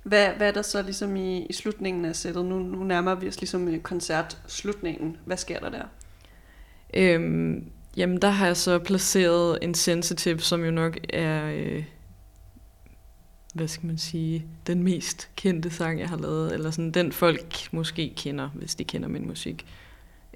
Hvad, 0.04 0.34
hvad 0.38 0.48
er 0.48 0.52
der 0.52 0.62
så 0.62 0.82
ligesom 0.82 1.16
i, 1.16 1.46
i 1.46 1.54
slutningen 1.54 2.06
af 2.06 2.16
sættet? 2.16 2.46
Nu, 2.46 2.60
nu 2.60 2.84
nærmer 2.84 3.16
vi 3.16 3.28
os 3.28 3.40
ligesom 3.40 3.68
øh, 3.68 3.80
koncertslutningen. 3.80 5.18
Hvad 5.26 5.38
sker 5.38 5.60
der 5.60 5.70
der? 5.70 5.86
Øhm, 6.94 7.72
jamen, 7.98 8.22
der 8.22 8.30
har 8.30 8.46
jeg 8.46 8.58
så 8.58 8.80
placeret 8.80 9.60
en 9.62 9.74
sensitive, 9.74 10.40
som 10.40 10.64
jo 10.64 10.72
nok 10.72 10.98
er, 11.10 11.54
øh, 11.56 11.84
hvad 13.54 13.68
skal 13.68 13.88
man 13.88 13.98
sige, 13.98 14.46
den 14.68 14.84
mest 14.84 15.30
kendte 15.36 15.70
sang, 15.70 16.00
jeg 16.00 16.10
har 16.10 16.18
lavet, 16.18 16.54
eller 16.54 16.72
sådan 16.72 16.92
den 16.92 17.12
folk 17.12 17.68
måske 17.72 18.14
kender, 18.18 18.50
hvis 18.54 18.76
de 18.76 18.84
kender 18.84 19.08
min 19.10 19.28
musik. 19.28 19.66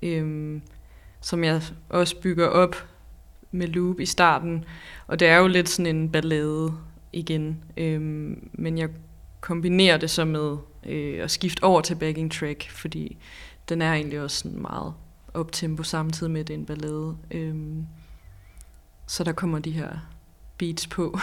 Øhm, 0.03 0.61
som 1.21 1.43
jeg 1.43 1.61
også 1.89 2.15
bygger 2.21 2.47
op 2.47 2.87
med 3.51 3.67
loop 3.67 3.99
i 3.99 4.05
starten, 4.05 4.65
og 5.07 5.19
det 5.19 5.27
er 5.27 5.37
jo 5.37 5.47
lidt 5.47 5.69
sådan 5.69 5.95
en 5.95 6.11
ballade 6.11 6.73
igen, 7.13 7.63
øhm, 7.77 8.49
men 8.53 8.77
jeg 8.77 8.89
kombinerer 9.41 9.97
det 9.97 10.09
så 10.09 10.25
med 10.25 10.57
øh, 10.85 11.23
at 11.23 11.31
skifte 11.31 11.63
over 11.63 11.81
til 11.81 11.95
backing 11.95 12.31
track, 12.31 12.69
fordi 12.69 13.17
den 13.69 13.81
er 13.81 13.93
egentlig 13.93 14.21
også 14.21 14.37
sådan 14.37 14.61
meget 14.61 14.93
optempo 15.37 15.83
samtidig 15.83 16.31
med, 16.31 16.41
at 16.41 16.47
det 16.47 16.53
er 16.53 16.57
en 16.57 16.65
ballade. 16.65 17.17
Øhm, 17.31 17.87
så 19.07 19.23
der 19.23 19.31
kommer 19.31 19.59
de 19.59 19.71
her 19.71 19.89
beats 20.57 20.87
på. 20.87 21.19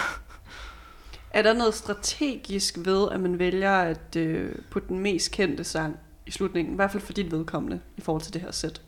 Er 1.31 1.43
der 1.43 1.53
noget 1.53 1.75
strategisk 1.75 2.79
ved, 2.79 3.09
at 3.13 3.21
man 3.21 3.39
vælger 3.39 3.73
at 3.73 4.17
øh, 4.17 4.55
putte 4.71 4.89
den 4.89 4.99
mest 4.99 5.31
kendte 5.31 5.65
sang 5.65 5.97
i 6.27 6.31
slutningen? 6.31 6.75
I 6.75 6.77
hvert 6.77 6.91
fald 6.91 7.03
for 7.03 7.13
dit 7.13 7.33
vedkommende 7.33 7.81
i 7.97 8.01
forhold 8.01 8.23
til 8.23 8.35
det 8.35 8.43
her 8.43 8.51
sæt. 8.51 8.83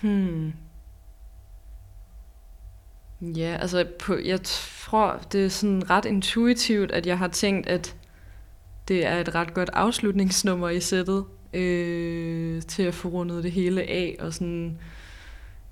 Hmm. 0.00 0.52
Ja, 3.20 3.56
altså 3.60 3.86
på, 3.98 4.16
jeg 4.16 4.42
tror, 4.42 5.20
det 5.32 5.44
er 5.44 5.48
sådan 5.48 5.90
ret 5.90 6.04
intuitivt, 6.04 6.90
at 6.90 7.06
jeg 7.06 7.18
har 7.18 7.28
tænkt, 7.28 7.66
at 7.66 7.96
det 8.88 9.06
er 9.06 9.20
et 9.20 9.34
ret 9.34 9.54
godt 9.54 9.70
afslutningsnummer 9.72 10.68
i 10.68 10.80
sættet, 10.80 11.24
øh, 11.52 12.62
til 12.62 12.82
at 12.82 12.94
få 12.94 13.08
rundet 13.08 13.44
det 13.44 13.52
hele 13.52 13.82
af, 13.82 14.16
og 14.18 14.34
sådan, 14.34 14.78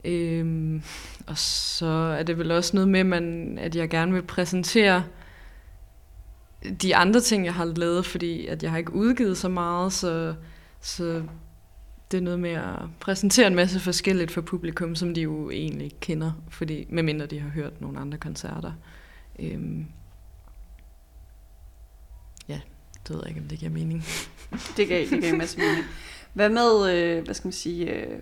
øh, 0.04 0.80
og 1.26 1.38
så 1.38 1.86
er 1.86 2.22
det 2.22 2.38
vel 2.38 2.50
også 2.50 2.76
noget 2.76 2.88
med, 2.88 3.04
man, 3.04 3.58
at 3.58 3.76
jeg 3.76 3.90
gerne 3.90 4.12
vil 4.12 4.22
præsentere 4.22 5.04
de 6.82 6.96
andre 6.96 7.20
ting, 7.20 7.44
jeg 7.44 7.54
har 7.54 7.64
lavet, 7.64 8.06
fordi 8.06 8.46
at 8.46 8.62
jeg 8.62 8.70
har 8.70 8.78
ikke 8.78 8.92
udgivet 8.92 9.38
så 9.38 9.48
meget, 9.48 9.92
så, 9.92 10.34
så 10.80 11.22
det 12.10 12.16
er 12.18 12.22
noget 12.22 12.40
med 12.40 12.50
at 12.50 12.78
præsentere 13.00 13.46
en 13.46 13.54
masse 13.54 13.80
forskelligt 13.80 14.30
for 14.30 14.40
publikum, 14.40 14.94
som 14.94 15.14
de 15.14 15.20
jo 15.20 15.50
egentlig 15.50 15.92
kender, 16.00 16.32
fordi, 16.48 16.86
medmindre 16.88 17.26
de 17.26 17.40
har 17.40 17.48
hørt 17.48 17.80
nogle 17.80 17.98
andre 17.98 18.18
koncerter. 18.18 18.72
Øhm, 19.38 19.86
ja, 22.48 22.60
det 23.08 23.14
ved 23.14 23.20
jeg 23.22 23.28
ikke, 23.28 23.40
om 23.40 23.48
det 23.48 23.58
giver 23.58 23.70
mening. 23.70 24.04
Det 24.76 24.88
gav, 24.88 25.06
det 25.10 25.20
gav 25.22 25.32
en 25.32 25.38
masse 25.38 25.58
mening. 25.58 25.84
Hvad 26.32 26.48
med, 26.48 26.94
øh, 26.94 27.24
hvad 27.24 27.34
skal 27.34 27.46
man 27.46 27.52
sige, 27.52 27.90
øh, 27.94 28.18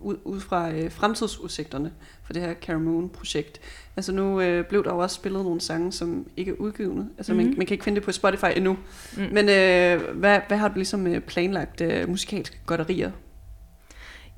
ud, 0.00 0.16
ud 0.24 0.40
fra 0.40 0.70
øh, 0.72 0.90
fremtidsudsigterne 0.92 1.92
for 2.24 2.32
det 2.32 2.42
her 2.42 2.54
Cara 2.54 2.78
Moon-projekt? 2.78 3.60
Altså 3.96 4.12
nu 4.12 4.40
øh, 4.40 4.64
blev 4.64 4.84
der 4.84 4.90
jo 4.92 4.98
også 4.98 5.14
spillet 5.14 5.44
nogle 5.44 5.60
sange, 5.60 5.92
som 5.92 6.26
ikke 6.36 6.50
er 6.50 6.54
udgivende. 6.56 7.08
Altså 7.18 7.32
mm-hmm. 7.32 7.44
man, 7.44 7.50
Mhm. 7.50 7.58
man 7.58 7.66
kan 7.66 7.74
ikke 7.74 7.84
finde 7.84 7.96
det 7.96 8.04
på 8.04 8.12
Spotify 8.12 8.44
endnu. 8.56 8.78
Mm. 9.16 9.22
Men 9.32 9.48
øh, 9.48 10.16
hvad, 10.18 10.40
hvad 10.48 10.58
har 10.58 10.68
du 10.68 10.74
ligesom 10.74 11.06
øh, 11.06 11.20
planlagt 11.20 11.80
øh, 11.80 12.08
musikalske 12.08 12.56
godterier? 12.66 13.10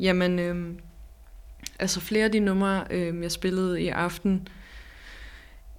Jamen, 0.01 0.39
øhm, 0.39 0.79
altså 1.79 2.01
flere 2.01 2.25
af 2.25 2.33
de 2.33 2.41
numre, 2.41 2.85
øhm, 2.91 3.23
jeg 3.23 3.33
spillede 3.33 3.83
i 3.83 3.89
aften, 3.89 4.49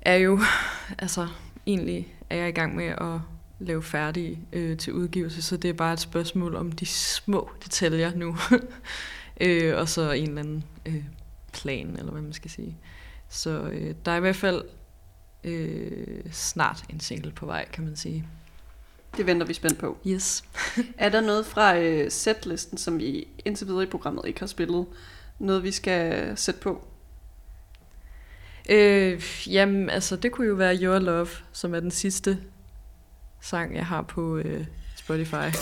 er 0.01 0.15
jo, 0.15 0.39
altså 0.99 1.27
egentlig 1.67 2.15
er 2.29 2.37
jeg 2.37 2.49
i 2.49 2.51
gang 2.51 2.75
med 2.75 2.85
at 2.85 3.19
lave 3.59 3.83
færdige 3.83 4.39
øh, 4.53 4.77
til 4.77 4.93
udgivelse, 4.93 5.41
så 5.41 5.57
det 5.57 5.69
er 5.69 5.73
bare 5.73 5.93
et 5.93 5.99
spørgsmål 5.99 6.55
om 6.55 6.71
de 6.71 6.85
små 6.85 7.49
detaljer 7.63 8.15
nu. 8.15 8.37
øh, 9.41 9.77
og 9.77 9.89
så 9.89 10.11
en 10.11 10.27
eller 10.27 10.41
anden 10.41 10.63
øh, 10.85 11.03
plan, 11.53 11.95
eller 11.99 12.11
hvad 12.11 12.21
man 12.21 12.33
skal 12.33 12.51
sige. 12.51 12.77
Så 13.29 13.61
øh, 13.61 13.95
der 14.05 14.11
er 14.11 14.17
i 14.17 14.19
hvert 14.19 14.35
fald 14.35 14.63
øh, 15.43 16.23
snart 16.31 16.83
en 16.89 16.99
single 16.99 17.31
på 17.31 17.45
vej, 17.45 17.67
kan 17.73 17.83
man 17.83 17.95
sige. 17.95 18.27
Det 19.17 19.25
venter 19.25 19.45
vi 19.45 19.53
spændt 19.53 19.77
på. 19.77 19.97
Yes. 20.07 20.43
Er 20.97 21.09
der 21.09 21.21
noget 21.21 21.45
fra 21.45 21.77
øh, 21.77 22.11
setlisten, 22.11 22.77
som 22.77 22.99
vi 22.99 23.27
indtil 23.45 23.67
videre 23.67 23.83
i 23.83 23.87
programmet 23.87 24.23
ikke 24.27 24.39
har 24.39 24.47
spillet? 24.47 24.85
Noget 25.39 25.63
vi 25.63 25.71
skal 25.71 26.37
sætte 26.37 26.59
på? 26.59 26.87
Øh, 28.69 29.23
jamen, 29.47 29.89
altså, 29.89 30.15
det 30.15 30.31
kunne 30.31 30.47
jo 30.47 30.53
være 30.53 30.77
Your 30.81 30.99
Love, 30.99 31.27
som 31.51 31.75
er 31.75 31.79
den 31.79 31.91
sidste 31.91 32.39
sang, 33.45 33.75
jeg 33.75 33.85
har 33.85 34.01
på 34.01 34.37
øh, 34.37 34.65
Spotify. 34.95 35.57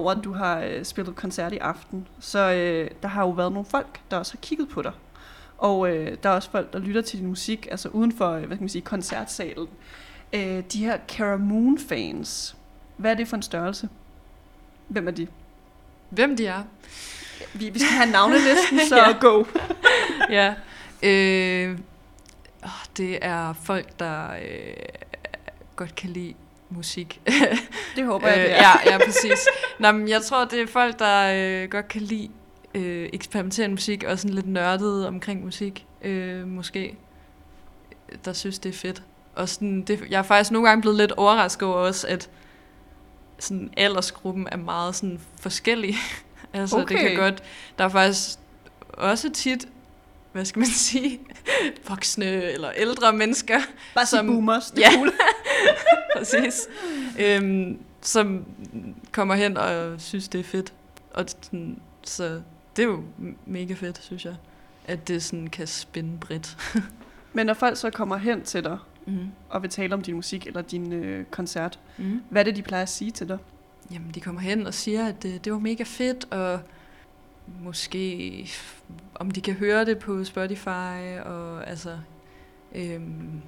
Udover 0.00 0.18
at 0.18 0.24
du 0.24 0.32
har 0.32 0.60
øh, 0.60 0.84
spillet 0.84 1.16
koncert 1.16 1.52
i 1.52 1.58
aften, 1.58 2.08
så 2.20 2.38
øh, 2.52 2.90
der 3.02 3.08
har 3.08 3.22
jo 3.22 3.30
været 3.30 3.52
nogle 3.52 3.66
folk, 3.70 4.00
der 4.10 4.16
også 4.16 4.32
har 4.32 4.38
kigget 4.42 4.68
på 4.68 4.82
dig. 4.82 4.92
Og 5.58 5.90
øh, 5.90 6.16
der 6.22 6.28
er 6.30 6.34
også 6.34 6.50
folk, 6.50 6.72
der 6.72 6.78
lytter 6.78 7.02
til 7.02 7.18
din 7.18 7.26
musik, 7.28 7.68
altså 7.70 7.88
uden 7.88 8.12
for, 8.12 8.30
øh, 8.30 8.44
hvad 8.44 8.56
skal 8.56 8.62
man 8.62 8.68
sige, 8.68 8.82
koncertsalen. 8.82 9.68
Øh, 10.32 10.62
de 10.72 10.84
her 10.84 10.98
Cara 11.08 11.36
Moon 11.36 11.78
fans, 11.78 12.56
hvad 12.96 13.10
er 13.10 13.14
det 13.14 13.28
for 13.28 13.36
en 13.36 13.42
størrelse? 13.42 13.88
Hvem 14.88 15.06
er 15.08 15.12
de? 15.12 15.26
Hvem 16.10 16.36
de 16.36 16.46
er? 16.46 16.62
Vi, 17.54 17.70
vi 17.70 17.78
skal 17.78 17.92
have 17.92 18.10
navnelisten, 18.10 18.80
så 18.88 18.96
Ja. 18.96 19.12
go. 19.20 19.44
ja. 20.38 20.54
Øh, 21.02 21.78
det 22.96 23.18
er 23.22 23.52
folk, 23.52 23.98
der 23.98 24.32
øh, 24.32 24.74
godt 25.76 25.94
kan 25.94 26.10
lide 26.10 26.34
musik. 26.70 27.20
Det 27.96 28.04
håber 28.06 28.28
jeg, 28.28 28.36
det 28.36 28.50
er. 28.50 28.56
ja, 28.56 28.92
ja, 28.92 28.98
præcis. 29.06 29.48
Nå, 29.78 29.92
men 29.92 30.08
jeg 30.08 30.22
tror, 30.22 30.44
det 30.44 30.60
er 30.60 30.66
folk, 30.66 30.98
der 30.98 31.32
øh, 31.62 31.68
godt 31.70 31.88
kan 31.88 32.00
lide 32.00 32.28
øh, 32.74 33.08
eksperimenterende 33.12 33.74
musik, 33.74 34.04
og 34.04 34.18
sådan 34.18 34.34
lidt 34.34 34.48
nørdet 34.48 35.06
omkring 35.06 35.44
musik, 35.44 35.86
øh, 36.02 36.46
måske, 36.46 36.96
der 38.24 38.32
synes, 38.32 38.58
det 38.58 38.68
er 38.68 38.72
fedt. 38.78 39.02
Og 39.34 39.48
sådan, 39.48 39.82
det, 39.82 40.00
jeg 40.10 40.18
er 40.18 40.22
faktisk 40.22 40.50
nogle 40.50 40.68
gange 40.68 40.80
blevet 40.80 40.96
lidt 40.98 41.12
overrasket 41.12 41.68
over 41.68 41.76
også, 41.76 42.06
at 42.06 42.30
sådan, 43.38 43.70
aldersgruppen 43.76 44.48
er 44.52 44.56
meget 44.56 44.94
sådan, 44.96 45.20
forskellig. 45.40 45.94
altså, 46.52 46.76
det 46.76 46.84
Okay. 46.84 47.08
kan 47.08 47.16
godt... 47.16 47.42
Der 47.78 47.84
er 47.84 47.88
faktisk 47.88 48.38
også 48.88 49.30
tit, 49.30 49.68
hvad 50.32 50.44
skal 50.44 50.60
man 50.60 50.68
sige, 50.68 51.20
voksne 51.88 52.26
eller 52.26 52.70
ældre 52.76 53.12
mennesker, 53.12 53.60
Bare 53.94 54.06
som- 54.06 54.26
boomers, 54.26 54.70
det 54.70 54.84
er 54.86 54.90
Ja. 54.90 54.96
cool. 54.96 55.10
præcis, 56.16 56.60
øhm, 57.20 57.78
som 58.00 58.44
kommer 59.12 59.34
hen 59.34 59.56
og 59.56 60.00
synes, 60.00 60.28
det 60.28 60.38
er 60.40 60.44
fedt. 60.44 60.72
Og 61.14 61.24
sådan, 61.42 61.80
så 62.04 62.40
det 62.76 62.82
er 62.82 62.86
jo 62.86 63.02
mega 63.46 63.74
fedt, 63.74 64.02
synes 64.02 64.24
jeg, 64.24 64.34
at 64.86 65.08
det 65.08 65.22
sådan 65.22 65.46
kan 65.46 65.66
spænde 65.66 66.18
bredt. 66.20 66.56
Men 67.32 67.46
når 67.46 67.54
folk 67.54 67.76
så 67.76 67.90
kommer 67.90 68.16
hen 68.16 68.42
til 68.42 68.64
dig 68.64 68.78
Mm. 69.06 69.18
og 69.48 69.62
vil 69.62 69.70
tale 69.70 69.94
om 69.94 70.02
din 70.02 70.14
musik 70.14 70.46
eller 70.46 70.62
din 70.62 70.92
øh, 70.92 71.24
koncert, 71.24 71.78
Mm. 71.98 72.22
hvad 72.30 72.42
er 72.42 72.44
det, 72.44 72.56
de 72.56 72.62
plejer 72.62 72.82
at 72.82 72.88
sige 72.88 73.10
til 73.10 73.28
dig? 73.28 73.38
Jamen, 73.92 74.10
de 74.14 74.20
kommer 74.20 74.40
hen 74.40 74.66
og 74.66 74.74
siger, 74.74 75.06
at 75.06 75.22
det, 75.22 75.44
det 75.44 75.52
var 75.52 75.58
mega 75.58 75.82
fedt, 75.86 76.26
og 76.32 76.60
måske 77.60 78.48
om 79.14 79.30
de 79.30 79.40
kan 79.40 79.54
høre 79.54 79.84
det 79.84 79.98
på 79.98 80.24
Spotify, 80.24 81.18
og 81.24 81.68
altså... 81.68 81.98
Øhm, 82.74 83.42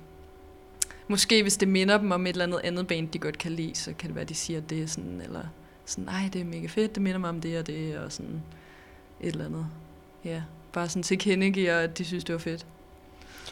måske 1.08 1.42
hvis 1.42 1.56
det 1.56 1.68
minder 1.68 1.98
dem 1.98 2.10
om 2.10 2.26
et 2.26 2.30
eller 2.30 2.44
andet 2.44 2.60
andet 2.64 2.86
band, 2.86 3.08
de 3.08 3.18
godt 3.18 3.38
kan 3.38 3.52
lide, 3.52 3.74
så 3.74 3.92
kan 3.98 4.08
det 4.08 4.16
være, 4.16 4.24
de 4.24 4.34
siger 4.34 4.60
det 4.60 4.90
sådan, 4.90 5.20
eller 5.20 5.44
sådan, 5.84 6.04
nej, 6.04 6.30
det 6.32 6.40
er 6.40 6.44
mega 6.44 6.66
fedt, 6.66 6.94
det 6.94 7.02
minder 7.02 7.18
mig 7.18 7.30
om 7.30 7.40
det 7.40 7.58
og 7.58 7.66
det, 7.66 7.98
og 7.98 8.12
sådan 8.12 8.42
et 9.20 9.32
eller 9.32 9.44
andet. 9.44 9.66
Ja, 10.24 10.42
bare 10.72 10.88
sådan 10.88 11.02
tilkendegiver, 11.02 11.78
at 11.78 11.98
de 11.98 12.04
synes, 12.04 12.24
det 12.24 12.32
var 12.32 12.38
fedt. 12.38 12.66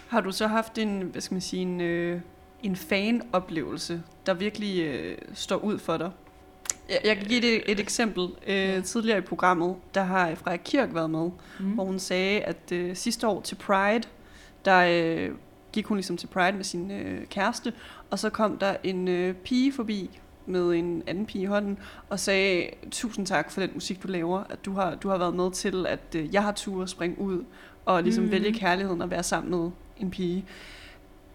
Har 0.09 0.20
du 0.20 0.32
så 0.32 0.46
haft 0.46 0.78
en, 0.78 1.01
hvad 1.01 1.20
skal 1.20 1.34
man 1.34 1.40
sige, 1.40 1.62
en, 1.62 1.80
øh, 1.80 2.20
en 2.62 2.76
fan-oplevelse, 2.76 4.03
der 4.26 4.34
virkelig 4.34 4.82
øh, 4.82 5.18
står 5.34 5.57
ud 5.57 5.78
for 5.78 5.96
dig? 5.96 6.11
Jeg, 6.91 7.01
jeg 7.05 7.16
kan 7.16 7.26
give 7.26 7.41
det 7.41 7.62
et 7.72 7.80
eksempel. 7.80 8.28
Øh, 8.47 8.84
tidligere 8.84 9.18
i 9.18 9.20
programmet, 9.20 9.76
der 9.95 10.03
har 10.03 10.34
Freja 10.34 10.57
Kirk 10.57 10.95
været 10.95 11.11
med, 11.11 11.30
Mm. 11.61 11.66
hvor 11.66 11.84
hun 11.84 11.99
sagde, 11.99 12.41
at 12.41 12.72
øh, 12.72 12.97
sidste 12.97 13.28
år 13.28 13.41
til 13.41 13.55
Pride, 13.55 14.03
der 14.64 14.86
øh, 14.91 15.30
gik 15.72 15.86
hun 15.86 15.97
ligesom 15.97 16.16
til 16.16 16.26
Pride 16.26 16.57
med 16.57 16.64
sin 16.64 16.91
øh, 16.91 17.26
kæreste, 17.26 17.72
og 18.11 18.18
så 18.18 18.30
kom 18.30 18.59
der 18.59 18.76
en 18.84 19.09
øh, 19.09 19.34
pige 19.34 19.72
forbi 19.72 20.20
med 20.47 20.70
en 20.70 21.03
anden 21.07 21.26
pige 21.26 21.43
i 21.43 21.47
hånden, 21.47 21.78
og 22.09 22.20
sagde, 22.20 22.66
tusind 22.91 23.26
tak 23.26 23.51
for 23.51 23.61
den 23.61 23.70
musik, 23.74 24.03
du 24.03 24.09
laver, 24.09 24.43
at 24.51 24.64
du 24.64 24.72
har, 24.72 24.95
du 24.95 25.09
har 25.09 25.18
været 25.18 25.34
med 25.34 25.51
til, 25.53 25.86
at 25.86 26.14
øh, 26.16 26.34
jeg 26.34 26.43
har 26.43 26.53
tur 26.53 26.82
at 26.82 26.88
springe 26.91 27.18
ud, 27.20 27.45
og 27.84 28.03
ligesom 28.03 28.24
mm. 28.24 28.30
vælge 28.30 28.53
kærligheden 28.53 29.03
og 29.03 29.11
være 29.11 29.22
sammen 29.22 29.51
med 29.61 29.70
en 30.01 30.11
pige. 30.11 30.45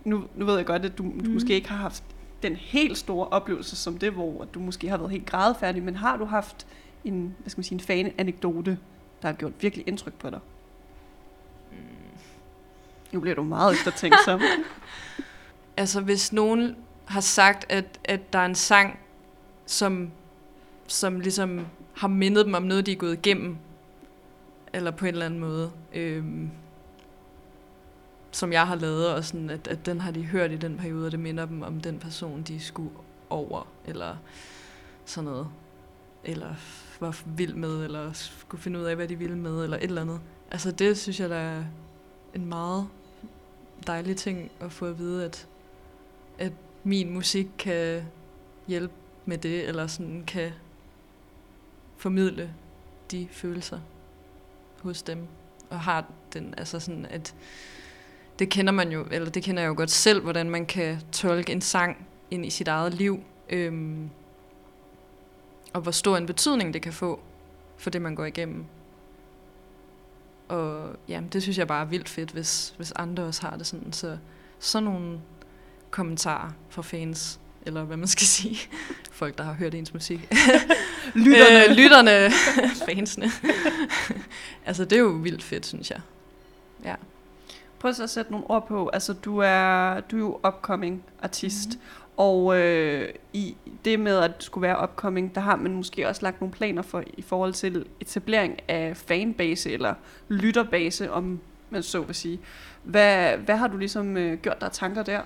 Nu, 0.03 0.23
nu 0.35 0.45
ved 0.45 0.55
jeg 0.55 0.65
godt, 0.65 0.85
at 0.85 0.97
du, 0.97 1.03
du 1.03 1.09
Mhm. 1.09 1.29
måske 1.33 1.53
ikke 1.53 1.69
har 1.69 1.77
haft 1.77 2.03
den 2.49 2.55
helt 2.55 2.97
store 2.97 3.27
oplevelse 3.27 3.75
som 3.75 3.97
det, 3.97 4.11
hvor 4.11 4.45
du 4.53 4.59
måske 4.59 4.89
har 4.89 4.97
været 4.97 5.11
helt 5.11 5.25
grædefærdig, 5.25 5.83
men 5.83 5.95
har 5.95 6.17
du 6.17 6.25
haft 6.25 6.67
en, 7.05 7.35
hvad 7.39 7.49
skal 7.49 7.59
man 7.59 7.63
sige, 7.63 7.75
en 7.75 7.79
fan-anekdote, 7.79 8.77
der 9.21 9.27
har 9.27 9.33
gjort 9.33 9.53
virkelig 9.61 9.87
indtryk 9.87 10.13
på 10.13 10.29
dig? 10.29 10.39
Nu 13.11 13.19
bliver 13.19 13.35
du 13.35 13.43
meget 13.43 13.73
eftertænksom. 13.73 14.41
Altså, 15.77 16.01
hvis 16.01 16.33
nogen 16.33 16.75
har 17.05 17.21
sagt, 17.21 17.65
at, 17.69 17.99
at 18.03 18.33
der 18.33 18.39
er 18.39 18.45
en 18.45 18.55
sang, 18.55 18.99
som, 19.65 20.11
som 20.87 21.19
ligesom 21.19 21.65
har 21.93 22.07
mindet 22.07 22.45
dem 22.45 22.53
om 22.53 22.63
noget, 22.63 22.85
de 22.85 22.91
er 22.91 22.95
gået 22.95 23.13
igennem, 23.13 23.57
eller 24.73 24.91
på 24.91 25.05
en 25.05 25.13
eller 25.13 25.25
anden 25.25 25.39
måde, 25.39 25.71
øhm, 25.93 26.51
som 28.35 28.53
jeg 28.53 28.67
har 28.67 28.75
lavet, 28.75 29.13
og 29.13 29.25
sådan, 29.25 29.49
at, 29.49 29.67
at 29.67 29.85
den 29.85 30.01
har 30.01 30.11
de 30.11 30.23
hørt 30.23 30.51
i 30.51 30.55
den 30.55 30.77
periode, 30.77 31.05
og 31.05 31.11
det 31.11 31.19
minder 31.19 31.45
dem 31.45 31.61
om 31.61 31.81
den 31.81 31.99
person, 31.99 32.41
de 32.41 32.59
skulle 32.59 32.89
over, 33.29 33.67
eller 33.85 34.15
sådan 35.05 35.29
noget. 35.29 35.47
Eller 36.23 36.55
var 36.99 37.21
vild 37.25 37.53
med, 37.53 37.83
eller 37.83 38.13
skulle 38.13 38.61
finde 38.61 38.79
ud 38.79 38.83
af, 38.83 38.95
hvad 38.95 39.07
de 39.07 39.15
ville 39.15 39.37
med, 39.37 39.63
eller 39.63 39.77
et 39.77 39.83
eller 39.83 40.01
andet. 40.01 40.19
Altså, 40.51 40.71
det 40.71 40.97
synes 40.97 41.19
jeg, 41.19 41.29
der 41.29 41.35
er 41.35 41.63
en 42.33 42.45
meget 42.45 42.87
dejlig 43.87 44.17
ting 44.17 44.51
at 44.59 44.71
få 44.71 44.85
at 44.85 44.99
vide, 44.99 45.25
at, 45.25 45.47
at 46.37 46.53
min 46.83 47.13
musik 47.13 47.47
kan 47.57 48.05
hjælpe 48.67 48.93
med 49.25 49.37
det, 49.37 49.67
eller 49.67 49.87
sådan 49.87 50.23
kan 50.27 50.51
formidle 51.97 52.53
de 53.11 53.27
følelser 53.31 53.79
hos 54.81 55.01
dem. 55.01 55.27
Og 55.69 55.79
har 55.79 56.05
den, 56.33 56.53
altså 56.57 56.79
sådan, 56.79 57.05
at 57.05 57.35
det 58.39 58.49
kender 58.49 58.73
man 58.73 58.91
jo, 58.91 59.05
eller 59.11 59.29
det 59.29 59.43
kender 59.43 59.61
jeg 59.61 59.69
jo 59.69 59.73
godt 59.77 59.91
selv, 59.91 60.21
hvordan 60.21 60.49
man 60.49 60.65
kan 60.65 61.01
tolke 61.11 61.51
en 61.51 61.61
sang 61.61 62.07
ind 62.31 62.45
i 62.45 62.49
sit 62.49 62.67
eget 62.67 62.93
liv, 62.93 63.23
øhm, 63.49 64.09
og 65.73 65.81
hvor 65.81 65.91
stor 65.91 66.17
en 66.17 66.25
betydning 66.25 66.73
det 66.73 66.81
kan 66.81 66.93
få 66.93 67.19
for 67.77 67.89
det, 67.89 68.01
man 68.01 68.15
går 68.15 68.25
igennem. 68.25 68.65
Og 70.47 70.95
jamen, 71.07 71.29
det 71.29 71.41
synes 71.43 71.57
jeg 71.57 71.67
bare 71.67 71.81
er 71.81 71.85
vildt 71.85 72.09
fedt, 72.09 72.31
hvis, 72.31 72.73
hvis 72.77 72.93
andre 72.95 73.23
også 73.23 73.41
har 73.41 73.57
det 73.57 73.67
sådan. 73.67 73.93
Så 73.93 74.17
sådan 74.59 74.83
nogle 74.83 75.19
kommentarer 75.91 76.51
fra 76.69 76.81
fans, 76.81 77.39
eller 77.65 77.83
hvad 77.83 77.97
man 77.97 78.07
skal 78.07 78.27
sige, 78.37 78.57
folk, 79.11 79.37
der 79.37 79.43
har 79.43 79.53
hørt 79.53 79.73
ens 79.73 79.93
musik. 79.93 80.19
Lytterne. 81.13 81.69
Øh, 81.69 81.75
lytterne, 81.75 82.31
fansene. 82.85 83.31
altså, 84.65 84.85
det 84.85 84.95
er 84.95 84.99
jo 84.99 85.07
vildt 85.07 85.43
fedt, 85.43 85.65
synes 85.65 85.89
jeg. 85.89 85.99
Ja. 86.83 86.95
Prøv 87.79 87.93
så 87.93 88.03
at 88.03 88.09
sætte 88.09 88.31
nogle 88.31 88.49
ord 88.49 88.67
på. 88.67 88.89
Altså, 88.93 89.13
du 89.13 89.37
er, 89.37 89.99
du 89.99 90.15
er 90.15 90.19
jo 90.19 90.39
upcoming 90.47 91.03
artist. 91.21 91.69
Mm-hmm. 91.69 92.05
Og 92.17 92.57
øh, 92.57 93.09
i 93.33 93.55
det 93.85 93.99
med 93.99 94.17
at 94.17 94.31
skulle 94.39 94.61
være 94.61 94.83
upcoming, 94.83 95.35
der 95.35 95.41
har 95.41 95.55
man 95.55 95.75
måske 95.75 96.07
også 96.07 96.21
lagt 96.21 96.41
nogle 96.41 96.53
planer 96.53 96.81
for 96.81 97.03
i 97.17 97.21
forhold 97.21 97.53
til 97.53 97.85
etablering 97.99 98.59
af 98.67 98.97
fanbase 98.97 99.71
eller 99.71 99.93
lytterbase, 100.27 101.11
om 101.11 101.39
man 101.69 101.83
så 101.83 102.01
vil 102.01 102.15
sige. 102.15 102.39
Hvad, 102.83 103.37
hvad 103.37 103.57
har 103.57 103.67
du 103.67 103.77
ligesom 103.77 104.17
øh, 104.17 104.39
gjort 104.39 104.61
dig 104.61 104.71
tanker 104.71 105.03
der? 105.03 105.21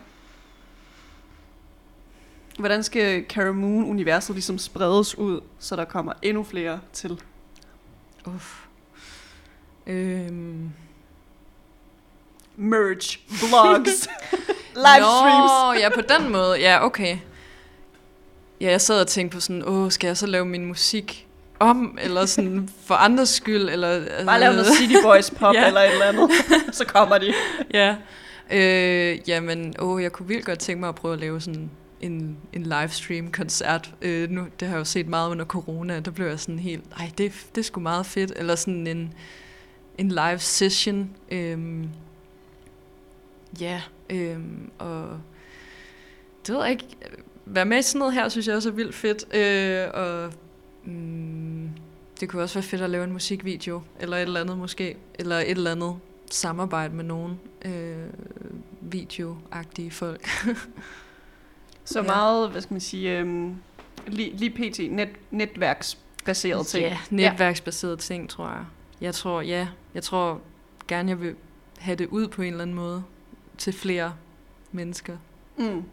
Hvordan 2.59 2.83
skal 2.83 3.25
Cara 3.29 3.51
Moon-universet 3.51 4.35
ligesom 4.35 4.57
spredes 4.57 5.17
ud, 5.17 5.41
så 5.59 5.75
der 5.75 5.85
kommer 5.85 6.13
endnu 6.21 6.43
flere 6.43 6.79
til? 6.93 7.21
Uff. 8.25 8.65
Øhm. 9.87 10.71
Merch, 12.59 13.19
vlogs, 13.29 14.07
livestreams. 14.75 15.51
Nå, 15.65 15.73
ja, 15.73 15.89
på 15.95 16.01
den 16.01 16.31
måde. 16.31 16.59
Ja, 16.59 16.85
okay. 16.85 17.17
Ja, 18.61 18.71
jeg 18.71 18.81
sad 18.81 19.01
og 19.01 19.07
tænkte 19.07 19.35
på 19.35 19.41
sådan, 19.41 19.63
åh, 19.67 19.91
skal 19.91 20.07
jeg 20.07 20.17
så 20.17 20.27
lave 20.27 20.45
min 20.45 20.65
musik 20.65 21.27
om, 21.59 21.97
eller 22.01 22.25
sådan 22.25 22.69
for 22.87 22.95
andres 22.95 23.29
skyld, 23.29 23.69
eller... 23.69 24.25
Bare 24.25 24.39
lave 24.39 24.53
noget 24.53 24.67
City 24.77 24.95
Boys 25.03 25.31
pop 25.31 25.55
Ja. 25.61 25.67
eller 25.67 25.81
et 25.81 25.91
eller 25.91 26.05
andet, 26.05 26.29
så 26.71 26.85
kommer 26.85 27.17
de. 27.17 27.33
ja. 27.73 27.95
Øh, 28.51 29.29
jamen, 29.29 29.73
åh, 29.79 30.03
jeg 30.03 30.11
kunne 30.11 30.27
vildt 30.27 30.45
godt 30.45 30.59
tænke 30.59 30.79
mig 30.79 30.89
at 30.89 30.95
prøve 30.95 31.13
at 31.13 31.19
lave 31.19 31.41
sådan 31.41 31.69
en, 32.01 32.37
en 32.53 32.63
livestream-koncert. 32.63 33.89
Øh, 34.01 34.29
nu, 34.29 34.47
det 34.59 34.67
har 34.67 34.75
jeg 34.75 34.79
jo 34.79 34.85
set 34.85 35.07
meget 35.07 35.29
under 35.29 35.45
corona, 35.45 35.99
der 35.99 36.11
blev 36.11 36.27
jeg 36.27 36.39
sådan 36.39 36.59
helt, 36.59 36.83
ej, 36.99 37.11
det, 37.17 37.31
det 37.55 37.61
er 37.61 37.65
sgu 37.65 37.79
meget 37.79 38.05
fedt. 38.05 38.31
Eller 38.35 38.55
sådan 38.55 38.87
en, 38.87 39.13
en 39.97 40.09
live 40.09 40.39
session. 40.39 41.09
Øhm, 41.31 41.89
ja, 43.59 43.81
øhm, 44.09 44.69
og 44.77 45.19
det 46.47 46.55
ved 46.55 46.61
jeg 46.61 46.71
ikke. 46.71 46.85
Være 47.45 47.65
med 47.65 47.79
i 47.79 47.81
sådan 47.81 47.99
noget 47.99 48.13
her, 48.13 48.29
synes 48.29 48.47
jeg 48.47 48.55
også 48.55 48.69
er 48.69 48.73
vildt 48.73 48.95
fedt. 48.95 49.35
Øh, 49.35 49.87
og 49.93 50.33
mm, 50.83 51.69
det 52.19 52.29
kunne 52.29 52.41
også 52.43 52.55
være 52.55 52.63
fedt 52.63 52.81
at 52.81 52.89
lave 52.89 53.03
en 53.03 53.13
musikvideo, 53.13 53.81
eller 53.99 54.17
et 54.17 54.21
eller 54.21 54.41
andet 54.41 54.57
måske. 54.57 54.97
Eller 55.19 55.37
et 55.39 55.49
eller 55.51 55.71
andet 55.71 55.95
samarbejde 56.31 56.95
med 56.95 57.03
nogen 57.03 57.39
øh, 57.65 58.05
videoagtige 58.81 59.91
folk. 59.91 60.27
Så 61.85 61.99
Ja. 61.99 62.05
meget, 62.05 62.49
hvad 62.51 62.61
skal 62.61 62.73
man 62.73 62.81
sige, 62.81 63.17
øhm, 63.19 63.55
lige, 64.07 64.37
lige 64.37 64.49
pt. 64.49 64.79
Net, 64.91 65.09
netværksbaserede 65.31 66.63
ting. 66.63 66.83
Ja, 66.85 66.97
netværksbaserede 67.09 67.97
ting, 67.97 68.29
tror 68.29 68.47
jeg. 68.47 68.65
Jeg 69.01 69.13
tror, 69.15 69.41
ja, 69.41 69.67
jeg 69.93 70.03
tror 70.03 70.41
gerne, 70.87 71.09
jeg 71.09 71.21
vil 71.21 71.35
have 71.77 71.95
det 71.95 72.07
ud 72.07 72.27
på 72.27 72.41
en 72.41 72.47
eller 72.47 72.61
anden 72.61 72.75
måde 72.75 73.03
til 73.59 73.73
flere 73.73 74.13
mennesker. 74.71 75.17
Mm. 75.57 75.83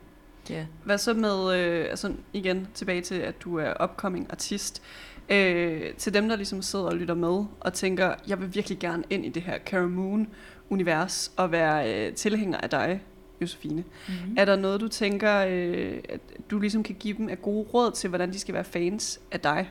Ja. 0.50 0.66
Hvad 0.84 0.98
så 0.98 1.14
med, 1.14 1.58
øh, 1.58 1.86
altså 1.90 2.12
igen 2.32 2.68
tilbage 2.74 3.00
til, 3.00 3.14
at 3.14 3.42
du 3.42 3.58
er 3.58 3.84
upcoming 3.84 4.26
artist. 4.30 4.82
Øh, 5.28 5.94
til 5.94 6.14
dem, 6.14 6.28
der 6.28 6.36
ligesom 6.36 6.62
sidder 6.62 6.84
og 6.84 6.96
lytter 6.96 7.14
med 7.14 7.44
og 7.60 7.72
tænker, 7.72 8.14
jeg 8.28 8.40
vil 8.40 8.54
virkelig 8.54 8.78
gerne 8.78 9.04
ind 9.10 9.26
i 9.26 9.28
det 9.28 9.42
her 9.42 9.58
Cara 9.58 9.86
Moon-univers 9.86 11.32
og 11.36 11.52
være 11.52 11.94
øh, 11.94 12.14
tilhænger 12.14 12.58
af 12.58 12.70
dig, 12.70 13.02
Josefine. 13.40 13.84
Mm-hmm. 14.08 14.34
Er 14.38 14.44
der 14.44 14.56
noget, 14.56 14.80
du 14.80 14.88
tænker, 14.88 15.46
øh, 15.48 15.98
at 16.08 16.20
du 16.50 16.58
ligesom 16.58 16.82
kan 16.82 16.94
give 16.94 17.16
dem 17.16 17.28
af 17.28 17.42
gode 17.42 17.68
råd 17.74 17.92
til, 17.92 18.08
hvordan 18.08 18.32
de 18.32 18.38
skal 18.38 18.54
være 18.54 18.64
fans 18.64 19.20
af 19.32 19.40
dig? 19.40 19.70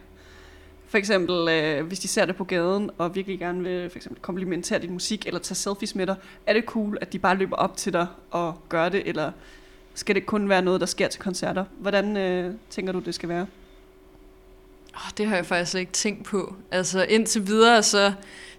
For 0.96 1.00
eksempel, 1.00 1.48
øh, 1.50 1.86
hvis 1.86 2.00
de 2.00 2.08
ser 2.08 2.26
det 2.26 2.36
på 2.36 2.44
gaden 2.44 2.90
og 2.98 3.16
virkelig 3.16 3.40
gerne 3.40 3.64
vil 3.64 3.90
for 3.90 3.98
eksempel 3.98 4.22
komplimentere 4.22 4.80
din 4.80 4.92
musik 4.92 5.28
eller 5.28 5.40
tage 5.40 5.56
selfies 5.56 5.96
med 5.96 6.08
dig, 6.08 6.16
er 6.46 6.54
det 6.54 6.64
cool, 6.66 6.98
at 7.02 7.14
de 7.14 7.20
bare 7.20 7.36
løber 7.36 7.56
op 7.56 7.78
til 7.78 7.94
dig 7.94 8.08
og 8.32 8.62
gør 8.70 8.90
det, 8.90 9.08
eller 9.08 9.32
skal 9.94 10.16
det 10.16 10.26
kun 10.26 10.50
være 10.50 10.62
noget, 10.62 10.82
der 10.82 10.88
sker 10.88 11.08
til 11.08 11.22
koncerter? 11.22 11.66
Hvordan 11.80 12.18
øh, 12.18 12.54
tænker 12.70 12.94
du, 12.94 13.00
det 13.00 13.16
skal 13.16 13.30
være? 13.30 13.48
Oh, 14.94 15.10
det 15.18 15.28
har 15.28 15.36
jeg 15.36 15.46
faktisk 15.46 15.72
slet 15.72 15.82
ikke 15.82 15.92
tænkt 15.92 16.26
på. 16.26 16.56
Altså 16.72 17.04
indtil 17.04 17.48
videre, 17.48 17.84
så 17.84 18.06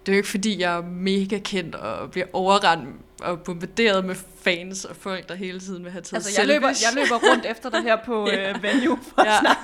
det 0.05 0.11
er 0.11 0.13
jo 0.13 0.17
ikke 0.17 0.29
fordi, 0.29 0.59
jeg 0.59 0.77
er 0.77 0.81
mega 0.81 1.39
kendt 1.39 1.75
og 1.75 2.11
bliver 2.11 2.27
overrendt 2.33 2.95
og 3.21 3.39
bombarderet 3.39 4.05
med 4.05 4.15
fans 4.41 4.85
og 4.85 4.95
folk, 4.95 5.29
der 5.29 5.35
hele 5.35 5.59
tiden 5.59 5.83
vil 5.83 5.91
have 5.91 6.01
taget 6.01 6.25
Altså, 6.25 6.41
jeg 6.41 6.47
løber, 6.47 6.67
jeg 6.67 6.95
løber 6.95 7.31
rundt 7.31 7.45
efter 7.45 7.69
dig 7.69 7.81
her 7.81 7.97
på 8.05 8.27
Ja. 8.31 8.49
øh, 8.49 8.63
venue 8.63 8.99
for 9.01 9.23
ja. 9.25 9.33
ja, 9.33 9.55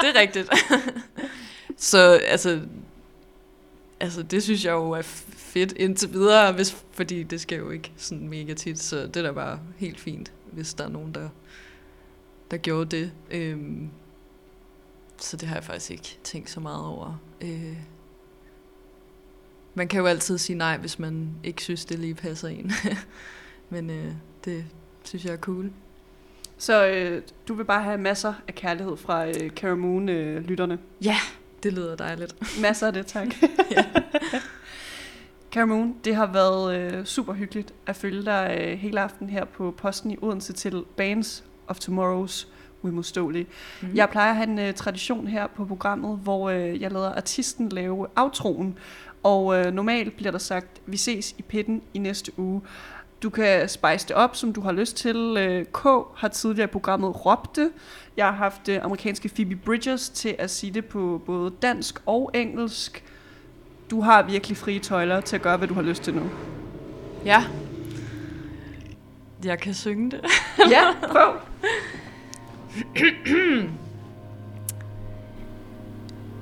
det 0.00 0.16
er 0.16 0.20
rigtigt. 0.20 0.50
så 1.76 2.20
altså, 2.26 2.60
altså, 4.00 4.22
det 4.22 4.42
synes 4.42 4.64
jeg 4.64 4.72
jo 4.72 4.90
er 4.90 5.02
fedt 5.02 5.72
indtil 5.72 6.12
videre, 6.12 6.52
hvis, 6.52 6.84
fordi 6.90 7.22
det 7.22 7.40
skal 7.40 7.58
jo 7.58 7.70
ikke 7.70 7.92
sådan 7.96 8.28
mega 8.28 8.54
tit, 8.54 8.78
så 8.78 9.06
det 9.06 9.16
er 9.16 9.22
da 9.22 9.32
bare 9.32 9.60
helt 9.76 10.00
fint, 10.00 10.32
hvis 10.52 10.74
der 10.74 10.84
er 10.84 10.88
nogen, 10.88 11.14
der, 11.14 11.28
der 12.50 12.56
gjorde 12.56 12.96
det. 12.96 13.12
Øhm, 13.30 13.90
så 15.18 15.36
det 15.36 15.48
har 15.48 15.56
jeg 15.56 15.64
faktisk 15.64 15.90
ikke 15.90 16.18
tænkt 16.24 16.50
så 16.50 16.60
meget 16.60 16.86
over. 16.86 17.20
Øh, 17.40 17.76
man 19.74 19.88
kan 19.88 20.00
jo 20.00 20.06
altid 20.06 20.38
sige 20.38 20.56
nej, 20.56 20.76
hvis 20.76 20.98
man 20.98 21.30
ikke 21.44 21.62
synes, 21.62 21.84
det 21.84 21.98
lige 21.98 22.14
passer 22.14 22.48
en. 22.48 22.72
Men 23.70 23.90
øh, 23.90 24.12
det 24.44 24.64
synes 25.04 25.24
jeg 25.24 25.32
er 25.32 25.36
cool. 25.36 25.70
Så 26.58 26.86
øh, 26.86 27.22
du 27.48 27.54
vil 27.54 27.64
bare 27.64 27.82
have 27.82 27.98
masser 27.98 28.34
af 28.48 28.54
kærlighed 28.54 28.96
fra 28.96 29.26
øh, 29.26 29.50
Cara 29.50 29.74
Moon-lytterne. 29.74 30.78
Ja, 31.04 31.16
det 31.62 31.72
lyder 31.72 31.96
dejligt. 31.96 32.60
Masser 32.60 32.86
af 32.86 32.92
det, 32.92 33.06
tak. 33.06 33.28
Ja. 33.70 33.84
Cara 35.52 35.64
Moon, 35.64 35.96
det 36.04 36.16
har 36.16 36.26
været 36.26 36.76
øh, 36.76 37.04
super 37.04 37.32
hyggeligt 37.32 37.74
at 37.86 37.96
følge 37.96 38.24
dig 38.24 38.58
øh, 38.60 38.78
hele 38.78 39.00
aften 39.00 39.30
her 39.30 39.44
på 39.44 39.74
posten 39.76 40.10
i 40.10 40.16
Odense 40.22 40.52
til 40.52 40.84
Bands 40.96 41.44
of 41.66 41.78
Tomorrow's 41.78 42.46
Uimodståelige. 42.82 43.46
Mm. 43.80 43.88
Mm. 43.88 43.94
Jeg 43.96 44.08
plejer 44.10 44.30
at 44.30 44.36
have 44.36 44.48
en 44.48 44.58
øh, 44.58 44.74
tradition 44.74 45.26
her 45.26 45.46
på 45.46 45.64
programmet, 45.64 46.18
hvor 46.18 46.50
øh, 46.50 46.80
jeg 46.80 46.92
lader 46.92 47.14
artisten 47.14 47.68
lave 47.68 48.06
outroen. 48.16 48.78
Og 49.22 49.56
øh, 49.56 49.72
normalt 49.72 50.16
bliver 50.16 50.30
der 50.30 50.38
sagt, 50.38 50.80
vi 50.86 50.96
ses 50.96 51.34
i 51.38 51.42
pitten 51.42 51.82
i 51.94 51.98
næste 51.98 52.38
uge. 52.38 52.60
Du 53.22 53.30
kan 53.30 53.68
spice 53.68 54.08
det 54.08 54.16
op, 54.16 54.36
som 54.36 54.52
du 54.52 54.60
har 54.60 54.72
lyst 54.72 54.96
til. 54.96 55.36
Øh, 55.38 55.64
K 55.64 55.82
har 56.16 56.28
tidligere 56.28 56.64
i 56.68 56.72
programmet 56.72 57.26
råbt 57.26 57.56
det. 57.56 57.70
Jeg 58.16 58.26
har 58.26 58.32
haft 58.32 58.68
øh, 58.68 58.84
amerikanske 58.84 59.28
Phoebe 59.28 59.56
Bridgers 59.56 60.08
til 60.08 60.36
at 60.38 60.50
sige 60.50 60.74
det 60.74 60.84
på 60.84 61.22
både 61.26 61.52
dansk 61.62 62.02
og 62.06 62.30
engelsk. 62.34 63.04
Du 63.90 64.00
har 64.00 64.22
virkelig 64.22 64.56
frie 64.56 64.78
tøjler 64.78 65.20
til 65.20 65.36
at 65.36 65.42
gøre, 65.42 65.56
hvad 65.56 65.68
du 65.68 65.74
har 65.74 65.82
lyst 65.82 66.02
til 66.02 66.14
nu. 66.14 66.22
Ja. 67.24 67.44
Jeg 69.44 69.58
kan 69.58 69.74
synge 69.74 70.10
det. 70.10 70.20
ja, 70.74 70.82
prøv. 71.08 71.32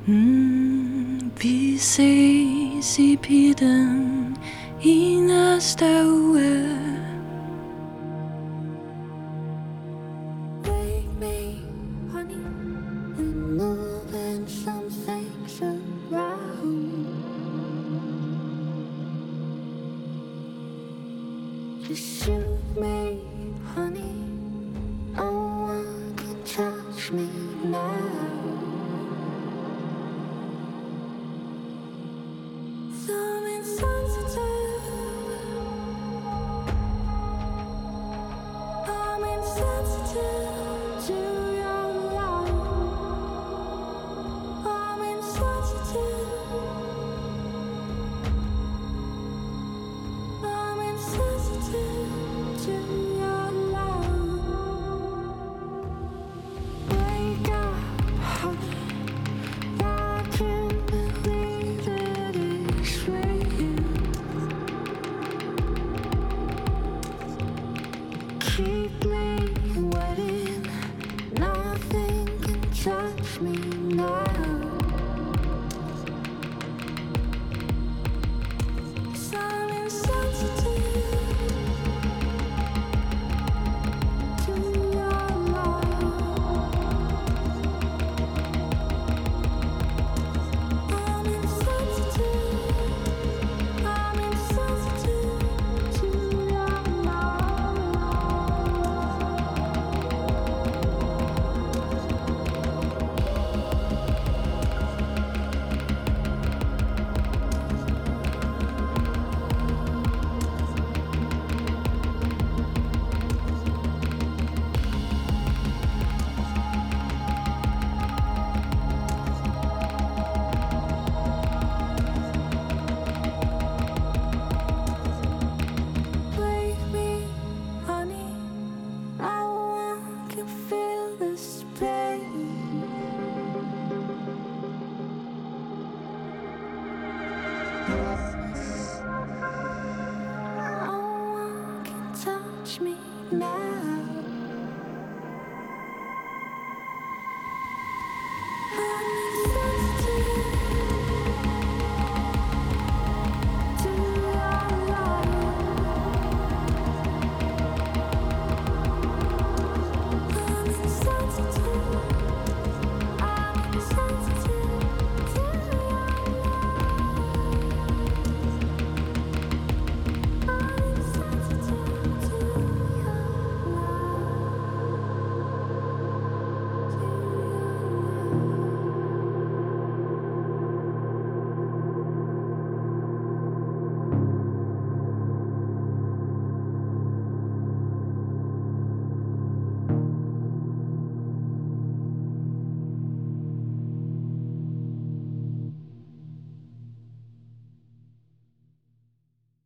Mm, 0.06 1.32
vi 1.42 1.78
ses 1.78 2.98
i 2.98 3.16
pitten 3.22 4.17
i 4.82 5.16
næste 5.20 5.84
uge. 6.06 6.97